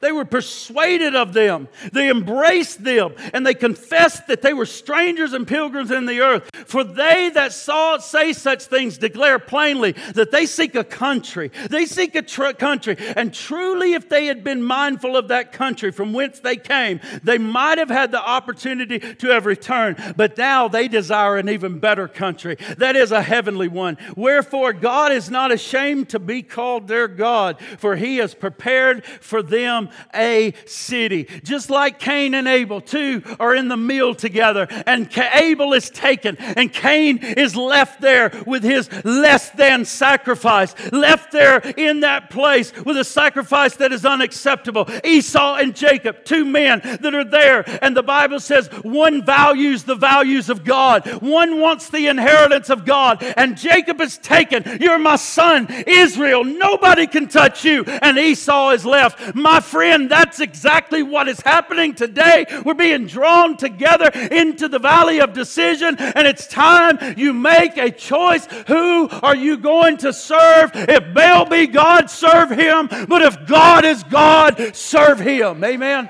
They 0.00 0.12
were 0.12 0.24
persuaded 0.24 1.14
of 1.14 1.32
them. 1.32 1.68
They 1.92 2.10
embraced 2.10 2.84
them 2.84 3.14
and 3.32 3.46
they 3.46 3.54
confessed 3.54 4.26
that 4.26 4.42
they 4.42 4.52
were 4.52 4.66
strangers 4.66 5.32
and 5.32 5.46
pilgrims 5.46 5.90
in 5.90 6.06
the 6.06 6.20
earth. 6.20 6.50
For 6.66 6.84
they 6.84 7.30
that 7.34 7.52
saw 7.52 7.98
say 7.98 8.32
such 8.32 8.64
things 8.64 8.98
declare 8.98 9.38
plainly 9.38 9.92
that 10.14 10.30
they 10.30 10.46
seek 10.46 10.74
a 10.74 10.84
country. 10.84 11.50
They 11.70 11.86
seek 11.86 12.14
a 12.14 12.22
tr- 12.22 12.52
country. 12.52 12.96
And 12.98 13.32
truly, 13.32 13.94
if 13.94 14.08
they 14.08 14.26
had 14.26 14.44
been 14.44 14.62
mindful 14.62 15.16
of 15.16 15.28
that 15.28 15.52
country 15.52 15.90
from 15.90 16.12
whence 16.12 16.40
they 16.40 16.56
came, 16.56 17.00
they 17.22 17.38
might 17.38 17.78
have 17.78 17.88
had 17.88 18.10
the 18.10 18.20
opportunity 18.20 18.98
to 18.98 19.28
have 19.28 19.46
returned. 19.46 20.14
But 20.16 20.36
now 20.36 20.68
they 20.68 20.88
desire 20.88 21.36
an 21.36 21.48
even 21.48 21.78
better 21.78 22.08
country. 22.08 22.56
That 22.78 22.96
is 22.96 23.12
a 23.12 23.22
heavenly 23.22 23.68
one. 23.68 23.96
Wherefore, 24.16 24.72
God 24.72 25.12
is 25.12 25.30
not 25.30 25.52
ashamed 25.52 26.10
to 26.10 26.18
be 26.18 26.42
called 26.42 26.88
their 26.88 27.08
God, 27.08 27.60
for 27.78 27.96
he 27.96 28.18
has 28.18 28.34
prepared 28.34 29.04
for 29.04 29.42
them 29.42 29.90
a 30.14 30.52
city. 30.66 31.28
Just 31.42 31.70
like 31.70 31.98
Cain 31.98 32.34
and 32.34 32.48
Abel, 32.48 32.80
two 32.80 33.22
are 33.40 33.54
in 33.54 33.68
the 33.68 33.76
meal 33.76 34.14
together, 34.14 34.66
and 34.86 35.08
Abel 35.16 35.72
is 35.72 35.90
taken, 35.90 36.36
and 36.36 36.72
Cain 36.72 37.18
is 37.18 37.56
left 37.56 38.00
there 38.00 38.32
with 38.46 38.62
his 38.62 38.88
less 39.04 39.50
than 39.50 39.84
sacrifice, 39.84 40.74
left 40.92 41.32
there 41.32 41.58
in 41.58 42.00
that 42.00 42.30
place 42.30 42.72
with 42.84 42.96
a 42.96 43.04
sacrifice 43.04 43.76
that 43.76 43.92
is 43.92 44.04
unacceptable. 44.04 44.88
Esau 45.04 45.56
and 45.56 45.74
Jacob, 45.74 46.24
two 46.24 46.44
men 46.44 46.80
that 46.82 47.14
are 47.14 47.24
there, 47.24 47.64
and 47.82 47.96
the 47.96 48.02
Bible 48.02 48.40
says 48.40 48.68
one 48.82 49.24
values 49.24 49.84
the 49.84 49.94
values 49.94 50.50
of 50.50 50.64
God, 50.64 51.06
one 51.22 51.60
wants 51.60 51.88
the 51.88 52.06
inheritance 52.06 52.70
of 52.70 52.84
God, 52.84 53.22
and 53.36 53.56
Jacob 53.56 54.00
is 54.00 54.18
taken. 54.18 54.78
You're 54.80 54.98
my 54.98 55.16
son, 55.16 55.66
Israel. 55.86 56.44
Nobody 56.44 57.06
can 57.06 57.28
touch 57.28 57.64
you. 57.64 57.84
And 57.84 58.18
Esau 58.18 58.70
is 58.70 58.84
left. 58.84 59.34
My 59.34 59.60
friend 59.60 59.75
friend, 59.76 60.10
that's 60.10 60.40
exactly 60.40 61.02
what 61.02 61.28
is 61.28 61.38
happening 61.42 61.94
today. 61.94 62.46
We're 62.64 62.72
being 62.72 63.06
drawn 63.06 63.58
together 63.58 64.08
into 64.08 64.68
the 64.68 64.78
valley 64.78 65.20
of 65.20 65.34
decision, 65.34 65.96
and 65.98 66.26
it's 66.26 66.46
time 66.46 66.96
you 67.18 67.34
make 67.34 67.76
a 67.76 67.90
choice. 67.90 68.46
Who 68.68 69.06
are 69.10 69.36
you 69.36 69.58
going 69.58 69.98
to 69.98 70.14
serve? 70.14 70.70
If 70.72 71.12
Baal 71.12 71.44
be 71.44 71.66
God, 71.66 72.08
serve 72.08 72.48
him. 72.52 72.88
But 73.06 73.20
if 73.20 73.46
God 73.46 73.84
is 73.84 74.02
God, 74.04 74.74
serve 74.74 75.20
him. 75.20 75.62
Amen. 75.62 76.08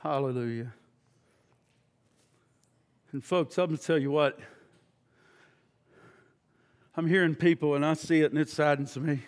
Hallelujah. 0.00 0.72
And 3.12 3.24
folks, 3.24 3.56
I'm 3.58 3.66
going 3.66 3.78
to 3.78 3.84
tell 3.84 3.98
you 3.98 4.10
what. 4.10 4.40
I'm 6.94 7.06
hearing 7.06 7.34
people 7.34 7.74
and 7.74 7.84
I 7.84 7.94
see 7.94 8.20
it 8.20 8.32
and 8.32 8.40
it 8.40 8.50
saddens 8.50 8.96
me. 8.96 9.20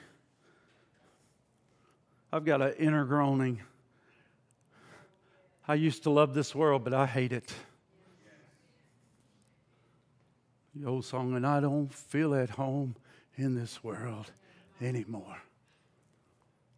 I've 2.32 2.44
got 2.44 2.60
an 2.60 2.74
inner 2.78 3.04
groaning. 3.04 3.60
I 5.66 5.74
used 5.74 6.02
to 6.02 6.10
love 6.10 6.34
this 6.34 6.54
world, 6.54 6.84
but 6.84 6.92
I 6.92 7.06
hate 7.06 7.32
it. 7.32 7.54
The 10.74 10.88
old 10.88 11.04
song, 11.04 11.36
and 11.36 11.46
I 11.46 11.60
don't 11.60 11.94
feel 11.94 12.34
at 12.34 12.50
home 12.50 12.96
in 13.36 13.54
this 13.54 13.84
world 13.84 14.32
anymore. 14.82 15.40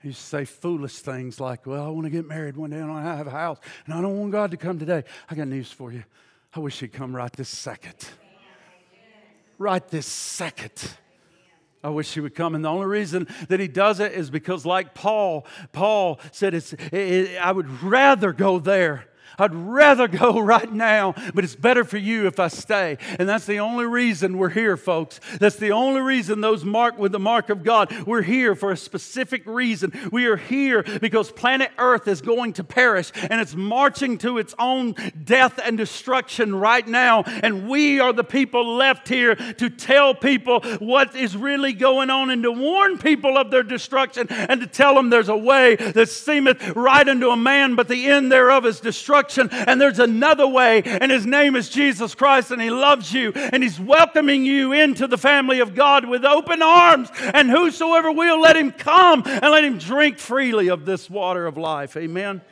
He 0.02 0.08
used 0.08 0.20
to 0.20 0.26
say 0.26 0.44
foolish 0.44 0.98
things 0.98 1.40
like, 1.40 1.66
Well, 1.66 1.82
I 1.82 1.88
want 1.88 2.04
to 2.04 2.10
get 2.10 2.26
married 2.26 2.58
one 2.58 2.70
day 2.70 2.76
and 2.76 2.92
I 2.92 3.16
have 3.16 3.26
a 3.26 3.30
house, 3.30 3.58
and 3.86 3.94
I 3.94 4.02
don't 4.02 4.18
want 4.20 4.32
God 4.32 4.50
to 4.50 4.58
come 4.58 4.78
today. 4.78 5.02
I 5.30 5.34
got 5.34 5.48
news 5.48 5.72
for 5.72 5.90
you. 5.90 6.04
I 6.54 6.60
wish 6.60 6.78
He'd 6.80 6.92
come 6.92 7.16
right 7.16 7.32
this 7.32 7.48
second 7.48 8.06
right 9.58 9.86
this 9.88 10.06
second. 10.06 10.96
I 11.82 11.90
wish 11.90 12.14
he 12.14 12.20
would 12.20 12.34
come. 12.34 12.54
And 12.54 12.64
the 12.64 12.68
only 12.68 12.86
reason 12.86 13.28
that 13.48 13.60
he 13.60 13.68
does 13.68 14.00
it 14.00 14.12
is 14.12 14.28
because, 14.28 14.66
like 14.66 14.94
Paul, 14.94 15.46
Paul 15.72 16.18
said, 16.32 16.54
it's, 16.54 16.72
it, 16.72 17.36
I 17.40 17.52
would 17.52 17.82
rather 17.82 18.32
go 18.32 18.58
there 18.58 19.06
I'd 19.38 19.54
rather 19.54 20.08
go 20.08 20.40
right 20.46 20.70
now, 20.72 21.14
but 21.34 21.44
it's 21.44 21.56
better 21.56 21.84
for 21.84 21.98
you 21.98 22.26
if 22.26 22.40
I 22.40 22.48
stay. 22.48 22.98
And 23.18 23.28
that's 23.28 23.46
the 23.46 23.60
only 23.60 23.86
reason 23.86 24.38
we're 24.38 24.50
here, 24.50 24.76
folks. 24.76 25.20
That's 25.38 25.56
the 25.56 25.72
only 25.72 26.00
reason 26.00 26.40
those 26.40 26.64
marked 26.64 26.98
with 26.98 27.12
the 27.12 27.18
mark 27.18 27.50
of 27.50 27.62
God. 27.62 28.06
We're 28.06 28.22
here 28.22 28.54
for 28.54 28.72
a 28.72 28.76
specific 28.76 29.46
reason. 29.46 29.92
We 30.12 30.26
are 30.26 30.36
here 30.36 30.82
because 30.82 31.30
planet 31.30 31.70
Earth 31.78 32.08
is 32.08 32.20
going 32.20 32.54
to 32.54 32.64
perish 32.64 33.12
and 33.14 33.40
it's 33.40 33.54
marching 33.54 34.18
to 34.18 34.38
its 34.38 34.54
own 34.58 34.94
death 35.24 35.58
and 35.62 35.76
destruction 35.76 36.54
right 36.54 36.86
now. 36.86 37.22
And 37.26 37.68
we 37.68 38.00
are 38.00 38.12
the 38.12 38.24
people 38.24 38.76
left 38.76 39.08
here 39.08 39.34
to 39.34 39.70
tell 39.70 40.14
people 40.14 40.60
what 40.78 41.14
is 41.14 41.36
really 41.36 41.72
going 41.72 42.10
on 42.10 42.30
and 42.30 42.42
to 42.42 42.52
warn 42.52 42.98
people 42.98 43.36
of 43.36 43.50
their 43.50 43.62
destruction 43.62 44.26
and 44.30 44.60
to 44.60 44.66
tell 44.66 44.94
them 44.94 45.10
there's 45.10 45.28
a 45.28 45.36
way 45.36 45.76
that 45.76 46.08
seemeth 46.08 46.74
right 46.76 47.06
unto 47.06 47.30
a 47.30 47.36
man, 47.36 47.74
but 47.74 47.88
the 47.88 48.06
end 48.06 48.32
thereof 48.32 48.64
is 48.64 48.80
destruction 48.80 49.15
destruction, 49.22 49.48
and 49.66 49.80
there's 49.80 49.98
another 49.98 50.46
way, 50.46 50.82
and 50.82 51.10
his 51.10 51.26
name 51.26 51.56
is 51.56 51.68
Jesus 51.68 52.14
Christ, 52.14 52.50
and 52.50 52.60
he 52.60 52.70
loves 52.70 53.12
you, 53.12 53.32
and 53.34 53.62
he's 53.62 53.80
welcoming 53.80 54.44
you 54.44 54.72
into 54.72 55.06
the 55.06 55.18
family 55.18 55.60
of 55.60 55.74
God 55.74 56.08
with 56.08 56.24
open 56.24 56.62
arms. 56.62 57.08
And 57.34 57.50
whosoever 57.50 58.12
will, 58.12 58.40
let 58.40 58.56
him 58.56 58.72
come 58.72 59.22
and 59.26 59.50
let 59.50 59.64
him 59.64 59.78
drink 59.78 60.18
freely 60.18 60.68
of 60.68 60.84
this 60.84 61.08
water 61.08 61.46
of 61.46 61.56
life. 61.56 61.96
Amen. 61.96 62.42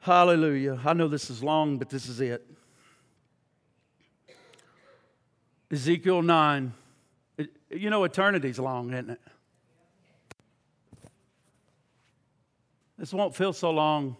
Hallelujah. 0.00 0.78
I 0.84 0.92
know 0.92 1.08
this 1.08 1.30
is 1.30 1.42
long, 1.42 1.78
but 1.78 1.88
this 1.88 2.08
is 2.08 2.20
it. 2.20 2.46
Ezekiel 5.70 6.22
9. 6.22 6.72
you 7.70 7.90
know, 7.90 8.04
eternity's 8.04 8.58
long, 8.58 8.92
isn't 8.92 9.10
it? 9.10 9.20
This 12.98 13.12
won't 13.12 13.34
feel 13.34 13.52
so 13.52 13.70
long 13.70 14.16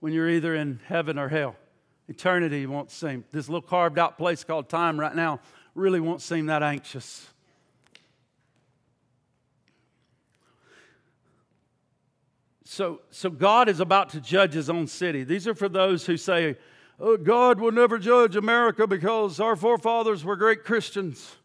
when 0.00 0.12
you're 0.12 0.28
either 0.28 0.54
in 0.54 0.80
heaven 0.86 1.18
or 1.18 1.28
hell. 1.28 1.56
Eternity 2.08 2.66
won't 2.66 2.90
seem, 2.90 3.24
this 3.32 3.48
little 3.48 3.62
carved 3.62 3.98
out 3.98 4.16
place 4.16 4.44
called 4.44 4.68
time 4.68 4.98
right 4.98 5.14
now 5.14 5.40
really 5.74 6.00
won't 6.00 6.22
seem 6.22 6.46
that 6.46 6.62
anxious. 6.62 7.26
So, 12.64 13.00
so 13.10 13.30
God 13.30 13.68
is 13.68 13.80
about 13.80 14.10
to 14.10 14.20
judge 14.20 14.52
his 14.52 14.70
own 14.70 14.86
city. 14.86 15.24
These 15.24 15.48
are 15.48 15.54
for 15.54 15.68
those 15.68 16.06
who 16.06 16.16
say, 16.16 16.56
oh, 17.00 17.16
God 17.16 17.60
will 17.60 17.72
never 17.72 17.98
judge 17.98 18.36
America 18.36 18.86
because 18.86 19.40
our 19.40 19.56
forefathers 19.56 20.24
were 20.24 20.36
great 20.36 20.64
Christians. 20.64 21.36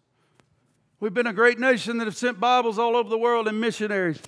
We've 0.99 1.14
been 1.14 1.28
a 1.28 1.34
great 1.34 1.60
nation 1.60 1.97
that 1.97 2.06
have 2.06 2.16
sent 2.16 2.39
Bibles 2.39 2.78
all 2.78 2.95
over 2.95 3.10
the 3.10 3.18
world 3.18 3.47
and 3.47 3.60
missionaries. 3.60 4.22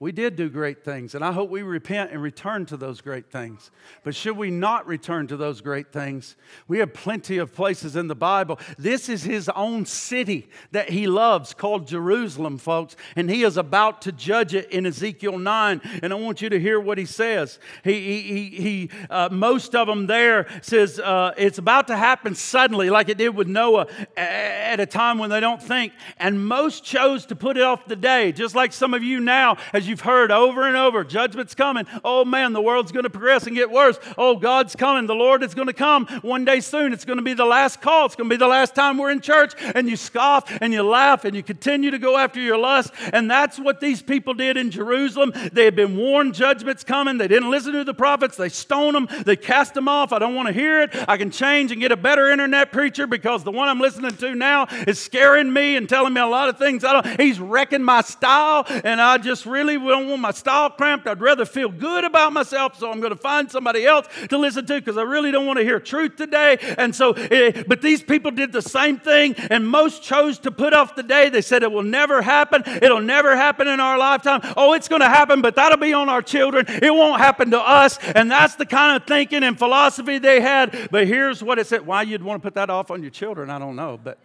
We 0.00 0.12
did 0.12 0.34
do 0.34 0.48
great 0.48 0.82
things, 0.82 1.14
and 1.14 1.22
I 1.22 1.30
hope 1.30 1.50
we 1.50 1.60
repent 1.60 2.10
and 2.10 2.22
return 2.22 2.64
to 2.66 2.78
those 2.78 3.02
great 3.02 3.30
things. 3.30 3.70
But 4.02 4.14
should 4.14 4.34
we 4.34 4.50
not 4.50 4.86
return 4.86 5.26
to 5.26 5.36
those 5.36 5.60
great 5.60 5.92
things? 5.92 6.36
We 6.66 6.78
have 6.78 6.94
plenty 6.94 7.36
of 7.36 7.52
places 7.52 7.96
in 7.96 8.08
the 8.08 8.14
Bible. 8.14 8.58
This 8.78 9.10
is 9.10 9.24
his 9.24 9.50
own 9.50 9.84
city 9.84 10.48
that 10.72 10.88
he 10.88 11.06
loves 11.06 11.52
called 11.52 11.86
Jerusalem, 11.86 12.56
folks, 12.56 12.96
and 13.14 13.28
he 13.28 13.42
is 13.42 13.58
about 13.58 14.00
to 14.02 14.12
judge 14.12 14.54
it 14.54 14.70
in 14.70 14.86
Ezekiel 14.86 15.36
9. 15.36 15.82
And 16.02 16.14
I 16.14 16.16
want 16.16 16.40
you 16.40 16.48
to 16.48 16.58
hear 16.58 16.80
what 16.80 16.96
he 16.96 17.04
says. 17.04 17.58
He, 17.84 18.22
he, 18.22 18.44
he, 18.48 18.90
uh, 19.10 19.28
most 19.30 19.74
of 19.74 19.86
them 19.86 20.06
there 20.06 20.46
says 20.62 20.98
uh, 20.98 21.34
it's 21.36 21.58
about 21.58 21.88
to 21.88 21.96
happen 21.98 22.34
suddenly, 22.34 22.88
like 22.88 23.10
it 23.10 23.18
did 23.18 23.36
with 23.36 23.48
Noah 23.48 23.86
at 24.16 24.80
a 24.80 24.86
time 24.86 25.18
when 25.18 25.28
they 25.28 25.40
don't 25.40 25.62
think. 25.62 25.92
And 26.16 26.42
most 26.46 26.84
chose 26.84 27.26
to 27.26 27.36
put 27.36 27.58
it 27.58 27.64
off 27.64 27.84
the 27.84 27.96
day, 27.96 28.32
just 28.32 28.54
like 28.54 28.72
some 28.72 28.94
of 28.94 29.02
you 29.02 29.20
now, 29.20 29.58
as 29.74 29.89
you've 29.90 30.00
heard 30.00 30.30
over 30.30 30.66
and 30.66 30.76
over 30.76 31.04
judgment's 31.04 31.54
coming. 31.54 31.84
Oh 32.04 32.24
man, 32.24 32.52
the 32.52 32.62
world's 32.62 32.92
going 32.92 33.02
to 33.02 33.10
progress 33.10 33.46
and 33.46 33.54
get 33.54 33.70
worse. 33.70 33.98
Oh, 34.16 34.36
God's 34.36 34.74
coming. 34.76 35.06
The 35.06 35.14
Lord 35.14 35.42
is 35.42 35.54
going 35.54 35.66
to 35.66 35.74
come 35.74 36.06
one 36.22 36.44
day 36.44 36.60
soon. 36.60 36.92
It's 36.92 37.04
going 37.04 37.18
to 37.18 37.24
be 37.24 37.34
the 37.34 37.44
last 37.44 37.82
call. 37.82 38.06
It's 38.06 38.14
going 38.14 38.30
to 38.30 38.32
be 38.32 38.38
the 38.38 38.46
last 38.46 38.74
time 38.74 38.96
we're 38.96 39.10
in 39.10 39.20
church. 39.20 39.52
And 39.74 39.88
you 39.88 39.96
scoff 39.96 40.50
and 40.60 40.72
you 40.72 40.82
laugh 40.82 41.24
and 41.24 41.34
you 41.34 41.42
continue 41.42 41.90
to 41.90 41.98
go 41.98 42.16
after 42.16 42.40
your 42.40 42.56
lust. 42.56 42.92
And 43.12 43.30
that's 43.30 43.58
what 43.58 43.80
these 43.80 44.00
people 44.00 44.32
did 44.32 44.56
in 44.56 44.70
Jerusalem. 44.70 45.32
They 45.52 45.64
had 45.64 45.76
been 45.76 45.96
warned 45.96 46.34
judgment's 46.34 46.84
coming. 46.84 47.18
They 47.18 47.28
didn't 47.28 47.50
listen 47.50 47.72
to 47.72 47.84
the 47.84 47.94
prophets. 47.94 48.36
They 48.36 48.48
stoned 48.48 48.94
them. 48.94 49.08
They 49.26 49.36
cast 49.36 49.74
them 49.74 49.88
off. 49.88 50.12
I 50.12 50.20
don't 50.20 50.36
want 50.36 50.46
to 50.46 50.54
hear 50.54 50.82
it. 50.82 50.90
I 51.08 51.16
can 51.16 51.30
change 51.30 51.72
and 51.72 51.80
get 51.80 51.90
a 51.90 51.96
better 51.96 52.30
internet 52.30 52.70
preacher 52.70 53.06
because 53.06 53.42
the 53.42 53.50
one 53.50 53.68
I'm 53.68 53.80
listening 53.80 54.16
to 54.16 54.34
now 54.36 54.66
is 54.86 55.00
scaring 55.00 55.52
me 55.52 55.76
and 55.76 55.88
telling 55.88 56.14
me 56.14 56.20
a 56.20 56.26
lot 56.26 56.48
of 56.48 56.58
things. 56.58 56.84
I 56.84 56.92
don't, 56.92 57.20
he's 57.20 57.40
wrecking 57.40 57.82
my 57.82 58.02
style. 58.02 58.64
And 58.84 59.00
I 59.00 59.18
just 59.18 59.46
really 59.46 59.79
don't 59.88 60.08
want 60.08 60.20
my 60.20 60.30
style 60.30 60.70
cramped. 60.70 61.06
I'd 61.06 61.20
rather 61.20 61.44
feel 61.44 61.68
good 61.68 62.04
about 62.04 62.32
myself, 62.32 62.78
so 62.78 62.90
I'm 62.90 63.00
going 63.00 63.12
to 63.12 63.18
find 63.18 63.50
somebody 63.50 63.86
else 63.86 64.06
to 64.28 64.38
listen 64.38 64.66
to 64.66 64.74
because 64.74 64.96
I 64.96 65.02
really 65.02 65.30
don't 65.30 65.46
want 65.46 65.58
to 65.58 65.64
hear 65.64 65.80
truth 65.80 66.16
today. 66.16 66.58
And 66.78 66.94
so, 66.94 67.12
eh, 67.12 67.62
but 67.66 67.82
these 67.82 68.02
people 68.02 68.30
did 68.30 68.52
the 68.52 68.62
same 68.62 68.98
thing, 68.98 69.34
and 69.50 69.68
most 69.68 70.02
chose 70.02 70.38
to 70.40 70.50
put 70.50 70.72
off 70.72 70.94
the 70.94 71.02
day. 71.02 71.28
They 71.28 71.40
said 71.40 71.62
it 71.62 71.72
will 71.72 71.82
never 71.82 72.22
happen. 72.22 72.62
It'll 72.66 73.00
never 73.00 73.36
happen 73.36 73.68
in 73.68 73.80
our 73.80 73.98
lifetime. 73.98 74.40
Oh, 74.56 74.74
it's 74.74 74.88
going 74.88 75.02
to 75.02 75.08
happen, 75.08 75.40
but 75.42 75.56
that'll 75.56 75.78
be 75.78 75.92
on 75.92 76.08
our 76.08 76.22
children. 76.22 76.66
It 76.68 76.94
won't 76.94 77.20
happen 77.20 77.50
to 77.52 77.60
us. 77.60 77.98
And 78.14 78.30
that's 78.30 78.54
the 78.56 78.66
kind 78.66 79.00
of 79.00 79.06
thinking 79.06 79.42
and 79.42 79.58
philosophy 79.58 80.18
they 80.18 80.40
had. 80.40 80.88
But 80.90 81.06
here's 81.06 81.42
what 81.42 81.58
it 81.58 81.66
said. 81.66 81.86
Why 81.86 82.02
you'd 82.02 82.22
want 82.22 82.42
to 82.42 82.46
put 82.46 82.54
that 82.54 82.70
off 82.70 82.90
on 82.90 83.02
your 83.02 83.10
children, 83.10 83.50
I 83.50 83.58
don't 83.58 83.76
know, 83.76 83.98
but 84.02 84.18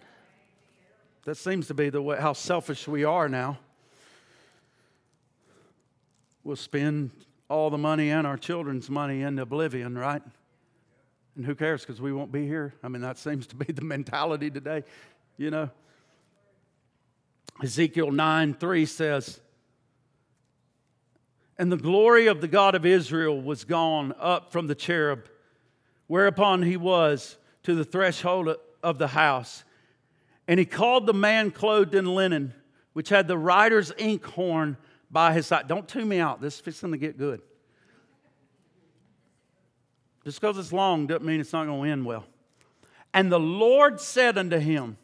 that 1.25 1.35
seems 1.35 1.67
to 1.67 1.73
be 1.73 1.89
the 1.89 2.01
way 2.01 2.17
how 2.17 2.33
selfish 2.33 2.87
we 2.87 3.03
are 3.03 3.27
now. 3.27 3.57
We'll 6.45 6.55
spend 6.55 7.09
all 7.49 7.71
the 7.71 7.77
money 7.79 8.11
and 8.11 8.27
our 8.27 8.37
children's 8.37 8.87
money 8.87 9.23
in 9.23 9.39
oblivion, 9.39 9.97
right? 9.97 10.21
And 11.35 11.43
who 11.43 11.55
cares 11.55 11.81
because 11.81 11.99
we 11.99 12.13
won't 12.13 12.31
be 12.31 12.45
here? 12.45 12.75
I 12.83 12.87
mean, 12.87 13.01
that 13.01 13.17
seems 13.17 13.47
to 13.47 13.55
be 13.55 13.73
the 13.73 13.83
mentality 13.83 14.51
today, 14.51 14.83
you 15.37 15.49
know. 15.49 15.71
Ezekiel 17.63 18.11
9 18.11 18.53
3 18.53 18.85
says, 18.85 19.41
And 21.57 21.71
the 21.71 21.77
glory 21.77 22.27
of 22.27 22.41
the 22.41 22.47
God 22.47 22.75
of 22.75 22.85
Israel 22.85 23.41
was 23.41 23.63
gone 23.63 24.13
up 24.19 24.51
from 24.51 24.67
the 24.67 24.75
cherub, 24.75 25.27
whereupon 26.05 26.61
he 26.61 26.77
was 26.77 27.37
to 27.63 27.73
the 27.73 27.83
threshold 27.83 28.55
of 28.83 28.99
the 28.99 29.07
house. 29.07 29.63
And 30.47 30.59
he 30.59 30.65
called 30.67 31.07
the 31.07 31.13
man 31.13 31.49
clothed 31.49 31.95
in 31.95 32.05
linen, 32.05 32.53
which 32.93 33.09
had 33.09 33.27
the 33.27 33.37
writer's 33.37 33.91
inkhorn 33.93 34.77
by 35.15 35.31
his 35.31 35.47
side. 35.47 35.69
Don't 35.69 35.87
tune 35.87 36.09
me 36.09 36.19
out. 36.19 36.41
This 36.41 36.61
is 36.65 36.81
going 36.81 36.91
to 36.91 36.97
get 36.97 37.17
good. 37.17 37.41
Just 40.25 40.41
because 40.41 40.57
it's 40.57 40.73
long 40.73 41.07
doesn't 41.07 41.25
mean 41.25 41.39
it's 41.39 41.53
not 41.53 41.67
going 41.67 41.85
to 41.85 41.89
end 41.89 42.05
well. 42.05 42.25
And 43.13 43.31
the 43.31 43.39
Lord 43.39 44.01
said 44.01 44.37
unto 44.37 44.57
him, 44.57 44.97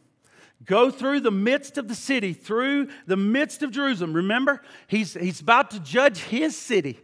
Go 0.66 0.90
through 0.90 1.20
the 1.20 1.30
midst 1.30 1.78
of 1.78 1.88
the 1.88 1.94
city, 1.94 2.34
through 2.34 2.88
the 3.06 3.16
midst 3.16 3.62
of 3.62 3.70
Jerusalem. 3.70 4.12
Remember, 4.12 4.60
he's, 4.86 5.14
he's 5.14 5.40
about 5.40 5.70
to 5.70 5.80
judge 5.80 6.18
his 6.18 6.58
city. 6.58 7.00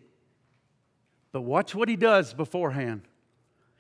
But 1.32 1.40
watch 1.40 1.74
what 1.74 1.88
he 1.88 1.96
does 1.96 2.34
beforehand. 2.34 3.00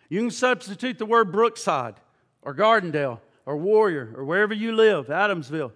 You 0.08 0.20
can 0.20 0.30
substitute 0.30 0.96
the 0.96 1.04
word 1.04 1.30
Brookside 1.30 1.96
or 2.40 2.54
Gardendale 2.54 3.20
or 3.44 3.58
Warrior 3.58 4.14
or 4.16 4.24
wherever 4.24 4.54
you 4.54 4.72
live, 4.72 5.08
Adamsville. 5.08 5.72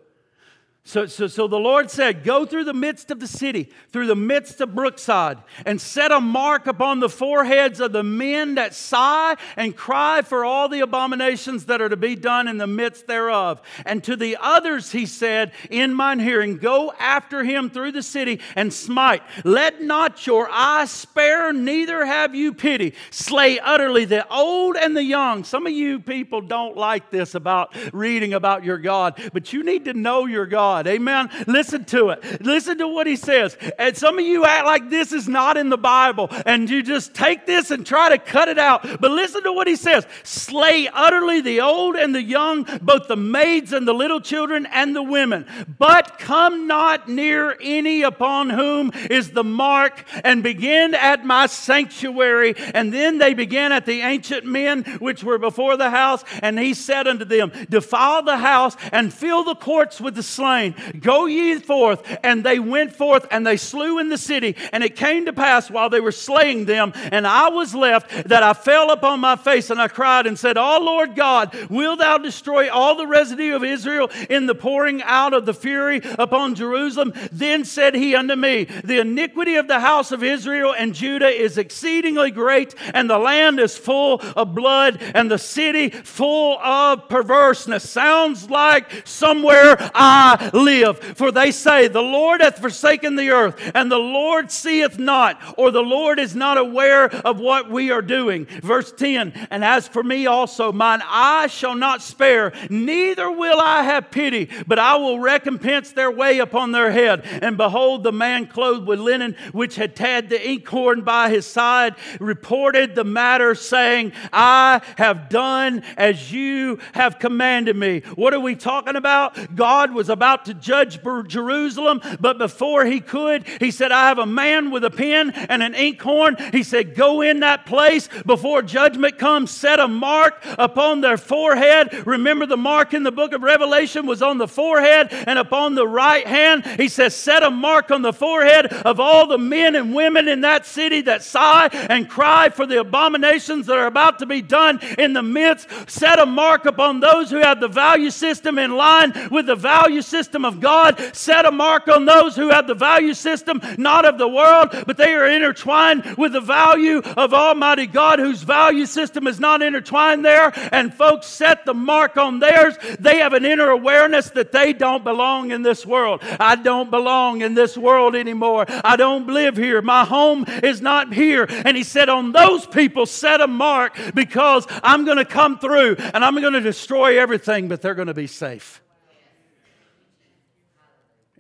So, 0.85 1.07
so, 1.07 1.29
so 1.29 1.47
the 1.47 1.61
Lord 1.61 1.93
said, 1.93 2.25
Go 2.25 2.45
through 2.45 2.65
the 2.65 2.75
midst 2.75 3.13
of 3.13 3.21
the 3.21 3.29
city, 3.29 3.71
through 3.93 4.09
the 4.09 4.17
midst 4.17 4.61
of 4.61 4.75
Brookside, 4.75 5.39
and 5.65 5.81
set 5.81 6.11
a 6.11 6.21
mark 6.21 6.67
upon 6.67 6.99
the 6.99 7.09
foreheads 7.09 7.79
of 7.79 7.93
the 7.93 8.03
men 8.03 8.57
that 8.57 8.75
sigh 8.75 9.37
and 9.57 9.77
cry 9.77 10.23
for 10.23 10.45
all 10.45 10.69
the 10.69 10.81
abominations 10.81 11.67
that 11.67 11.81
are 11.81 11.89
to 11.89 11.97
be 11.97 12.17
done 12.17 12.49
in 12.49 12.59
the 12.59 12.67
midst 12.67 13.07
thereof. 13.07 13.63
And 13.87 14.03
to 14.05 14.17
the 14.17 14.37
others 14.41 14.91
he 14.91 15.07
said, 15.07 15.53
In 15.71 15.95
mine 15.95 16.19
hearing, 16.19 16.57
Go 16.57 16.93
after 16.99 17.45
him 17.45 17.71
through 17.71 17.93
the 17.93 18.03
city 18.03 18.41
and 18.57 18.73
smite. 18.73 19.23
Let 19.45 19.81
not 19.81 20.27
your 20.27 20.49
eye 20.51 20.87
spare, 20.87 21.53
neither 21.53 22.05
have 22.05 22.35
you 22.35 22.53
pity. 22.53 22.95
Slay 23.13 23.61
utterly 23.61 24.05
the 24.05 24.29
old 24.29 24.77
and 24.77 24.97
the 24.97 25.05
young. 25.05 25.45
Some 25.45 25.65
of 25.65 25.73
you 25.73 26.01
people 26.01 26.41
don't 26.41 26.77
like 26.77 27.11
this 27.11 27.37
about 27.37 27.73
reading 27.93 28.35
about 28.35 28.65
your 28.65 28.79
God, 28.79 29.31
but 29.33 29.53
you 29.53 29.63
need 29.63 29.85
to 29.85 29.95
know 29.95 30.27
your 30.27 30.47
God. 30.47 30.72
God. 30.73 30.87
Amen. 30.87 31.29
Listen 31.47 31.85
to 31.87 32.11
it. 32.11 32.41
Listen 32.41 32.79
to 32.79 32.89
what 32.89 33.07
he 33.07 33.17
says. 33.17 33.59
And 33.79 33.95
some 33.95 34.19
of 34.19 34.25
you 34.25 34.47
act 34.47 34.65
like 34.65 34.89
this 34.89 35.13
is 35.13 35.29
not 35.29 35.59
in 35.59 35.69
the 35.69 35.77
Bible 35.77 36.29
and 36.47 36.69
you 36.71 36.83
just 36.83 37.13
take 37.13 37.45
this 37.45 37.71
and 37.71 37.87
try 37.87 38.09
to 38.09 38.17
cut 38.17 38.49
it 38.49 38.59
out. 38.59 38.83
But 38.99 39.11
listen 39.11 39.43
to 39.43 39.53
what 39.53 39.67
he 39.67 39.77
says 39.77 40.07
Slay 40.23 40.89
utterly 40.91 41.43
the 41.43 41.61
old 41.61 41.97
and 41.97 42.15
the 42.15 42.23
young, 42.23 42.67
both 42.81 43.07
the 43.07 43.17
maids 43.17 43.75
and 43.75 43.87
the 43.87 43.93
little 43.93 44.23
children 44.23 44.67
and 44.73 44.97
the 44.97 45.03
women. 45.03 45.45
But 45.79 46.19
come 46.19 46.67
not 46.67 47.07
near 47.07 47.55
any 47.61 48.01
upon 48.01 48.49
whom 48.49 48.93
is 49.11 49.33
the 49.33 49.45
mark, 49.45 50.05
and 50.25 50.43
begin 50.43 50.95
at 50.95 51.27
my 51.27 51.49
sanctuary. 51.49 52.55
And 52.57 52.95
then 52.95 53.19
they 53.19 53.35
began 53.35 53.73
at 53.73 53.85
the 53.85 54.01
ancient 54.01 54.47
men 54.47 54.85
which 55.01 55.23
were 55.23 55.39
before 55.39 55.77
the 55.77 55.91
house. 55.91 56.25
And 56.41 56.59
he 56.59 56.73
said 56.73 57.07
unto 57.07 57.27
them, 57.27 57.53
Defile 57.69 58.23
the 58.23 58.39
house 58.39 58.75
and 58.91 59.13
fill 59.13 59.45
the 59.45 59.55
courts 59.55 60.01
with 60.01 60.15
the 60.15 60.23
slain 60.23 60.62
Go 60.99 61.27
ye 61.27 61.59
forth. 61.59 62.19
And 62.23 62.45
they 62.45 62.59
went 62.59 62.95
forth 62.95 63.27
and 63.31 63.47
they 63.47 63.57
slew 63.57 63.99
in 63.99 64.09
the 64.09 64.19
city. 64.19 64.57
And 64.73 64.83
it 64.83 64.97
came 64.97 65.27
to 65.27 65.33
pass 65.33 65.71
while 65.71 65.91
they 65.91 66.01
were 66.01 66.13
slaying 66.13 66.65
them, 66.65 66.93
and 66.95 67.27
I 67.27 67.49
was 67.49 67.75
left, 67.75 68.29
that 68.29 68.43
I 68.43 68.53
fell 68.53 68.91
upon 68.91 69.21
my 69.21 69.37
face 69.37 69.71
and 69.71 69.81
I 69.81 69.89
cried 69.89 70.27
and 70.27 70.39
said, 70.39 70.57
Oh 70.57 70.79
Lord 70.81 71.15
God, 71.15 71.55
will 71.71 71.97
thou 71.97 72.19
destroy 72.19 72.71
all 72.71 72.97
the 72.97 73.07
residue 73.07 73.55
of 73.55 73.65
Israel 73.65 74.11
in 74.29 74.47
the 74.47 74.55
pouring 74.55 75.03
out 75.03 75.35
of 75.35 75.47
the 75.47 75.55
fury 75.55 76.01
upon 76.19 76.55
Jerusalem? 76.55 77.13
Then 77.31 77.65
said 77.65 77.95
he 77.95 78.15
unto 78.15 78.37
me, 78.37 78.65
The 78.65 79.01
iniquity 79.01 79.57
of 79.57 79.69
the 79.69 79.81
house 79.81 80.13
of 80.13 80.23
Israel 80.23 80.75
and 80.77 80.95
Judah 80.95 81.29
is 81.29 81.59
exceedingly 81.59 82.31
great, 82.31 82.75
and 82.95 83.09
the 83.09 83.19
land 83.19 83.61
is 83.61 83.77
full 83.77 84.21
of 84.37 84.55
blood, 84.55 85.01
and 85.15 85.31
the 85.31 85.39
city 85.39 85.91
full 85.91 86.59
of 86.59 87.09
perverseness. 87.09 87.89
Sounds 87.89 88.51
like 88.51 89.07
somewhere 89.07 89.77
I 89.95 90.51
live. 90.53 90.99
For 90.99 91.33
they 91.33 91.51
say, 91.51 91.89
The 91.89 92.03
Lord 92.03 92.41
hath 92.41 92.59
forsaken 92.59 93.17
the 93.17 93.31
earth, 93.31 93.73
and 93.75 93.91
the 93.91 93.99
Lord 93.99 94.51
seeth 94.51 94.99
not, 94.99 95.41
or 95.57 95.71
the 95.71 95.81
Lord 95.81 96.19
is 96.19 96.35
not 96.35 96.59
aware 96.59 97.07
of 97.07 97.41
what 97.41 97.71
we 97.71 97.91
are 97.91 98.03
doing. 98.03 98.47
Verse 98.47 98.93
10 98.93 99.33
And 99.51 99.65
as 99.65 99.89
for 99.89 100.03
me 100.03 100.27
also, 100.27 100.73
mine 100.73 101.03
eye 101.05 101.47
shall 101.47 101.75
not 101.75 102.03
spare, 102.03 102.53
neither 102.69 103.31
will 103.31 103.61
I 103.61 103.83
have 103.83 104.11
pity, 104.11 104.51
but 104.67 104.79
I 104.79 104.97
will 104.97 105.19
recompense 105.19 105.93
their 105.93 106.11
way 106.11 106.39
upon 106.39 106.73
their 106.73 106.91
head. 106.91 107.23
And 107.43 107.57
behold, 107.57 108.03
the 108.03 108.13
man 108.13 108.47
clothed 108.47 108.87
with 108.87 109.01
linen, 109.01 109.37
which 109.53 109.77
had 109.77 109.99
had 109.99 110.29
the 110.29 110.51
inkhorn 110.51 111.03
by 111.03 111.31
his 111.31 111.47
side, 111.47 111.95
reported 112.19 112.95
the 112.95 113.05
matter, 113.05 113.55
saying, 113.55 114.13
I 114.33 114.81
have 114.97 115.29
done 115.29 115.83
as 115.97 116.33
you 116.33 116.79
have 116.93 117.19
commanded 117.19 117.77
me. 117.77 118.01
What 118.15 118.35
are 118.35 118.41
we 118.41 118.57
talking 118.57 118.97
about? 118.97 119.55
God 119.55 119.93
was 119.93 120.09
about 120.09 120.42
to 120.47 120.55
judge 120.55 121.01
Jerusalem, 121.27 122.01
but 122.21 122.39
before 122.39 122.85
he 122.85 123.01
could, 123.01 123.47
he 123.61 123.71
said, 123.71 123.93
I 123.93 124.09
have 124.09 124.19
a 124.19 124.27
man 124.27 124.71
with 124.71 124.85
a 124.85 124.91
pen 124.91 125.31
and 125.31 125.63
an 125.63 125.75
inkhorn. 125.75 126.37
He 126.53 126.63
said, 126.63 126.95
Go 126.95 127.21
in 127.21 127.41
that 127.41 127.67
place 127.67 128.09
before 128.27 128.63
judgment 128.63 129.19
comes, 129.19 129.51
set 129.51 129.81
a 129.81 129.89
mark 129.89 130.45
upon 130.59 131.01
their 131.01 131.17
forehead. 131.17 132.07
Remember, 132.07 132.47
the 132.47 132.57
mark 132.57 132.95
in 132.95 133.03
the 133.03 133.13
book 133.13 133.33
of 133.33 133.43
Revelation 133.43 134.07
was 134.07 134.23
on 134.23 134.39
the 134.39 134.49
forehead 134.49 135.09
and 135.13 135.39
upon 135.39 135.75
the 135.75 135.87
right 135.87 136.27
hand. 136.27 136.65
He 136.65 136.89
says, 136.89 137.15
Set 137.15 137.43
a 137.43 137.51
mark 137.51 137.91
on 137.91 138.03
the 138.03 138.13
forehead 138.13 138.67
of 138.67 139.01
all 139.01 139.27
the 139.27 139.39
men 139.39 139.75
and 139.77 139.95
women 139.95 140.29
in 140.29 140.43
that 140.43 140.67
city 140.67 141.03
that 141.03 141.23
sigh 141.23 141.69
and 141.73 142.09
cry 142.09 142.49
for 142.49 142.67
the 142.67 142.81
abominations 142.81 143.67
that 143.67 143.79
are 143.79 143.87
about 143.87 144.19
to 144.21 144.27
be 144.27 144.43
done 144.43 144.81
in 144.99 145.13
the 145.13 145.23
midst. 145.23 145.69
Set 145.89 146.19
a 146.19 146.27
mark 146.27 146.65
upon 146.65 147.01
those 147.01 147.31
who 147.31 147.39
have 147.39 147.61
the 147.61 147.69
value 147.69 148.11
system 148.11 148.59
in 148.59 148.77
line 148.77 149.13
with 149.31 149.47
the 149.47 149.57
value 149.57 150.03
system 150.03 150.32
system 150.33 150.45
of 150.47 150.61
God. 150.61 151.15
Set 151.15 151.45
a 151.45 151.53
mark 151.53 151.89
on 151.89 152.07
those 152.07 152.35
who 152.35 152.49
have 152.49 152.67
the 152.67 152.75
value 152.75 153.13
system 153.13 153.61
not 153.77 154.07
of 154.07 154.17
the 154.17 154.27
world, 154.27 154.71
but 154.87 154.97
they 154.97 155.13
are 155.13 155.29
intertwined 155.29 156.17
with 156.17 156.33
the 156.33 156.41
value 156.41 157.01
of 157.01 157.35
Almighty 157.35 157.87
God, 157.87 158.19
whose 158.19 158.43
value 158.43 158.87
system 158.87 159.27
is 159.27 159.39
not 159.39 159.61
intertwined 159.61 160.25
there. 160.25 160.51
And 160.73 160.95
folks 160.95 161.27
set 161.27 161.67
the 161.67 161.75
mark 161.75 162.17
on 162.17 162.39
theirs. 162.39 162.77
They 162.99 163.19
have 163.19 163.35
an 163.35 163.45
inner 163.45 163.69
awareness 163.69 164.31
that 164.31 164.53
they 164.53 164.73
don't 164.73 165.05
belong 165.05 165.51
in 165.51 165.61
this 165.61 165.85
world. 165.85 166.23
I 166.41 166.57
don't 166.57 166.91
belong 166.91 167.43
in 167.43 167.53
this 167.53 167.77
world 167.77 168.17
anymore. 168.17 168.65
I 168.69 168.97
don't 168.97 169.27
live 169.27 169.59
here. 169.59 169.83
My 169.83 170.07
home 170.07 170.47
is 170.63 170.81
not 170.81 171.13
here. 171.13 171.45
And 171.47 171.77
he 171.77 171.85
said, 171.85 172.09
On 172.09 172.33
those 172.33 172.65
people, 172.65 173.05
set 173.05 173.43
a 173.43 173.47
mark 173.47 173.99
because 174.15 174.67
I'm 174.83 175.05
going 175.05 175.19
to 175.19 175.27
come 175.27 175.59
through 175.59 175.97
and 175.99 176.25
I'm 176.25 176.41
going 176.41 176.55
to 176.55 176.61
destroy 176.63 177.21
everything, 177.21 177.69
but 177.69 177.83
they're 177.83 177.95
going 177.95 178.09
to 178.09 178.15
be 178.15 178.27
safe. 178.27 178.83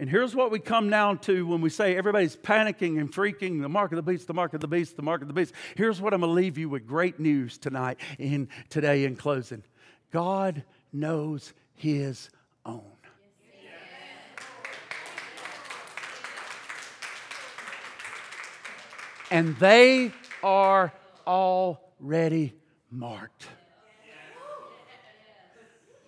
And 0.03 0.11
here's 0.11 0.35
what 0.35 0.51
we 0.51 0.59
come 0.59 0.91
down 0.91 1.19
to 1.19 1.47
when 1.47 1.61
we 1.61 1.71
say 1.71 1.97
everybody's 1.97 2.35
panicking 2.35 2.99
and 2.99 3.09
freaking 3.09 3.63
the 3.63 3.69
mark 3.69 3.93
of 3.93 3.97
the 3.97 4.03
beast, 4.03 4.27
the 4.27 4.35
mark 4.35 4.53
of 4.53 4.61
the 4.61 4.67
beast, 4.67 4.97
the 4.97 5.03
mark 5.03 5.23
of 5.23 5.29
the 5.29 5.33
beast. 5.33 5.55
Here's 5.77 6.01
what 6.01 6.13
I'm 6.13 6.23
going 6.23 6.31
to 6.31 6.35
leave 6.35 6.59
you 6.59 6.69
with 6.69 6.89
great 6.89 7.21
news 7.21 7.57
tonight 7.57 8.01
in 8.19 8.49
today 8.69 9.05
in 9.05 9.15
closing. 9.15 9.63
God 10.11 10.65
knows 10.93 11.55
his 11.77 12.31
own. 12.67 12.83
And 19.31 19.57
they 19.59 20.11
are 20.43 20.93
already 21.29 22.55
marked. 22.91 23.47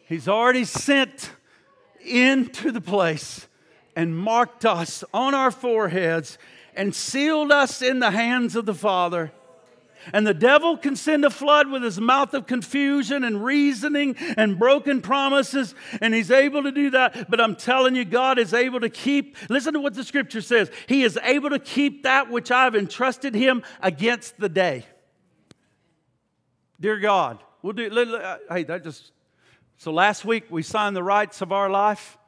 He's 0.09 0.27
already 0.27 0.65
sent 0.65 1.31
into 2.05 2.73
the 2.73 2.81
place 2.81 3.47
and 3.97 4.17
marked 4.17 4.65
us 4.65 5.05
on 5.13 5.35
our 5.35 5.51
foreheads 5.51 6.39
and 6.75 6.95
sealed 6.95 7.53
us 7.53 7.83
in 7.83 8.01
the 8.01 8.11
hands 8.11 8.57
of 8.57 8.67
the 8.67 8.75
Father. 8.75 9.33
And 10.13 10.27
the 10.27 10.35
devil 10.35 10.77
can 10.77 10.97
send 10.97 11.25
a 11.25 11.31
flood 11.31 11.71
with 11.71 11.83
his 11.83 11.99
mouth 11.99 12.35
of 12.35 12.47
confusion 12.47 13.25
and 13.25 13.43
reasoning 13.43 14.17
and 14.37 14.59
broken 14.59 15.01
promises, 15.01 15.75
and 16.03 16.13
he's 16.13 16.31
able 16.31 16.63
to 16.65 16.73
do 16.73 16.91
that. 16.91 17.31
But 17.31 17.41
I'm 17.41 17.57
telling 17.57 17.97
you, 17.97 18.05
God 18.05 18.39
is 18.39 18.53
able 18.53 18.81
to 18.81 18.91
keep, 18.91 19.37
listen 19.49 19.73
to 19.73 19.81
what 19.81 19.95
the 19.95 20.05
scripture 20.05 20.43
says. 20.43 20.71
He 20.89 21.05
is 21.05 21.19
able 21.23 21.51
to 21.51 21.59
keep 21.59 22.03
that 22.03 22.31
which 22.31 22.51
I've 22.51 22.75
entrusted 22.75 23.35
him 23.35 23.63
against 23.81 24.39
the 24.39 24.51
day. 24.51 24.85
Dear 26.79 26.99
God, 26.99 27.43
we'll 27.63 27.73
do, 27.73 27.89
hey, 28.51 28.65
that 28.65 28.85
just, 28.85 29.11
so 29.79 29.91
last 29.91 30.27
week 30.27 30.45
we 30.51 30.63
signed 30.63 30.95
the 30.95 31.03
rights 31.03 31.41
of 31.41 31.51
our 31.51 31.71
life. 31.71 32.19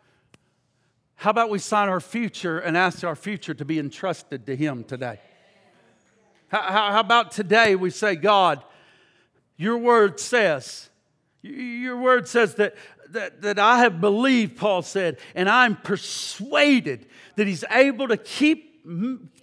How 1.17 1.31
about 1.31 1.51
we 1.51 1.59
sign 1.59 1.89
our 1.89 2.01
future 2.01 2.59
and 2.59 2.77
ask 2.77 3.03
our 3.03 3.17
future 3.17 3.55
to 3.55 3.65
be 3.65 3.79
entrusted 3.79 4.47
to 4.47 4.55
Him 4.55 4.85
today? 4.85 5.19
How, 6.49 6.93
how, 6.93 7.01
about 7.01 7.33
today 7.33 7.75
we 7.75 7.91
say, 7.91 8.15
God, 8.15 8.63
your 9.57 9.79
word 9.79 10.21
says, 10.21 10.91
your 11.43 11.97
word 11.97 12.29
says 12.29 12.55
that, 12.57 12.77
that, 13.11 13.43
that 13.43 13.59
I 13.59 13.79
have 13.81 14.01
believed, 14.01 14.57
Paul 14.57 14.83
said, 14.83 15.19
and 15.35 15.49
I'm 15.49 15.77
persuaded 15.77 17.07
that 17.37 17.47
He's 17.47 17.65
able 17.71 18.09
to 18.09 18.17
keep 18.17 18.85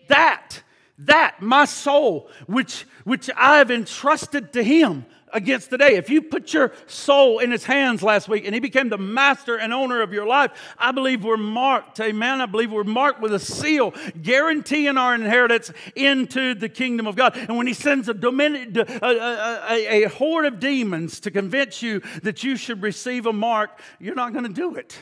that, 0.08 0.62
that, 1.00 1.42
my 1.42 1.66
soul, 1.66 2.30
which, 2.46 2.86
which 3.04 3.30
I 3.36 3.58
have 3.58 3.72
entrusted 3.72 4.54
to 4.54 4.64
Him 4.64 5.06
against 5.34 5.70
today. 5.70 5.96
If 5.96 6.10
you 6.10 6.22
put 6.22 6.54
your 6.54 6.72
soul 6.88 7.40
in 7.40 7.52
his 7.52 7.66
hands 7.66 8.04
last 8.04 8.28
week 8.28 8.46
and 8.46 8.54
he 8.54 8.60
became 8.60 8.90
the 8.90 8.98
master 8.98 9.58
and 9.58 9.74
owner 9.74 10.02
of 10.02 10.14
your 10.14 10.26
life, 10.26 10.52
I 10.78 10.92
believe 10.92 11.24
we're 11.24 11.38
marked, 11.38 12.00
amen. 12.00 12.42
I 12.42 12.46
believe 12.46 12.72
we're 12.72 12.84
marked 12.84 13.22
with 13.22 13.34
a 13.34 13.40
seal 13.40 13.94
guaranteeing 14.22 14.98
our 14.98 15.16
inheritance 15.16 15.72
into 15.96 16.54
the 16.54 16.70
kingdom 16.70 17.08
of 17.08 17.16
God. 17.16 17.36
And 17.36 17.58
when 17.58 17.68
he 17.68 17.74
sends 17.74 18.10
a, 18.10 18.14
dominion, 18.14 18.78
a, 18.78 19.06
a, 19.06 19.66
a, 19.70 20.04
a 20.04 20.10
horde 20.10 20.46
of 20.46 20.60
demons 20.60 21.20
to 21.22 21.32
convince 21.32 21.82
you 21.82 22.02
that 22.22 22.44
you 22.44 22.56
should 22.56 22.82
receive 22.82 23.26
a 23.26 23.34
mark, 23.34 23.80
you're 24.00 24.16
not 24.16 24.34
going 24.34 24.46
to 24.46 24.54
do 24.54 24.76
it. 24.76 24.98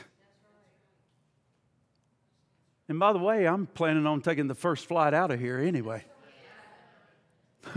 And 2.88 2.98
by 2.98 3.12
the 3.12 3.18
way, 3.18 3.46
I'm 3.46 3.66
planning 3.66 4.06
on 4.06 4.20
taking 4.20 4.48
the 4.48 4.54
first 4.54 4.86
flight 4.86 5.14
out 5.14 5.30
of 5.30 5.40
here 5.40 5.58
anyway. 5.58 6.04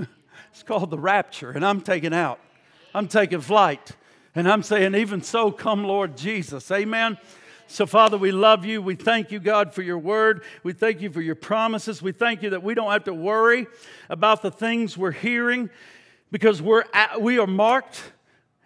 it's 0.52 0.64
called 0.64 0.90
the 0.90 0.98
rapture, 0.98 1.52
and 1.52 1.66
I'm 1.66 1.82
taking 1.82 2.14
out. 2.14 2.40
I'm 2.96 3.10
taking 3.10 3.42
flight. 3.42 3.92
And 4.36 4.50
I'm 4.50 4.64
saying, 4.64 4.96
even 4.96 5.22
so, 5.22 5.52
come 5.52 5.84
Lord 5.84 6.16
Jesus. 6.16 6.72
Amen. 6.72 7.18
So, 7.68 7.86
Father, 7.86 8.18
we 8.18 8.32
love 8.32 8.64
you. 8.64 8.82
We 8.82 8.96
thank 8.96 9.34
you, 9.34 9.40
God, 9.40 9.74
for 9.74 9.82
your 9.82 9.98
word. 9.98 10.44
We 10.64 10.72
thank 10.72 11.02
you 11.02 11.12
for 11.12 11.20
your 11.20 11.36
promises. 11.36 12.02
We 12.02 12.14
thank 12.14 12.42
you 12.42 12.52
that 12.52 12.64
we 12.64 12.74
don't 12.74 12.90
have 12.90 13.04
to 13.04 13.14
worry 13.14 13.68
about 14.10 14.42
the 14.42 14.50
things 14.50 14.98
we're 14.98 15.12
hearing 15.12 15.70
because 16.32 16.62
we're 16.62 16.86
at, 16.94 17.22
we 17.22 17.38
are 17.38 17.48
marked. 17.48 18.02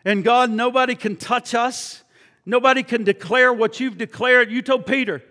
And 0.05 0.23
God, 0.23 0.51
nobody 0.51 0.93
can 0.93 1.15
touch 1.15 1.55
us. 1.55 2.03
Nobody 2.45 2.83
can 2.83 3.03
declare 3.03 3.51
what 3.51 3.79
you've 3.79 3.97
declared. 3.97 4.51
You 4.51 4.61
told 4.61 4.85
Peter, 4.85 5.23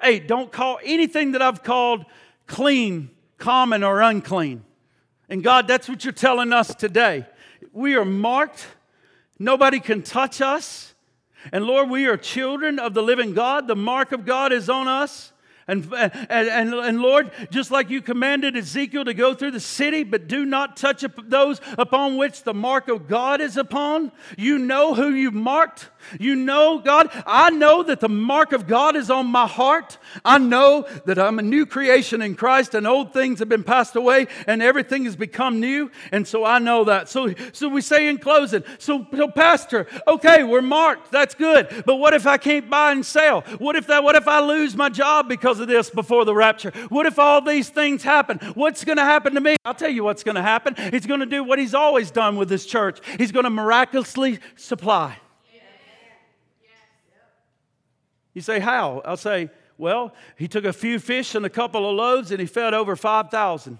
hey, 0.00 0.20
don't 0.20 0.52
call 0.52 0.78
anything 0.84 1.32
that 1.32 1.42
I've 1.42 1.64
called 1.64 2.04
clean, 2.46 3.10
common, 3.36 3.82
or 3.82 4.00
unclean. 4.00 4.62
And 5.28 5.42
God, 5.42 5.66
that's 5.66 5.88
what 5.88 6.04
you're 6.04 6.12
telling 6.12 6.52
us 6.52 6.72
today. 6.72 7.26
We 7.72 7.96
are 7.96 8.04
marked, 8.04 8.66
nobody 9.38 9.80
can 9.80 10.02
touch 10.02 10.40
us. 10.40 10.94
And 11.52 11.64
Lord, 11.64 11.90
we 11.90 12.06
are 12.06 12.16
children 12.16 12.78
of 12.78 12.94
the 12.94 13.02
living 13.02 13.34
God. 13.34 13.68
The 13.68 13.76
mark 13.76 14.12
of 14.12 14.24
God 14.24 14.52
is 14.52 14.70
on 14.70 14.88
us. 14.88 15.33
And, 15.66 15.90
and, 15.94 16.12
and, 16.28 16.74
and, 16.74 17.00
Lord, 17.00 17.30
just 17.50 17.70
like 17.70 17.88
you 17.88 18.02
commanded 18.02 18.54
Ezekiel 18.54 19.06
to 19.06 19.14
go 19.14 19.34
through 19.34 19.52
the 19.52 19.60
city, 19.60 20.04
but 20.04 20.28
do 20.28 20.44
not 20.44 20.76
touch 20.76 21.04
those 21.26 21.60
upon 21.78 22.18
which 22.18 22.42
the 22.42 22.52
mark 22.52 22.88
of 22.88 23.08
God 23.08 23.40
is 23.40 23.56
upon, 23.56 24.12
you 24.36 24.58
know 24.58 24.92
who 24.92 25.10
you've 25.10 25.32
marked. 25.32 25.88
You 26.20 26.34
know, 26.34 26.80
God, 26.80 27.08
I 27.26 27.48
know 27.48 27.82
that 27.82 28.00
the 28.00 28.10
mark 28.10 28.52
of 28.52 28.66
God 28.66 28.94
is 28.94 29.10
on 29.10 29.26
my 29.26 29.46
heart. 29.46 29.96
I 30.22 30.36
know 30.36 30.86
that 31.06 31.18
I'm 31.18 31.38
a 31.38 31.42
new 31.42 31.64
creation 31.64 32.20
in 32.20 32.34
Christ 32.34 32.74
and 32.74 32.86
old 32.86 33.14
things 33.14 33.38
have 33.38 33.48
been 33.48 33.64
passed 33.64 33.96
away 33.96 34.26
and 34.46 34.62
everything 34.62 35.04
has 35.06 35.16
become 35.16 35.60
new. 35.60 35.90
And 36.12 36.28
so 36.28 36.44
I 36.44 36.58
know 36.58 36.84
that. 36.84 37.08
So, 37.08 37.32
so 37.52 37.68
we 37.68 37.80
say 37.80 38.08
in 38.08 38.18
closing, 38.18 38.64
so, 38.78 39.06
so 39.16 39.28
Pastor, 39.28 39.86
okay, 40.06 40.44
we're 40.44 40.60
marked. 40.60 41.10
That's 41.10 41.34
good. 41.34 41.84
But 41.86 41.96
what 41.96 42.12
if 42.12 42.26
I 42.26 42.36
can't 42.36 42.68
buy 42.68 42.92
and 42.92 43.04
sell? 43.04 43.40
What 43.58 43.76
if 43.76 43.86
that, 43.86 44.04
what 44.04 44.14
if 44.14 44.28
I 44.28 44.40
lose 44.40 44.76
my 44.76 44.90
job 44.90 45.28
because 45.28 45.53
because 45.54 45.60
of 45.60 45.68
this 45.68 45.90
before 45.90 46.24
the 46.24 46.34
rapture? 46.34 46.72
What 46.88 47.06
if 47.06 47.18
all 47.18 47.40
these 47.40 47.68
things 47.68 48.02
happen? 48.02 48.38
What's 48.54 48.84
going 48.84 48.98
to 48.98 49.04
happen 49.04 49.34
to 49.34 49.40
me? 49.40 49.56
I'll 49.64 49.74
tell 49.74 49.90
you 49.90 50.02
what's 50.02 50.24
going 50.24 50.34
to 50.34 50.42
happen. 50.42 50.74
He's 50.90 51.06
going 51.06 51.20
to 51.20 51.26
do 51.26 51.44
what 51.44 51.58
he's 51.58 51.74
always 51.74 52.10
done 52.10 52.36
with 52.36 52.48
this 52.48 52.66
church. 52.66 53.00
He's 53.18 53.30
going 53.30 53.44
to 53.44 53.50
miraculously 53.50 54.40
supply. 54.56 55.18
You 58.32 58.40
say, 58.40 58.58
How? 58.58 59.00
I'll 59.04 59.16
say, 59.16 59.48
Well, 59.78 60.12
he 60.36 60.48
took 60.48 60.64
a 60.64 60.72
few 60.72 60.98
fish 60.98 61.36
and 61.36 61.46
a 61.46 61.50
couple 61.50 61.88
of 61.88 61.94
loaves 61.94 62.32
and 62.32 62.40
he 62.40 62.46
fed 62.46 62.74
over 62.74 62.96
5,000. 62.96 63.78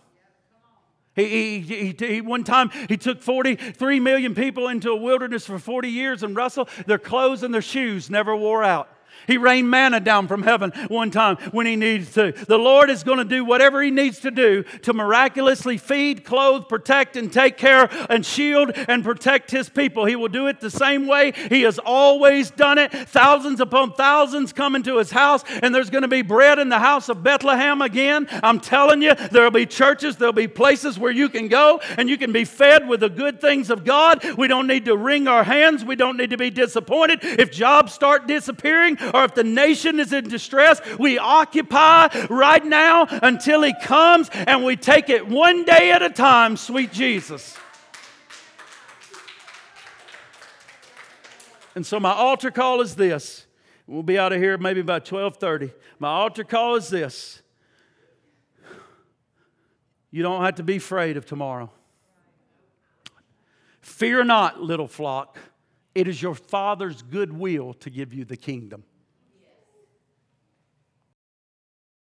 He, 1.17 1.29
he, 1.29 1.61
he, 1.61 2.07
he, 2.07 2.21
one 2.21 2.43
time 2.43 2.71
he 2.89 2.97
took 2.97 3.23
43 3.23 4.01
million 4.01 4.35
people 4.35 4.69
into 4.69 4.91
a 4.91 4.97
wilderness 4.97 5.47
for 5.47 5.61
40 5.61 5.89
years 5.89 6.23
and 6.23 6.37
Russell, 6.37 6.69
their 6.87 6.99
clothes 6.99 7.43
and 7.43 7.55
their 7.55 7.63
shoes 7.63 8.11
never 8.11 8.35
wore 8.37 8.65
out. 8.65 8.89
He 9.27 9.39
rained 9.39 9.71
manna 9.71 10.01
down 10.01 10.29
from 10.29 10.43
heaven 10.43 10.73
one 10.89 11.11
time 11.11 11.37
when 11.53 11.67
he 11.67 11.77
needs 11.77 12.13
to. 12.15 12.33
The 12.33 12.59
Lord 12.59 12.91
is 12.91 13.05
going 13.05 13.19
to 13.19 13.25
do 13.25 13.45
whatever 13.45 13.83
he 13.83 13.91
needs 13.91 14.21
to 14.21 14.31
do 14.31 14.65
to 14.83 14.93
miraculously 14.93 15.79
feed, 15.79 16.25
clothe, 16.25 16.69
protect, 16.69 17.17
and 17.17 17.33
take 17.33 17.57
care 17.57 17.89
and 18.11 18.25
shield 18.25 18.73
and 18.89 19.05
protect 19.05 19.51
his 19.51 19.69
people. 19.69 20.05
He 20.05 20.17
will 20.17 20.29
do 20.29 20.47
it 20.47 20.61
the 20.61 20.71
same 20.71 21.07
way 21.07 21.33
he 21.49 21.63
has 21.63 21.79
always 21.79 22.51
done 22.51 22.79
it. 22.79 22.93
Thousands 22.93 23.61
upon 23.61 23.93
thousands 23.93 24.53
come 24.53 24.75
into 24.75 24.99
his 24.99 25.11
house, 25.11 25.45
and 25.63 25.75
there's 25.75 25.91
going 25.91 26.03
to 26.03 26.09
be 26.09 26.23
bread 26.23 26.59
in 26.59 26.69
the 26.69 26.79
house 26.79 27.09
of 27.09 27.23
Bethlehem 27.23 27.83
again. 27.83 28.27
I'm 28.43 28.61
telling 28.61 29.03
you, 29.03 29.15
there'll 29.15 29.51
be 29.51 29.67
churches, 29.67 30.17
there'll 30.17 30.33
be 30.33 30.49
places 30.49 30.99
where 30.99 31.13
you 31.13 31.29
can 31.29 31.49
go 31.49 31.81
and 31.97 32.09
you 32.09 32.19
can 32.19 32.33
be 32.33 32.45
fed 32.45 32.89
with 32.89 33.01
the 33.01 33.09
good 33.09 33.41
things 33.41 33.71
of 33.71 33.85
God. 33.85 34.25
We 34.37 34.49
don't 34.49 34.67
need 34.67 34.85
to 34.87 34.97
wring 34.97 35.29
our 35.29 35.45
hands, 35.45 35.85
we 35.85 35.97
don't 35.97 36.17
need 36.17 36.31
to 36.31 36.37
be 36.37 36.51
disappointed 36.51 37.21
if 37.23 37.51
jobs 37.51 37.93
start 37.93 38.27
disappearing 38.27 38.97
or 39.15 39.23
if 39.23 39.35
the 39.35 39.45
nation 39.45 40.01
is 40.01 40.13
in 40.13 40.29
distress, 40.29 40.81
we 40.99 41.19
occupy 41.19 42.09
right 42.29 42.65
now 42.65 43.07
until 43.09 43.63
He 43.63 43.73
comes 43.81 44.29
and 44.33 44.65
we 44.65 44.75
take 44.75 45.09
it 45.09 45.29
one 45.29 45.65
day 45.65 45.93
at 45.93 46.03
a 46.03 46.11
time, 46.11 46.57
sweet 46.57 46.93
Jesus. 46.93 47.57
And 51.77 51.87
so 51.87 52.01
my 52.01 52.13
altar 52.13 52.51
call 52.51 52.81
is 52.81 52.97
this. 52.97 53.47
We'll 53.87 54.03
be 54.03 54.19
out 54.19 54.33
of 54.33 54.41
here 54.41 54.59
maybe 54.59 54.83
by 54.83 54.99
12:30. 54.99 55.73
My 56.01 56.09
altar 56.09 56.43
call 56.43 56.75
is 56.75 56.89
this. 56.89 57.41
You 60.11 60.25
don't 60.25 60.43
have 60.43 60.57
to 60.57 60.65
be 60.65 60.77
afraid 60.77 61.17
of 61.17 61.25
tomorrow. 61.25 61.71
Fear 63.81 64.25
not, 64.25 64.61
little 64.61 64.89
flock. 64.89 65.39
It 65.95 66.09
is 66.09 66.21
your 66.21 66.35
Father's 66.35 67.03
good 67.03 67.33
will 67.33 67.75
to 67.75 67.91
give 67.91 68.13
you 68.13 68.25
the 68.25 68.37
kingdom. 68.37 68.83